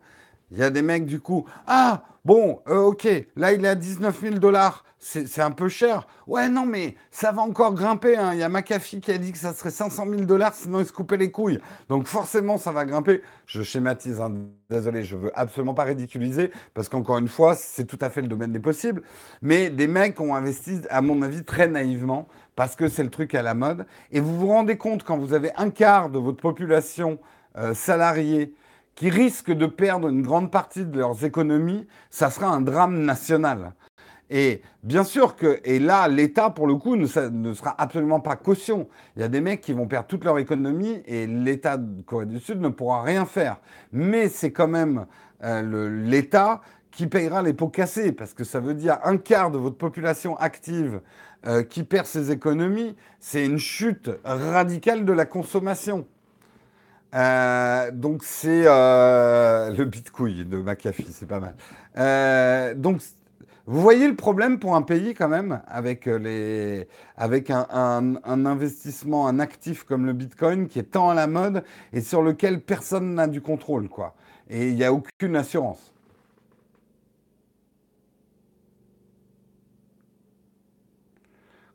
[0.51, 3.75] Il y a des mecs, du coup, ah, bon, euh, ok, là, il est à
[3.75, 6.07] 19 000 dollars c'est un peu cher.
[6.27, 8.17] Ouais, non, mais ça va encore grimper.
[8.17, 8.33] Hein.
[8.33, 10.85] Il y a McAfee qui a dit que ça serait 500 000 dollars, sinon il
[10.85, 11.59] se coupait les couilles.
[11.87, 13.21] Donc forcément, ça va grimper.
[13.45, 14.33] Je schématise, hein.
[14.69, 18.27] désolé, je veux absolument pas ridiculiser, parce qu'encore une fois, c'est tout à fait le
[18.27, 19.01] domaine des possibles.
[19.41, 23.33] Mais des mecs ont investi, à mon avis, très naïvement, parce que c'est le truc
[23.35, 23.85] à la mode.
[24.11, 27.19] Et vous vous rendez compte, quand vous avez un quart de votre population
[27.57, 28.53] euh, salariée
[28.95, 33.73] qui risque de perdre une grande partie de leurs économies, ça sera un drame national.
[34.29, 38.87] Et bien sûr que, et là, l'État, pour le coup, ne, sera absolument pas caution.
[39.15, 42.27] Il y a des mecs qui vont perdre toute leur économie et l'État de Corée
[42.27, 43.57] du Sud ne pourra rien faire.
[43.91, 45.07] Mais c'est quand même
[45.43, 46.61] euh, l'État
[46.91, 50.35] qui payera les pots cassés, parce que ça veut dire un quart de votre population
[50.37, 51.01] active
[51.47, 56.07] euh, qui perd ses économies, c'est une chute radicale de la consommation.
[57.15, 62.75] Euh, donc c'est le bitcoin de McAfee, c'est pas mal.
[62.75, 63.01] donc
[63.69, 69.27] vous voyez le problème pour un pays quand même, avec, euh, les, avec un, investissement,
[69.27, 71.63] un actif comme le Bitcoin qui est tant à la mode
[71.93, 74.15] et sur lequel personne n'a du contrôle, quoi.
[74.49, 75.93] Et il n'y a aucune assurance.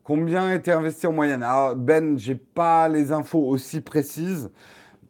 [0.02, 1.44] Combien a été investi en moyenne?
[1.44, 4.50] Alors, Ben, j'ai pas les infos aussi précises,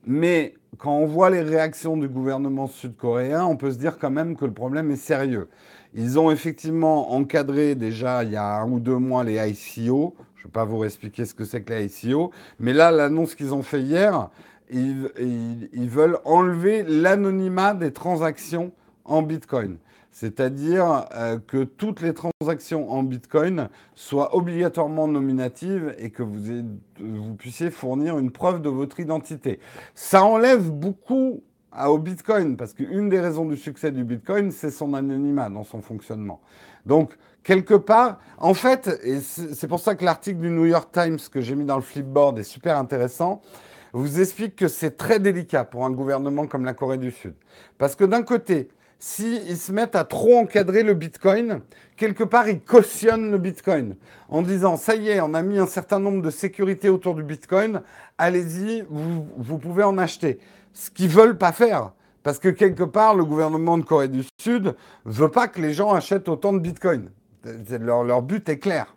[0.06, 4.36] mais quand on voit les réactions du gouvernement sud-coréen, on peut se dire quand même
[4.36, 5.48] que le problème est sérieux.
[5.94, 10.16] Ils ont effectivement encadré déjà il y a un ou deux mois les ICO.
[10.34, 12.32] Je ne vais pas vous expliquer ce que c'est que les ICO.
[12.58, 14.28] Mais là, l'annonce qu'ils ont fait hier,
[14.70, 18.72] ils, veulent enlever l'anonymat des transactions
[19.04, 19.76] en Bitcoin.
[20.10, 26.64] C'est-à-dire euh, que toutes les transactions en Bitcoin soient obligatoirement nominatives et que vous,
[27.00, 29.58] vous puissiez fournir une preuve de votre identité.
[29.94, 31.42] Ça enlève beaucoup
[31.88, 35.82] au Bitcoin, parce qu'une des raisons du succès du Bitcoin, c'est son anonymat dans son
[35.82, 36.40] fonctionnement.
[36.86, 41.18] Donc, quelque part, en fait, et c'est pour ça que l'article du New York Times
[41.30, 43.42] que j'ai mis dans le flipboard est super intéressant,
[43.92, 47.34] vous explique que c'est très délicat pour un gouvernement comme la Corée du Sud.
[47.78, 48.68] Parce que d'un côté,
[48.98, 51.60] s'ils se mettent à trop encadrer le Bitcoin,
[51.96, 53.96] quelque part, ils cautionnent le Bitcoin
[54.28, 57.22] en disant, ça y est, on a mis un certain nombre de sécurités autour du
[57.22, 57.82] Bitcoin,
[58.18, 60.40] allez-y, vous pouvez en acheter
[60.74, 61.92] ce qu'ils veulent pas faire.
[62.22, 65.92] Parce que quelque part, le gouvernement de Corée du Sud veut pas que les gens
[65.92, 67.10] achètent autant de Bitcoin.
[67.68, 68.96] Leur, but est clair.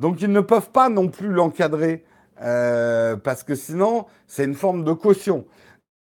[0.00, 2.04] Donc ils ne peuvent pas non plus l'encadrer
[2.42, 5.46] euh, parce que sinon, c'est une forme de caution.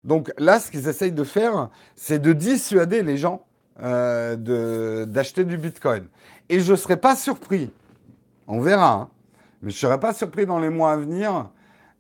[0.03, 3.47] Donc là, ce qu'ils essayent de faire, c'est de dissuader les gens
[3.83, 6.07] euh, d'acheter du Bitcoin.
[6.49, 7.71] Et je ne serais pas surpris,
[8.49, 9.09] on verra, hein,
[9.63, 11.51] mais je ne serais pas surpris dans les mois à venir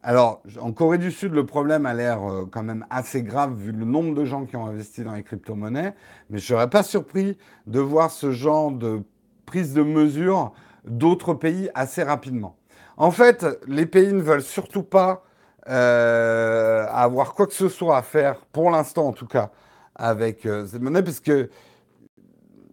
[0.08, 3.72] alors, en Corée du Sud, le problème a l'air euh, quand même assez grave vu
[3.72, 5.94] le nombre de gens qui ont investi dans les crypto-monnaies,
[6.30, 7.36] mais je ne serais pas surpris
[7.66, 9.02] de voir ce genre de
[9.46, 10.52] prise de mesure
[10.84, 12.54] d'autres pays assez rapidement.
[12.96, 15.24] En fait, les pays ne veulent surtout pas
[15.68, 19.50] euh, avoir quoi que ce soit à faire, pour l'instant en tout cas,
[19.96, 21.50] avec euh, cette monnaie, parce que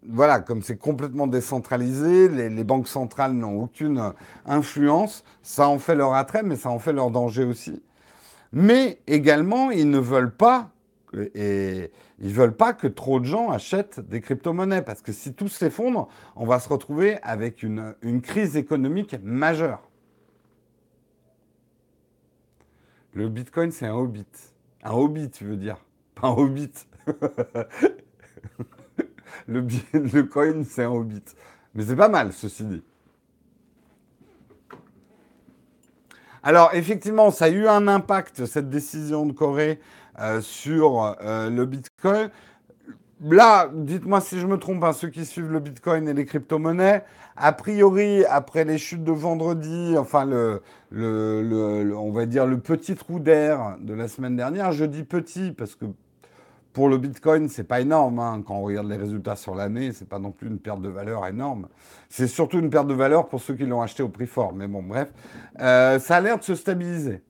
[0.10, 4.14] voilà, comme c'est complètement décentralisé, les, banques centrales n'ont aucune
[4.46, 7.82] influence, ça en fait leur attrait, mais ça en fait leur danger aussi.
[8.52, 10.70] Mais également, ils ne veulent pas,
[11.12, 16.70] que trop de gens achètent des crypto-monnaies, parce que si tout s'effondre, on va se
[16.70, 19.82] retrouver avec une, une crise économique majeure.
[23.14, 24.26] Le Bitcoin, c'est un hobbit.
[24.84, 25.78] Un hobbit, tu veux dire,
[26.16, 26.72] pas un hobbit.
[29.48, 31.24] le, coin, c'est un hobbit.
[31.76, 32.84] Mais c'est pas mal, ceci dit.
[36.44, 39.80] Alors, effectivement, ça a eu un impact, cette décision de Corée,
[40.20, 42.30] euh, sur euh, le Bitcoin.
[43.22, 47.04] Là, dites-moi si je me trompe, hein, ceux qui suivent le Bitcoin et les crypto-monnaies,
[47.38, 50.62] a priori, après les chutes de vendredi, enfin, le,
[51.96, 55.76] on va dire le petit trou d'air de la semaine dernière, je dis petit parce
[55.76, 55.86] que
[56.74, 58.20] pour le Bitcoin, c'est pas énorme.
[58.20, 58.44] Hein.
[58.46, 61.26] Quand on regarde les résultats sur l'année, c'est pas non plus une perte de valeur
[61.28, 61.68] énorme.
[62.10, 64.54] C'est surtout une perte de valeur pour ceux qui l'ont acheté au prix fort.
[64.54, 65.14] Mais bon, bref,
[65.60, 67.22] euh, ça a l'air de se stabiliser.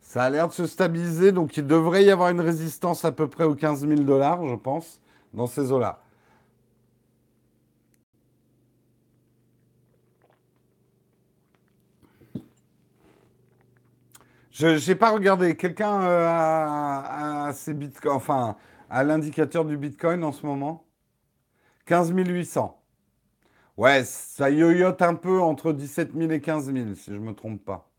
[0.00, 3.26] Ça a l'air de se stabiliser, donc il devrait y avoir une résistance à peu
[3.26, 5.00] près aux 15 000 dollars, je pense,
[5.32, 6.03] dans ces eaux-là.
[14.54, 15.56] Je n'ai pas regardé.
[15.56, 18.56] Quelqu'un euh, a, ses bitcoins, enfin,
[18.88, 20.86] a l'indicateur du bitcoin en ce moment?
[21.86, 22.80] 15 800.
[23.76, 27.34] Ouais, ça yoyote un peu entre 17 000 et 15 000, si je ne me
[27.34, 27.90] trompe pas.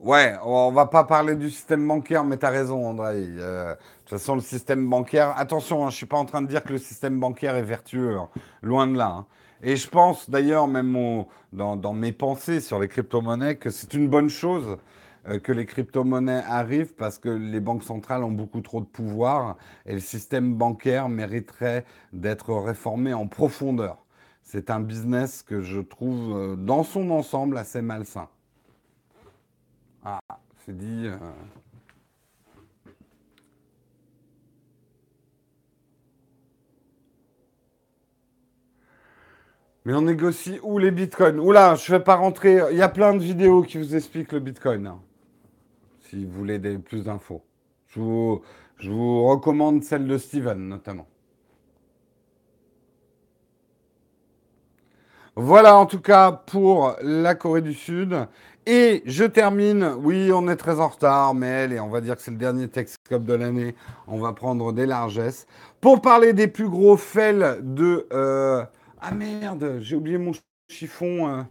[0.00, 3.16] Ouais, on va pas parler du système bancaire, mais tu as raison, André.
[3.18, 6.46] Euh, de toute façon, le système bancaire, attention, hein, je suis pas en train de
[6.46, 8.30] dire que le système bancaire est vertueux, hein.
[8.62, 9.08] loin de là.
[9.08, 9.26] Hein.
[9.62, 14.30] Et je pense d'ailleurs, même dans, mes pensées sur les crypto-monnaies, que c'est une bonne
[14.30, 14.78] chose
[15.28, 19.58] euh, que les crypto-monnaies arrivent parce que les banques centrales ont beaucoup trop de pouvoir
[19.84, 21.84] et le système bancaire mériterait
[22.14, 23.98] d'être réformé en profondeur.
[24.42, 28.28] C'est un business que je trouve euh, dans son ensemble assez malsain.
[30.04, 30.20] Ah,
[30.64, 31.06] c'est dit.
[31.06, 31.16] Euh.
[39.84, 41.38] Mais on négocie où les bitcoins?
[41.38, 42.60] Oula, je ne vais pas rentrer.
[42.70, 44.86] Il y a plein de vidéos qui vous expliquent le bitcoin.
[44.86, 45.00] Hein,
[46.08, 47.42] si vous voulez des, plus d'infos.
[47.88, 48.42] Je vous,
[48.78, 51.06] je vous recommande celle de Steven notamment.
[55.36, 58.28] Voilà en tout cas pour la Corée du Sud.
[58.66, 62.22] Et je termine, oui, on est très en retard, mais et on va dire que
[62.22, 63.74] c'est le dernier Texcope de l'année.
[64.06, 65.46] On va prendre des largesses.
[65.80, 68.06] Pour parler des plus gros fails de...
[68.12, 68.62] Euh,
[69.00, 70.32] ah merde, j'ai oublié mon
[70.68, 71.26] chiffon.
[71.26, 71.48] Hein.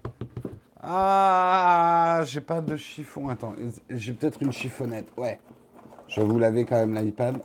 [0.82, 3.28] Ah, j'ai pas de chiffon.
[3.30, 3.56] Attends,
[3.90, 5.08] j'ai peut-être une chiffonnette.
[5.18, 5.40] Ouais.
[6.08, 7.38] Je vais vous laver quand même l'iPad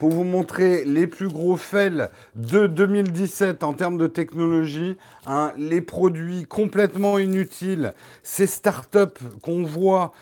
[0.00, 4.96] pour vous montrer les plus gros fails de 2017 en termes de technologie,
[5.26, 7.92] hein, les produits complètement inutiles,
[8.22, 10.14] ces startups qu'on voit.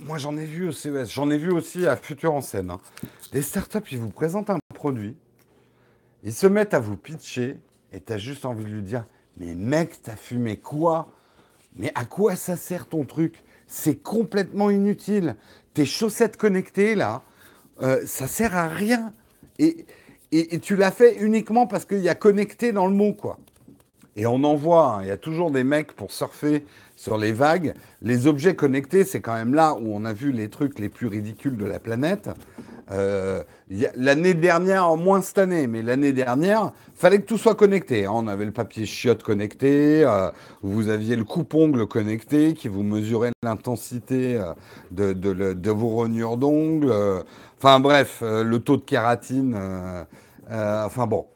[0.00, 2.70] moi, j'en ai vu au CES, j'en ai vu aussi à Futur en scène.
[2.70, 2.80] Hein.
[3.32, 5.14] Des startups, ils vous présentent un produit,
[6.22, 7.58] ils se mettent à vous pitcher,
[7.92, 9.04] et tu as juste envie de lui dire
[9.36, 11.12] Mais mec, t'as fumé quoi?
[11.74, 13.44] Mais à quoi ça sert ton truc?
[13.66, 15.36] C'est complètement inutile.
[15.74, 17.24] Tes chaussettes connectées, là,
[17.82, 19.12] euh, ça sert à rien.
[19.58, 19.86] Et,
[20.32, 23.38] et, tu l'as fait uniquement parce qu'il y a connecté dans le mot, quoi.
[24.16, 26.64] Et on en voit, hein, il y a toujours des mecs pour surfer
[26.96, 27.74] sur les vagues.
[28.00, 31.06] Les objets connectés, c'est quand même là où on a vu les trucs les plus
[31.06, 32.30] ridicules de la planète.
[32.92, 33.42] Euh,
[33.96, 38.06] l'année dernière, en moins cette année, mais l'année dernière, fallait que tout soit connecté.
[38.06, 38.12] Hein.
[38.14, 40.30] On avait le papier chiotte connecté, euh,
[40.62, 44.40] vous aviez le coupe-ongle connecté qui vous mesurait l'intensité
[44.92, 46.92] de, de, de, vos rognures d'ongles.
[47.58, 49.54] Enfin bref, euh, le taux de kératine.
[49.56, 50.04] Euh,
[50.50, 51.26] euh, enfin bon,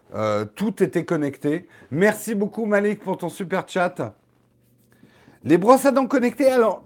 [0.55, 1.69] tout était connecté.
[1.91, 4.15] Merci beaucoup Malik pour ton super chat.
[5.45, 6.85] Les brosses à dents connectées, alors,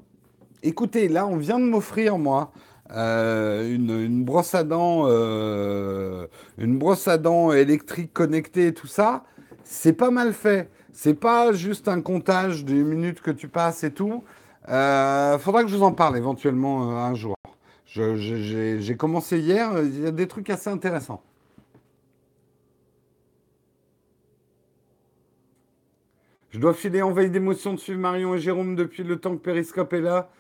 [0.63, 2.53] écoutez, là on vient de m'offrir moi
[2.91, 9.25] une, brosse à dents, une brosse à dents électrique connectée et tout ça.
[9.65, 10.71] C'est pas mal fait.
[10.93, 14.23] C'est pas juste un comptage des minutes que tu passes et tout.
[14.67, 17.35] faudra que je vous en parle éventuellement un jour.
[17.95, 21.23] J'ai commencé hier, il y a des trucs assez intéressants.
[26.51, 29.43] Je dois filer en veille d'émotion de suivre Marion et Jérôme depuis le temps que
[29.43, 30.31] Periscope est là.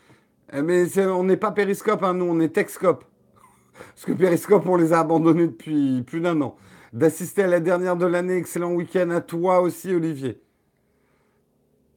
[0.52, 3.04] Eh, mais on n'est pas Periscope, hein, nous, on est Texcope.
[3.94, 6.56] Parce que Periscope, on les a abandonnés depuis plus d'un an.
[6.92, 10.40] D'assister à la dernière de l'année, excellent week-end à toi aussi, Olivier.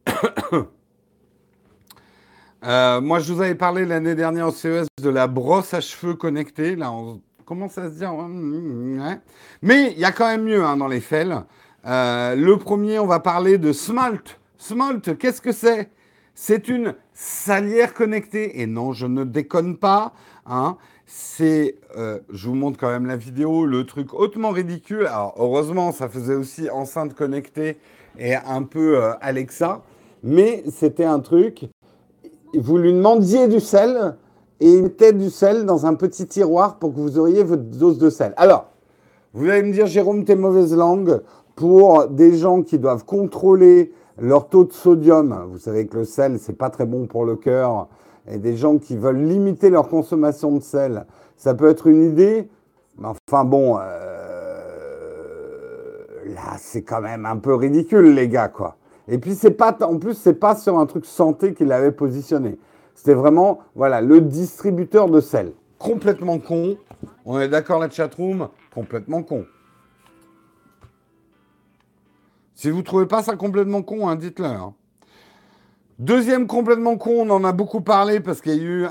[2.64, 6.16] Euh, moi, je vous avais parlé l'année dernière au CES de la brosse à cheveux
[6.16, 6.76] connectée.
[6.76, 8.14] Là, on commence à se dire.
[9.62, 11.28] Mais il y a quand même mieux hein, dans les faits.
[11.86, 14.40] Euh, le premier, on va parler de Smalt.
[14.58, 15.90] Smalt, qu'est-ce que c'est?
[16.34, 18.62] C'est une salière connectée.
[18.62, 20.14] Et non, je ne déconne pas.
[20.48, 20.78] Hein.
[21.06, 25.06] C'est, euh, je vous montre quand même la vidéo, le truc hautement ridicule.
[25.06, 27.78] Alors, heureusement, ça faisait aussi enceinte connectée
[28.18, 29.84] et un peu Alexa.
[30.24, 31.70] Mais c'était un truc
[32.60, 34.16] vous lui demandiez du sel
[34.60, 37.98] et il mettait du sel dans un petit tiroir pour que vous auriez votre dose
[37.98, 38.34] de sel.
[38.38, 38.72] Alors,
[39.34, 41.22] vous allez me dire, Jérôme, t'es mauvaise langue
[41.56, 45.48] pour des gens qui doivent contrôler leur taux de sodium.
[45.52, 47.88] Vous savez que le sel, c'est pas très bon pour le cœur.
[48.30, 51.06] Et des gens qui veulent limiter leur consommation de sel,
[51.38, 52.50] ça peut être une idée.
[52.98, 53.82] Mais enfin bon, euh,
[56.34, 58.76] là, c'est quand même un peu ridicule, les gars, quoi.
[59.08, 62.58] Et puis c'est pas, en plus c'est pas sur un truc santé qu'il avait positionné.
[62.96, 65.54] C'était vraiment, voilà, le distributeur de sel.
[65.78, 66.78] Complètement con.
[67.26, 68.50] On est d'accord la chatroom?
[68.74, 69.46] Complètement con.
[72.56, 74.46] Si vous trouvez pas ça complètement con, hein, dites-le.
[74.46, 74.74] Hein.
[76.00, 78.86] Deuxième complètement con, on en a beaucoup parlé parce qu'il y a eu,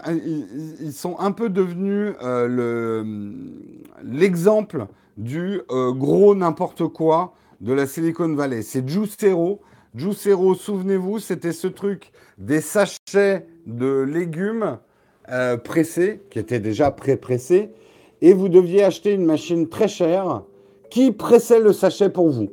[0.80, 3.32] ils, sont un peu devenus euh,
[4.04, 4.86] l'exemple
[5.16, 8.62] du euh, gros n'importe quoi de la Silicon Valley.
[8.62, 9.60] C'est Juicero
[9.96, 14.76] Juicero, souvenez-vous, c'était ce truc des sachets de légumes
[15.30, 17.70] euh, pressés, qui étaient déjà pré-pressés,
[18.20, 20.42] et vous deviez acheter une machine très chère
[20.90, 22.50] qui pressait le sachet pour vous.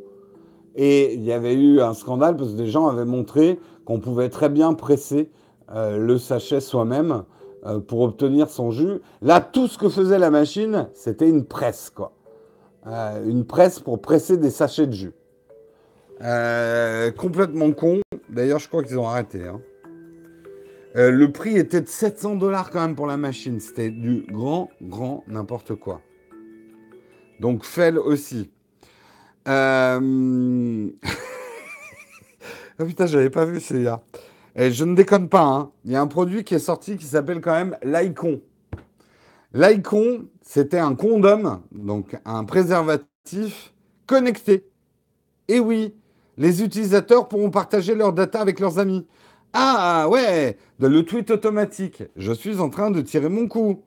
[0.75, 4.29] Et il y avait eu un scandale parce que des gens avaient montré qu'on pouvait
[4.29, 5.29] très bien presser
[5.75, 7.23] euh, le sachet soi-même
[7.65, 9.01] euh, pour obtenir son jus.
[9.21, 12.13] Là, tout ce que faisait la machine, c'était une presse, quoi.
[12.85, 15.13] Une presse pour presser des sachets de jus.
[16.19, 18.01] Complètement con.
[18.29, 19.43] D'ailleurs, je crois qu'ils ont arrêté.
[19.47, 19.61] Hein.
[20.95, 23.59] le prix était de 700 dollars quand même pour la machine.
[23.59, 26.01] C'était du grand, grand n'importe quoi.
[27.39, 28.49] Donc, Fell aussi.
[29.47, 30.89] Euh...
[32.79, 34.01] ah putain, j'avais pas vu celui-là.
[34.55, 35.71] Et je ne déconne pas, hein.
[35.83, 38.41] il y a un produit qui est sorti qui s'appelle quand même l'Icon.
[39.53, 43.73] L'Icon, c'était un condom, donc un préservatif
[44.05, 44.69] connecté.
[45.47, 45.95] Et oui,
[46.37, 49.05] les utilisateurs pourront partager leurs data avec leurs amis.
[49.53, 52.03] Ah ouais, le tweet automatique.
[52.15, 53.81] Je suis en train de tirer mon coup.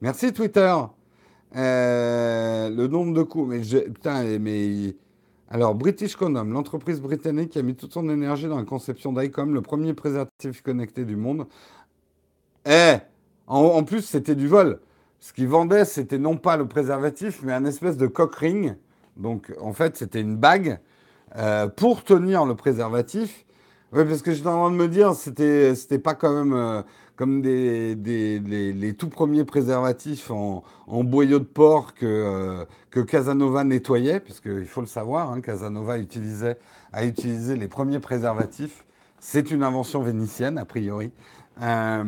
[0.00, 0.74] Merci Twitter.
[1.54, 3.48] Euh, le nombre de coups.
[3.48, 4.96] Mais je, putain, mais
[5.54, 9.52] alors, British Condom, l'entreprise britannique qui a mis toute son énergie dans la conception d'ICOM,
[9.52, 11.46] le premier préservatif connecté du monde.
[12.64, 12.94] Eh
[13.46, 14.80] en, plus, c'était du vol.
[15.20, 18.76] Ce qu'ils vendaient, c'était non pas le préservatif, mais un espèce de cock ring.
[19.18, 20.80] Donc, en fait, c'était une bague
[21.36, 23.44] euh, pour tenir le préservatif.
[23.92, 26.82] Oui, parce que j'étais en train de me dire, c'était, c'était pas quand même euh,
[27.16, 34.20] comme des, les, tout premiers préservatifs en, boyau de porc que, euh, que Casanova nettoyait,
[34.20, 36.58] puisqu'il faut le savoir, hein, Casanova utilisait,
[36.92, 38.84] a utilisé les premiers préservatifs.
[39.20, 41.12] C'est une invention vénitienne, a priori,
[41.62, 42.02] euh,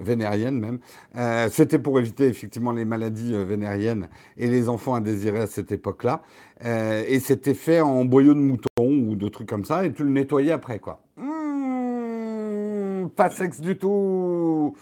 [0.00, 0.78] vénérienne même.
[1.16, 6.22] Euh, c'était pour éviter effectivement les maladies vénériennes et les enfants indésirés à cette époque-là.
[6.64, 10.10] Et c'était fait en boyau de mouton ou de trucs comme ça, et tu le
[10.10, 11.00] nettoyais après, quoi.
[11.16, 14.74] Mmh, pas sexe du tout.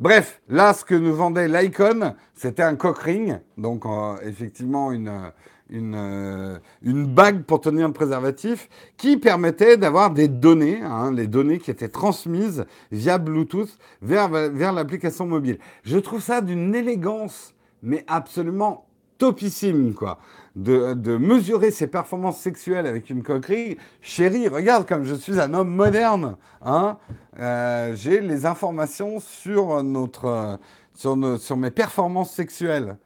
[0.00, 5.30] Bref, là, ce que nous vendait l'Icon, c'était un cock ring, donc euh, effectivement une,
[5.68, 11.26] une, euh, une, bague pour tenir un préservatif, qui permettait d'avoir des données, hein, les
[11.26, 15.58] données qui étaient transmises via Bluetooth vers, vers l'application mobile.
[15.84, 18.86] Je trouve ça d'une élégance, mais absolument
[19.18, 20.18] topissime, quoi
[20.56, 23.78] de, mesurer ses performances sexuelles avec une coquerie.
[24.00, 26.36] Chérie, regarde comme je suis un homme moderne.
[26.62, 26.98] Hein
[27.38, 30.58] euh, J'ai les informations sur, notre,
[30.94, 32.96] sur, sur mes performances sexuelles.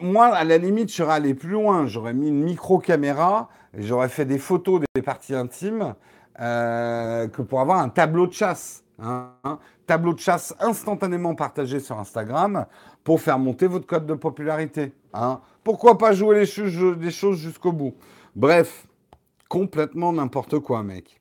[0.00, 1.86] moi, à la limite, je serais allé plus loin.
[1.86, 5.94] J'aurais mis une micro-caméra et j'aurais fait des photos des parties intimes
[6.40, 8.84] euh, que pour avoir un tableau de chasse.
[9.00, 9.30] Hein,
[9.86, 12.66] tableau de chasse instantanément partagé sur Instagram
[13.04, 14.92] pour faire monter votre code de popularité.
[15.14, 15.40] Hein.
[15.68, 17.92] Pourquoi pas jouer les, choses jusqu'au bout
[18.34, 18.86] Bref,
[19.50, 21.20] complètement n'importe quoi, mec.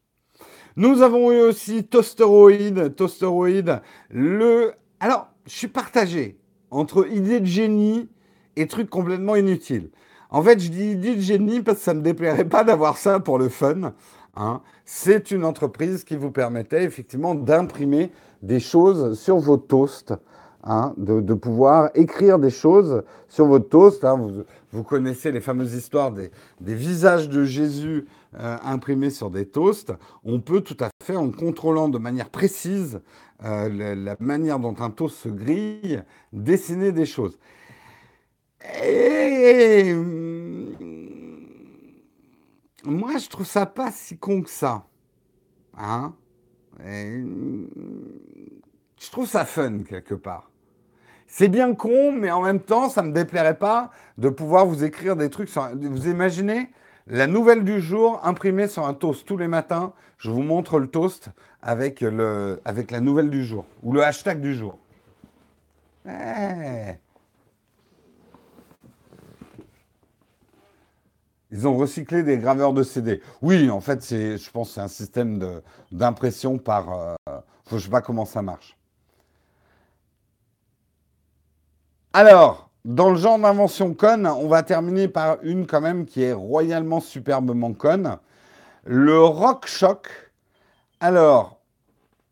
[0.77, 2.89] Nous avons eu aussi Toasteroid.
[2.95, 4.71] Toasteroid, le.
[5.01, 6.39] Alors, je suis partagé
[6.71, 8.07] entre idée de génie
[8.55, 9.89] et trucs complètement inutiles.
[10.29, 12.97] En fait, je dis idée de génie parce que ça ne me déplairait pas d'avoir
[12.97, 13.91] ça pour le fun.
[14.37, 14.61] Hein.
[14.85, 20.13] C'est une entreprise qui vous permettait effectivement d'imprimer des choses sur vos toasts
[20.63, 24.03] Hein, de, pouvoir écrire des choses sur votre toast.
[24.03, 24.43] Hein.
[24.71, 26.29] Vous, connaissez les fameuses histoires des,
[26.59, 28.05] visages de Jésus
[28.37, 29.93] euh, imprimés sur des toasts.
[30.25, 32.99] On peut tout à fait, en contrôlant de manière précise
[33.45, 36.03] euh, la, manière dont un toast se grille,
[36.33, 37.37] dessiner des choses.
[38.83, 39.93] Et
[42.83, 44.85] moi, je trouve ça pas si con que ça.
[45.77, 46.13] Hein
[48.99, 50.49] je trouve ça fun quelque part.
[51.27, 54.83] C'est bien con, mais en même temps, ça ne me déplairait pas de pouvoir vous
[54.83, 55.49] écrire des trucs.
[55.49, 56.69] Vous imaginez
[57.05, 59.93] la nouvelle du jour imprimée sur un toast tous les matins.
[60.17, 61.29] Je vous montre le toast
[61.61, 64.79] avec la nouvelle du jour ou le hashtag du jour.
[66.07, 66.93] Eh.
[71.51, 73.21] Ils ont recyclé des graveurs de CD.
[73.41, 75.61] Oui, en fait, je pense que c'est un système
[75.91, 76.93] d'impression par...
[76.93, 77.15] Euh,
[77.69, 78.77] je ne sais pas comment ça marche.
[82.19, 86.33] Alors, dans le genre d'invention conne, on va terminer par une quand même qui est
[86.33, 88.17] royalement superbement conne.
[88.85, 90.07] Le RockShock.
[90.99, 91.61] Alors,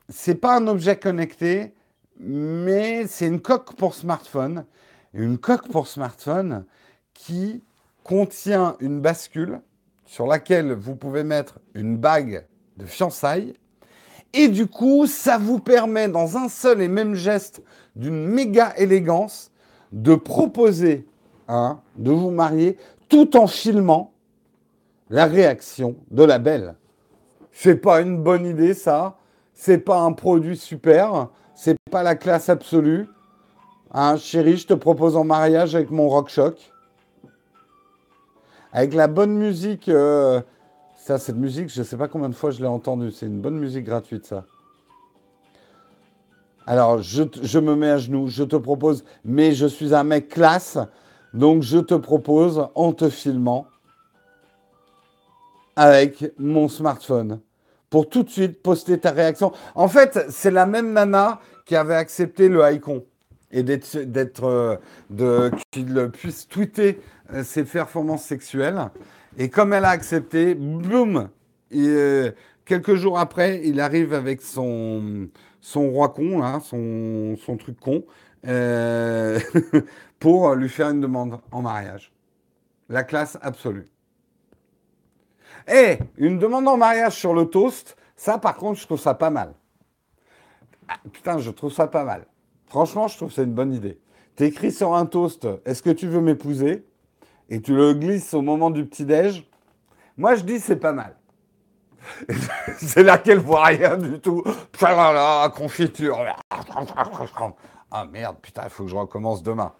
[0.10, 1.76] c'est pas un objet connecté,
[2.20, 4.66] mais c'est une coque pour smartphone.
[5.14, 6.66] Une coque pour smartphone
[7.14, 7.64] qui
[8.04, 9.62] contient une bascule
[10.08, 12.48] sur laquelle vous pouvez mettre une bague
[12.78, 13.54] de fiançailles.
[14.34, 17.62] Et du coup, ça vous permet, dans un seul et même geste
[17.96, 19.52] d'une méga élégance,
[19.96, 21.08] de proposer
[21.48, 22.78] hein, de vous marier
[23.10, 24.12] tout en filmant
[25.10, 26.76] la réaction de la belle.
[27.52, 29.18] C'est pas une bonne idée, ça.
[29.54, 31.30] C'est pas un produit super.
[31.56, 33.08] C'est pas la classe absolue.
[33.92, 36.74] Hein, chérie, je te propose en mariage avec mon rock shock.
[38.74, 39.88] Avec la bonne musique.
[39.88, 40.42] Euh,
[40.98, 43.12] ça, cette musique, je ne sais pas combien de fois je l'ai entendue.
[43.12, 44.44] C'est une bonne musique gratuite, ça.
[46.68, 50.80] Alors, je, me mets à genoux, je te propose, mais je suis un mec classe,
[51.34, 53.68] donc je te propose, en te filmant,
[55.76, 57.40] avec mon smartphone,
[57.90, 59.52] pour tout de suite poster ta réaction.
[59.76, 63.04] En fait, c'est la même nana qui avait accepté le icon
[63.52, 67.00] et d'être, euh, qu'il puisse tweeter
[67.34, 68.90] euh, ses performances sexuelles.
[69.38, 71.30] Et comme elle a accepté, boum,
[71.74, 72.32] euh,
[72.66, 75.30] quelques jours après, il arrive avec son,
[75.66, 78.04] son roi con, son, truc con,
[78.46, 79.40] euh,
[80.20, 82.14] pour lui faire une demande en mariage.
[82.88, 83.90] La classe absolue.
[85.68, 89.32] Et une demande en mariage sur le toast, ça par contre, je trouve ça pas
[89.32, 89.56] mal.
[90.88, 92.28] Ah, putain, je trouve ça pas mal.
[92.68, 94.00] Franchement, je trouve que c'est une bonne idée.
[94.36, 96.86] Tu écris sur un toast, est-ce que tu veux m'épouser?
[97.50, 99.50] Et tu le glisses au moment du petit-déj?
[100.16, 101.16] Moi, je dis, c'est pas mal.
[102.78, 104.44] c'est là qu'elle voit rien du tout.
[104.82, 106.20] La confiture.
[107.92, 109.74] Ah merde, putain, il faut que je recommence demain.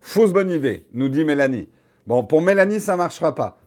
[0.00, 1.68] Fausse bonne idée, nous dit Mélanie.
[2.06, 3.58] Bon, pour Mélanie, ça ne marchera pas.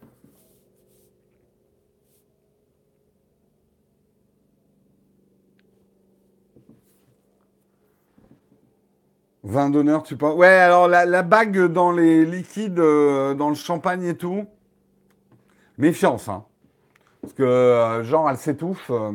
[9.48, 10.36] 20 d'honneur, tu penses?
[10.36, 14.44] Ouais, alors la, bague dans les liquides, euh, dans le champagne et tout,
[15.78, 16.44] méfiance, hein.
[17.22, 18.90] Parce que, euh, genre, elle s'étouffe.
[18.90, 19.12] Euh.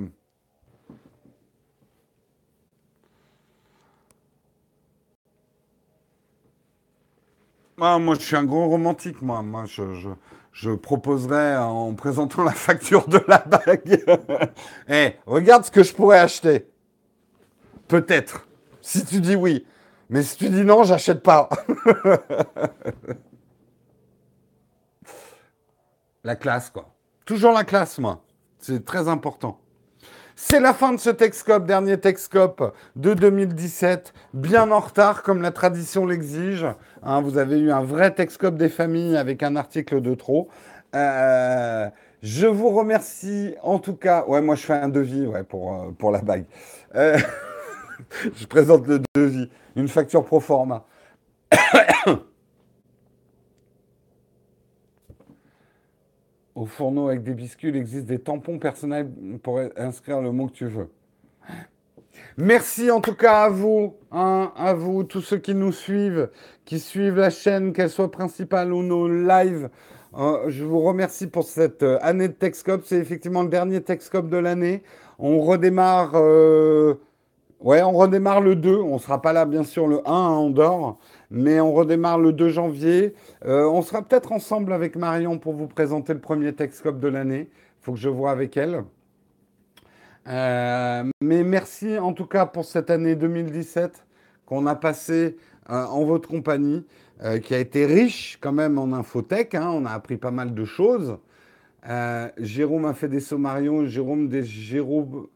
[7.80, 9.44] Ah, moi, je suis un gros romantique, moi.
[9.44, 9.84] Moi, je,
[10.52, 14.04] je, proposerais en présentant la facture de la bague.
[14.90, 16.68] Eh, regarde ce que je pourrais acheter.
[17.88, 18.48] Peut-être.
[18.82, 19.64] Si tu dis oui.
[20.14, 21.50] Mais si tu dis non, j'achète pas.
[26.24, 26.94] la classe, quoi.
[27.26, 28.24] Toujours la classe, moi.
[28.60, 29.60] C'est très important.
[30.36, 35.50] C'est la fin de ce Texcope, dernier Texcope de 2017, bien en retard comme la
[35.50, 36.68] tradition l'exige.
[37.02, 40.48] Hein, vous avez eu un vrai Texcope des familles avec un article de trop.
[40.94, 41.90] Euh,
[42.22, 44.26] je vous remercie en tout cas.
[44.28, 46.46] Ouais, moi je fais un devis ouais, pour, euh, pour la bague.
[46.94, 47.18] Euh,
[48.36, 50.86] je présente le devis une facture pro forma.
[56.56, 59.10] Au fourneau avec des biscuits, il existe des tampons personnels
[59.42, 60.90] pour inscrire le mot que tu veux.
[62.38, 66.30] Merci en tout cas à vous, hein, à vous, tous ceux qui nous suivent,
[66.66, 69.70] qui suivent la chaîne, qu'elle soit principale ou nos lives.
[70.16, 72.84] Euh, je vous remercie pour cette euh, année de Texcope.
[72.86, 74.84] C'est effectivement le dernier Texcope de l'année.
[75.18, 76.12] On redémarre.
[76.16, 76.96] Euh,
[77.64, 78.76] Ouais, on redémarre le 2.
[78.76, 81.00] On ne sera pas là, bien sûr, le 1, hein, on dort.
[81.32, 83.16] Mais on redémarre le 2 janvier.
[83.46, 87.50] Euh, on sera peut-être ensemble avec Marion pour vous présenter le premier Texcope de l'année.
[87.50, 88.84] Il faut que je vois avec elle.
[90.28, 94.06] Euh, mais merci en tout cas pour cette année 2017
[94.46, 95.38] qu'on a passée
[95.70, 96.86] euh, en votre compagnie,
[97.44, 99.56] qui a été riche quand même en infotech.
[99.56, 99.70] Hein.
[99.74, 101.18] on a appris pas mal de choses.
[102.38, 105.28] Jérôme a fait des sommarions, Jérôme des Jérôme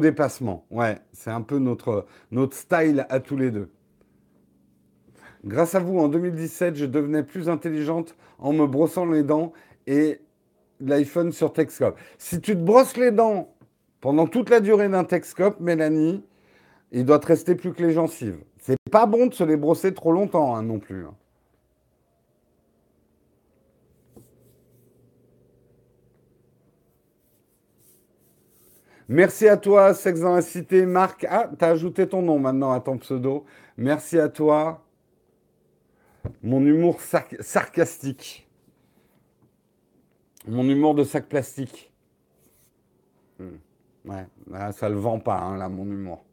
[0.00, 3.70] dépassement, ouais, c'est un peu notre, notre style à tous les deux.
[5.44, 9.52] Grâce à vous, en 2017, je devenais plus intelligente en me brossant les dents
[9.86, 10.20] et
[10.80, 11.98] l'iPhone sur Texcope.
[12.18, 13.54] Si tu te brosses les dents
[14.00, 16.24] pendant toute la durée d'un Texcope, Mélanie,
[16.92, 18.38] il doit te rester plus que les gencives.
[18.58, 21.04] C'est pas bon de se les brosser trop longtemps hein, non plus.
[29.08, 30.84] Merci à toi, Sex dans la Cité.
[30.84, 33.44] Marc, ah, t'as ajouté ton nom maintenant à ton pseudo.
[33.76, 34.82] Merci à toi.
[36.42, 38.48] Mon humour sarcastique.
[40.48, 41.92] Mon humour de sac plastique.
[43.38, 43.56] Hmm.
[44.04, 44.26] Ouais,
[44.72, 46.24] ça le vend pas, hein, là, mon humour.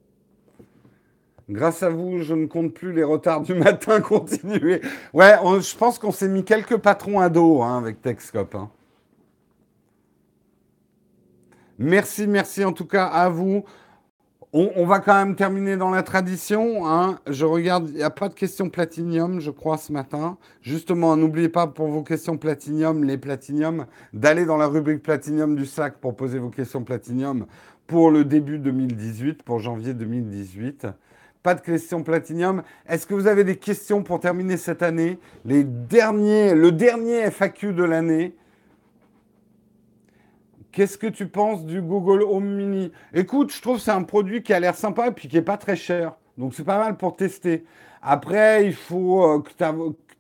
[1.50, 4.82] Grâce à vous, je ne compte plus les retards du matin continuer.
[5.14, 8.56] Ouais, je pense qu'on s'est mis quelques patrons à dos hein, avec Texcop.
[8.56, 8.70] Hein.
[11.84, 13.66] Merci, merci en tout cas à vous.
[14.56, 16.88] On, va quand même terminer dans la tradition.
[16.88, 17.20] Hein.
[17.28, 20.38] Je regarde, il n'y a pas de questions platinium, je crois, ce matin.
[20.62, 25.66] Justement, n'oubliez pas pour vos questions platinium, les platinium, d'aller dans la rubrique platinium du
[25.66, 27.48] sac pour poser vos questions platinium
[27.88, 30.86] pour le début 2018, pour janvier 2018.
[31.42, 32.62] Pas de questions platinium.
[32.88, 35.18] Est-ce que vous avez des questions pour terminer cette année?
[35.46, 38.36] Les derniers, le dernier FAQ de l'année?
[40.74, 42.92] Qu'est-ce que tu penses du Google Home Mini?
[43.14, 45.44] Écoute, je trouve que c'est un produit qui a l'air sympa et puis qui n'est
[45.44, 46.16] pas très cher.
[46.36, 47.64] Donc c'est pas mal pour tester.
[48.02, 49.52] Après, il faut euh, que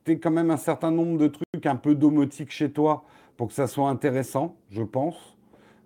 [0.05, 3.03] tu aies quand même un certain nombre de trucs un peu domotiques chez toi
[3.35, 5.35] pour que ça soit intéressant, je pense.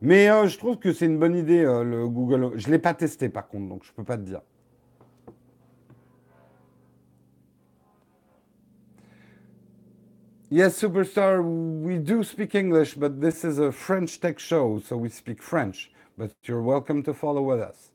[0.02, 2.52] Mais euh, je trouve que c'est une bonne idée, euh, le Google.
[2.56, 4.42] Je ne l'ai pas testé par contre, donc je ne peux pas te dire.
[10.50, 15.10] Yes, superstar, we do speak English, but this is a French tech show, so we
[15.10, 15.92] speak French.
[16.18, 17.92] But you're welcome to follow with us.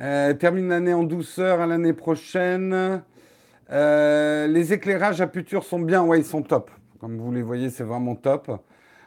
[0.00, 3.02] Euh, termine l'année en douceur à l'année prochaine.
[3.70, 6.70] Euh, les éclairages à Puture sont bien, ouais, ils sont top.
[7.00, 8.50] Comme vous les voyez, c'est vraiment top.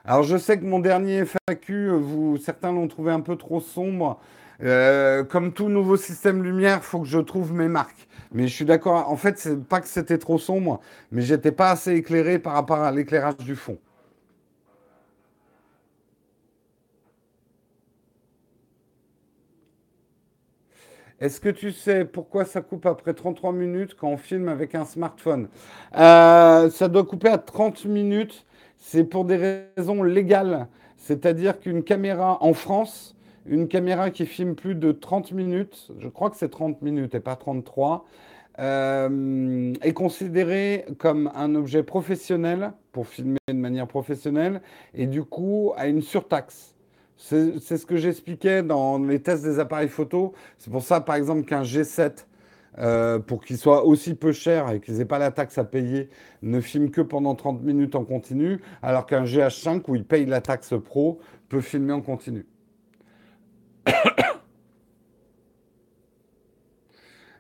[0.06, 4.20] Alors je sais que mon dernier FAQ, vous, certains l'ont trouvé un peu trop sombre.
[4.62, 8.08] Euh, comme tout nouveau système lumière, il faut que je trouve mes marques.
[8.32, 9.10] Mais je suis d'accord.
[9.10, 10.80] En fait, c'est pas que c'était trop sombre,
[11.12, 13.78] mais j'étais pas assez éclairé par rapport à l'éclairage du fond.
[21.20, 24.86] Est-ce que tu sais pourquoi ça coupe après 33 minutes quand on filme avec un
[24.86, 25.48] smartphone?
[25.96, 28.46] Euh, Ça doit couper à 30 minutes.
[28.78, 30.68] C'est pour des raisons légales.
[30.98, 33.16] C'est-à-dire qu'une caméra en France,
[33.46, 37.20] une caméra qui filme plus de 30 minutes, je crois que c'est 30 minutes et
[37.20, 38.06] pas 33,
[38.60, 44.62] euh, est considérée comme un objet professionnel pour filmer de manière professionnelle
[44.94, 46.76] et du coup a une surtaxe.
[47.18, 50.34] C'est ce que j'expliquais dans les tests des appareils photo.
[50.58, 52.26] C'est pour ça, par exemple, qu'un G7,
[52.80, 56.10] euh, pour qu'il soit aussi peu cher et qu'ils n'aient pas la taxe à payer,
[56.42, 60.42] ne filme que pendant 30 minutes en continu, alors qu'un GH5, où ils payent la
[60.42, 62.46] taxe pro, peut filmer en continu.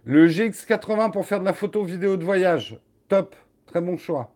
[0.05, 2.77] Le GX80 pour faire de la photo vidéo de voyage.
[3.07, 3.35] Top.
[3.65, 4.33] Très bon choix.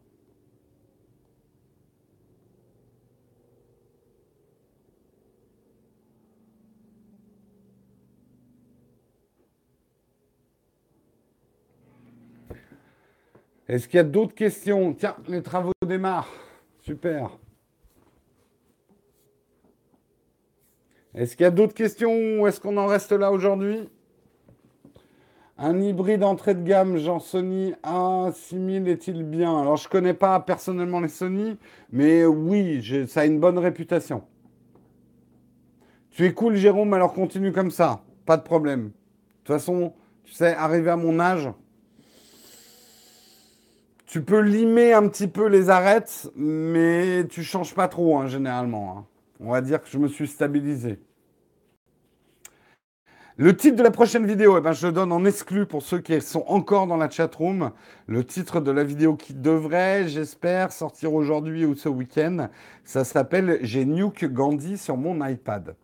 [13.67, 14.93] Est-ce qu'il y a d'autres questions?
[14.93, 16.31] Tiens, les travaux démarrent.
[16.81, 17.38] Super.
[21.18, 23.89] Est-ce qu'il y a d'autres questions ou est-ce qu'on en reste là aujourd'hui?
[25.57, 29.60] Un hybride entrée de gamme, genre Sony A6000 est-il bien?
[29.60, 31.57] Alors, je ne connais pas personnellement les Sony,
[31.91, 34.22] mais oui, ça a une bonne réputation.
[36.11, 38.03] Tu es cool, Jérôme, alors continue comme ça.
[38.27, 38.84] Pas de problème.
[38.84, 38.91] De
[39.44, 41.49] toute façon, tu sais, arrivé à mon âge,
[44.06, 48.98] tu peux limer un petit peu les arêtes, mais tu changes pas trop, hein, généralement.
[48.99, 49.06] Hein.
[49.39, 50.99] On va dire que je me suis stabilisé.
[53.39, 55.99] Le titre de la prochaine vidéo, eh ben, je le donne en exclu pour ceux
[55.99, 57.69] qui sont encore dans la chatroom.
[58.07, 62.47] Le titre de la vidéo qui devrait, j'espère, sortir aujourd'hui ou ce week-end,
[62.84, 65.76] ça s'appelle J'ai Nuke Gandhi sur mon iPad.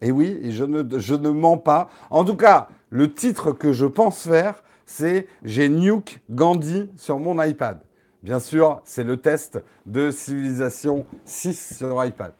[0.00, 1.90] Et oui, je ne, je ne mens pas.
[2.08, 7.42] En tout cas, le titre que je pense faire, c'est j'ai Nuke Gandhi sur mon
[7.42, 7.80] iPad.
[8.22, 12.32] Bien sûr, c'est le test de Civilisation 6 sur iPad.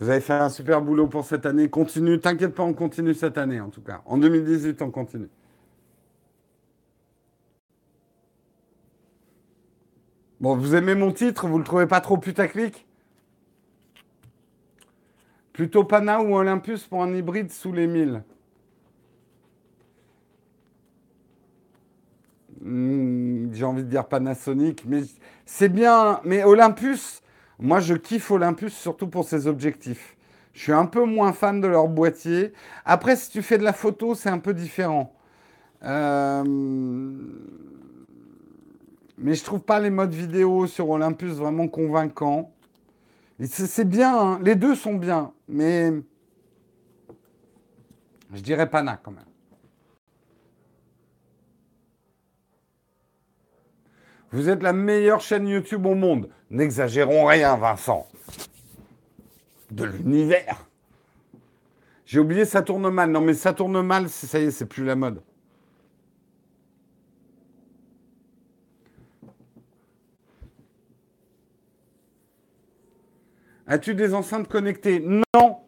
[0.00, 1.68] Vous avez fait un super boulot pour cette année.
[1.68, 4.02] Continue, t'inquiète pas, on continue cette année en tout cas.
[4.06, 5.28] En 2018, on continue.
[10.40, 12.86] Bon, vous aimez mon titre, vous le trouvez pas trop putaclic?
[15.52, 18.22] Plutôt Pana ou Olympus pour un hybride sous les 1000
[22.60, 25.02] hmm, J'ai envie de dire Panasonic, mais
[25.44, 26.20] c'est bien.
[26.22, 27.20] Mais Olympus,
[27.58, 30.16] moi je kiffe Olympus surtout pour ses objectifs.
[30.52, 32.52] Je suis un peu moins fan de leur boîtier.
[32.84, 35.14] Après, si tu fais de la photo, c'est un peu différent.
[35.84, 36.42] Euh...
[39.18, 42.52] Mais je trouve pas les modes vidéo sur Olympus vraiment convaincants.
[43.40, 44.40] C'est bien, hein.
[44.42, 45.92] les deux sont bien, mais
[48.32, 49.24] je dirais Pana quand même.
[54.32, 56.28] Vous êtes la meilleure chaîne YouTube au monde.
[56.50, 58.08] N'exagérons rien, Vincent.
[59.70, 60.66] De l'univers.
[62.06, 63.10] J'ai oublié ça tourne mal.
[63.10, 65.22] Non, mais ça tourne mal, ça y est, c'est plus la mode.
[73.66, 75.00] As-tu des enceintes connectées?
[75.00, 75.58] Non.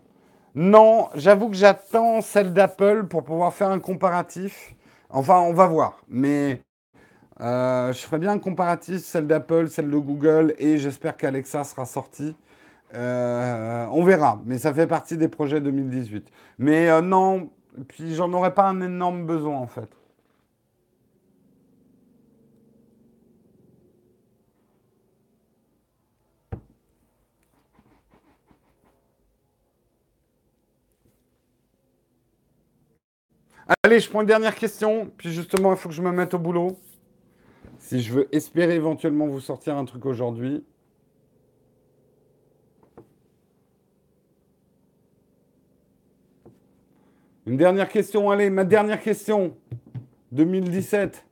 [0.55, 4.74] Non, j'avoue que j'attends celle d'Apple pour pouvoir faire un comparatif.
[5.11, 6.01] Enfin, on va voir.
[6.09, 6.62] Mais
[7.40, 11.86] euh, je ferais bien un comparatif, celle d'Apple, celle de Google, et j'espère qu'Alexa sera
[11.86, 12.36] sortie.
[12.94, 16.30] Euh, on verra, mais ça fait partie des projets 2018.
[16.58, 17.50] Mais euh, non,
[17.88, 19.88] puis j'en aurais pas un énorme besoin en fait.
[33.82, 36.38] Allez, je prends une dernière question, puis justement, il faut que je me mette au
[36.38, 36.78] boulot.
[37.90, 40.62] Si je veux espérer éventuellement vous sortir un truc aujourd'hui.
[47.46, 49.56] Une dernière question, allez, ma dernière question.
[50.30, 51.26] 2017.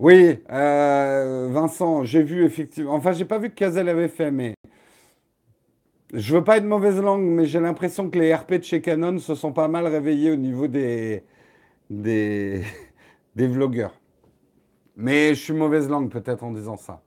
[0.00, 2.94] Oui, euh, Vincent, j'ai vu effectivement.
[2.94, 4.54] Enfin, j'ai pas vu que Cazel avait fait, mais
[6.12, 9.20] je veux pas être mauvaise langue, mais j'ai l'impression que les RP de chez Canon
[9.20, 11.22] se sont pas mal réveillés au niveau des
[11.90, 12.62] des,
[13.36, 13.94] des vlogueurs.
[14.96, 17.02] Mais je suis mauvaise langue peut-être en disant ça.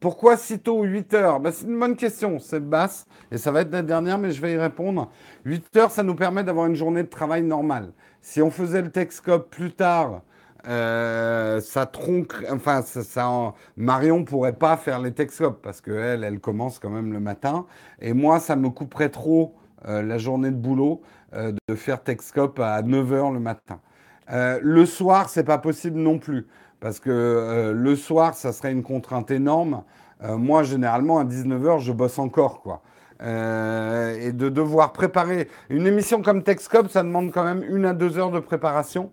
[0.00, 1.40] Pourquoi si tôt 8 heures?
[1.40, 4.40] Ben, C'est une bonne question, c'est basse, et ça va être la dernière, mais je
[4.40, 5.10] vais y répondre.
[5.44, 7.92] 8 heures, ça nous permet d'avoir une journée de travail normale.
[8.20, 10.22] Si on faisait le Texcope plus tard,
[10.68, 16.40] euh, ça tronque, enfin, ça, ça Marion pourrait pas faire les Texcopes parce qu'elle, elle
[16.40, 17.66] commence quand même le matin.
[18.00, 19.54] Et moi, ça me couperait trop
[19.86, 21.02] euh, la journée de boulot
[21.34, 23.80] euh, de faire Texcope à 9h le matin.
[24.28, 26.46] le soir, c'est pas possible non plus
[26.80, 29.82] parce que le soir, ça serait une contrainte énorme.
[30.22, 32.82] moi, généralement, à 19h, je bosse encore, quoi.
[33.20, 38.18] et de devoir préparer une émission comme Texcope, ça demande quand même une à deux
[38.18, 39.10] heures de préparation.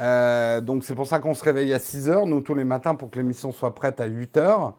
[0.00, 2.94] Euh, donc c'est pour ça qu'on se réveille à 6 heures, nous, tous les matins,
[2.94, 4.74] pour que l'émission soit prête à 8 heures.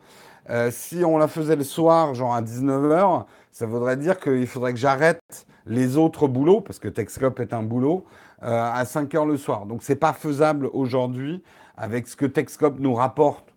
[0.50, 4.48] Euh, si on la faisait le soir, genre à 19 heures, ça voudrait dire qu'il
[4.48, 8.04] faudrait que j'arrête les autres boulots, parce que Texcope est un boulot,
[8.44, 9.66] euh, à 5 heures le soir.
[9.66, 11.42] Donc c'est pas faisable aujourd'hui
[11.78, 13.54] avec ce que Texcope nous rapporte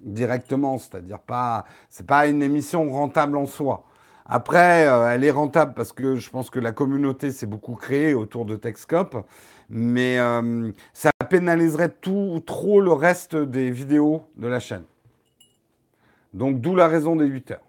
[0.00, 3.84] directement, c'est-à-dire pas, c'est pas une émission rentable en soi.
[4.26, 8.44] Après, elle est rentable parce que je pense que la communauté s'est beaucoup créée autour
[8.44, 9.24] de Texcope
[9.68, 14.84] mais euh, ça pénaliserait tout, trop le reste des vidéos de la chaîne.
[16.32, 17.66] Donc d'où la raison des 8 heures.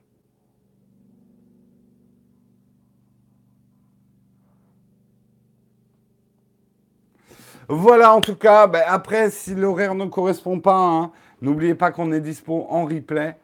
[7.68, 11.12] Voilà, en tout cas, ben, après, si l'horaire ne correspond pas, hein,
[11.42, 13.38] n'oubliez pas qu'on est dispo en replay.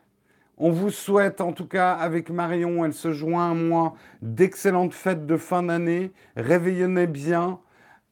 [0.57, 5.25] On vous souhaite, en tout cas, avec Marion, elle se joint à moi, d'excellentes fêtes
[5.25, 6.11] de fin d'année.
[6.35, 7.59] Réveillonnez bien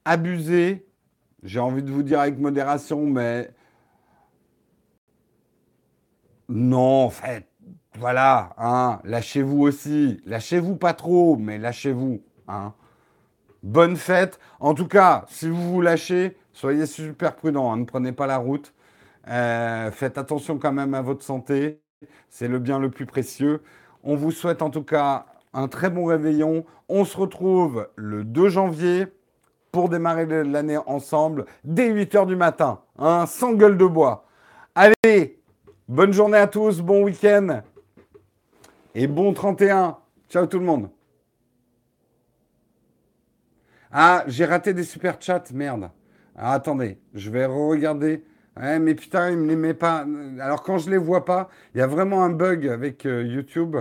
[0.03, 0.87] abusé.
[1.43, 3.51] J'ai envie de vous dire avec modération, mais
[6.47, 7.47] non, en fait,
[7.99, 10.19] voilà, hein, lâchez-vous aussi.
[10.25, 12.19] Lâchez-vous pas trop, mais lâchez-vous.
[12.47, 12.73] Hein.
[13.63, 14.39] Bonne fête.
[14.59, 17.71] En tout cas, si vous vous lâchez, soyez super prudent.
[17.71, 18.73] Hein, ne prenez pas la route.
[19.27, 21.81] Euh, faites attention quand même à votre santé.
[22.29, 23.61] C'est le bien le plus précieux.
[24.03, 26.65] On vous souhaite en tout cas un très bon réveillon.
[26.87, 29.07] On se retrouve le 2 janvier
[29.71, 34.25] pour démarrer l'année ensemble dès 8 h du matin, hein, sans gueule de bois.
[34.73, 35.39] Allez,
[35.87, 37.61] bonne journée à tous, bon week-end
[38.95, 39.97] et bon 31.
[40.29, 40.89] Ciao tout le monde.
[43.91, 45.89] Ah, j'ai raté des super chats, merde.
[46.35, 48.23] Ah, attendez, je vais regarder.
[48.55, 50.05] mais putain, il me les met pas.
[50.39, 53.77] Alors quand je les vois pas, il y a vraiment un bug avec euh, YouTube.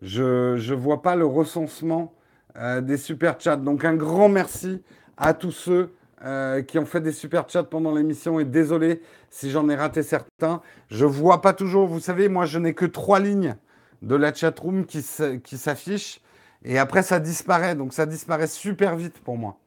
[0.00, 2.12] Je ne vois pas le recensement
[2.56, 3.56] euh, des super chats.
[3.56, 4.82] Donc un grand merci
[5.16, 5.94] à tous ceux
[6.24, 10.02] euh, qui ont fait des super chats pendant l'émission et désolé si j'en ai raté
[10.02, 10.60] certains.
[10.90, 13.54] Je vois pas toujours, vous savez, moi je n'ai que trois lignes
[14.02, 16.20] de la chatroom qui s'affichent
[16.64, 19.58] et après ça disparaît, donc ça disparaît super vite pour moi.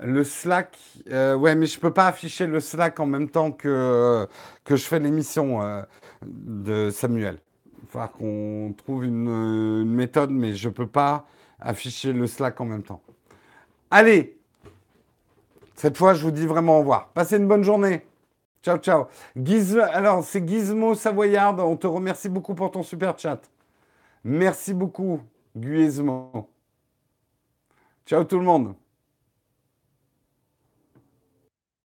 [0.00, 0.78] Le Slack,
[1.10, 4.28] euh, ouais, mais je peux pas afficher le Slack en même temps que,
[4.64, 5.82] que je fais l'émission euh,
[6.24, 7.38] de Samuel.
[7.66, 11.26] Il va falloir qu'on trouve une, méthode, mais je peux pas
[11.60, 13.00] afficher le Slack en même temps.
[13.90, 14.38] Allez,
[15.74, 17.08] cette fois, je vous dis vraiment au revoir.
[17.08, 18.06] Passez une bonne journée.
[18.62, 19.06] Ciao, ciao.
[19.92, 21.58] alors, c'est Gizmo Savoyard.
[21.58, 23.40] On te remercie beaucoup pour ton super chat.
[24.24, 25.20] Merci beaucoup,
[25.56, 26.50] Gizmo.
[28.06, 28.74] Ciao tout le monde.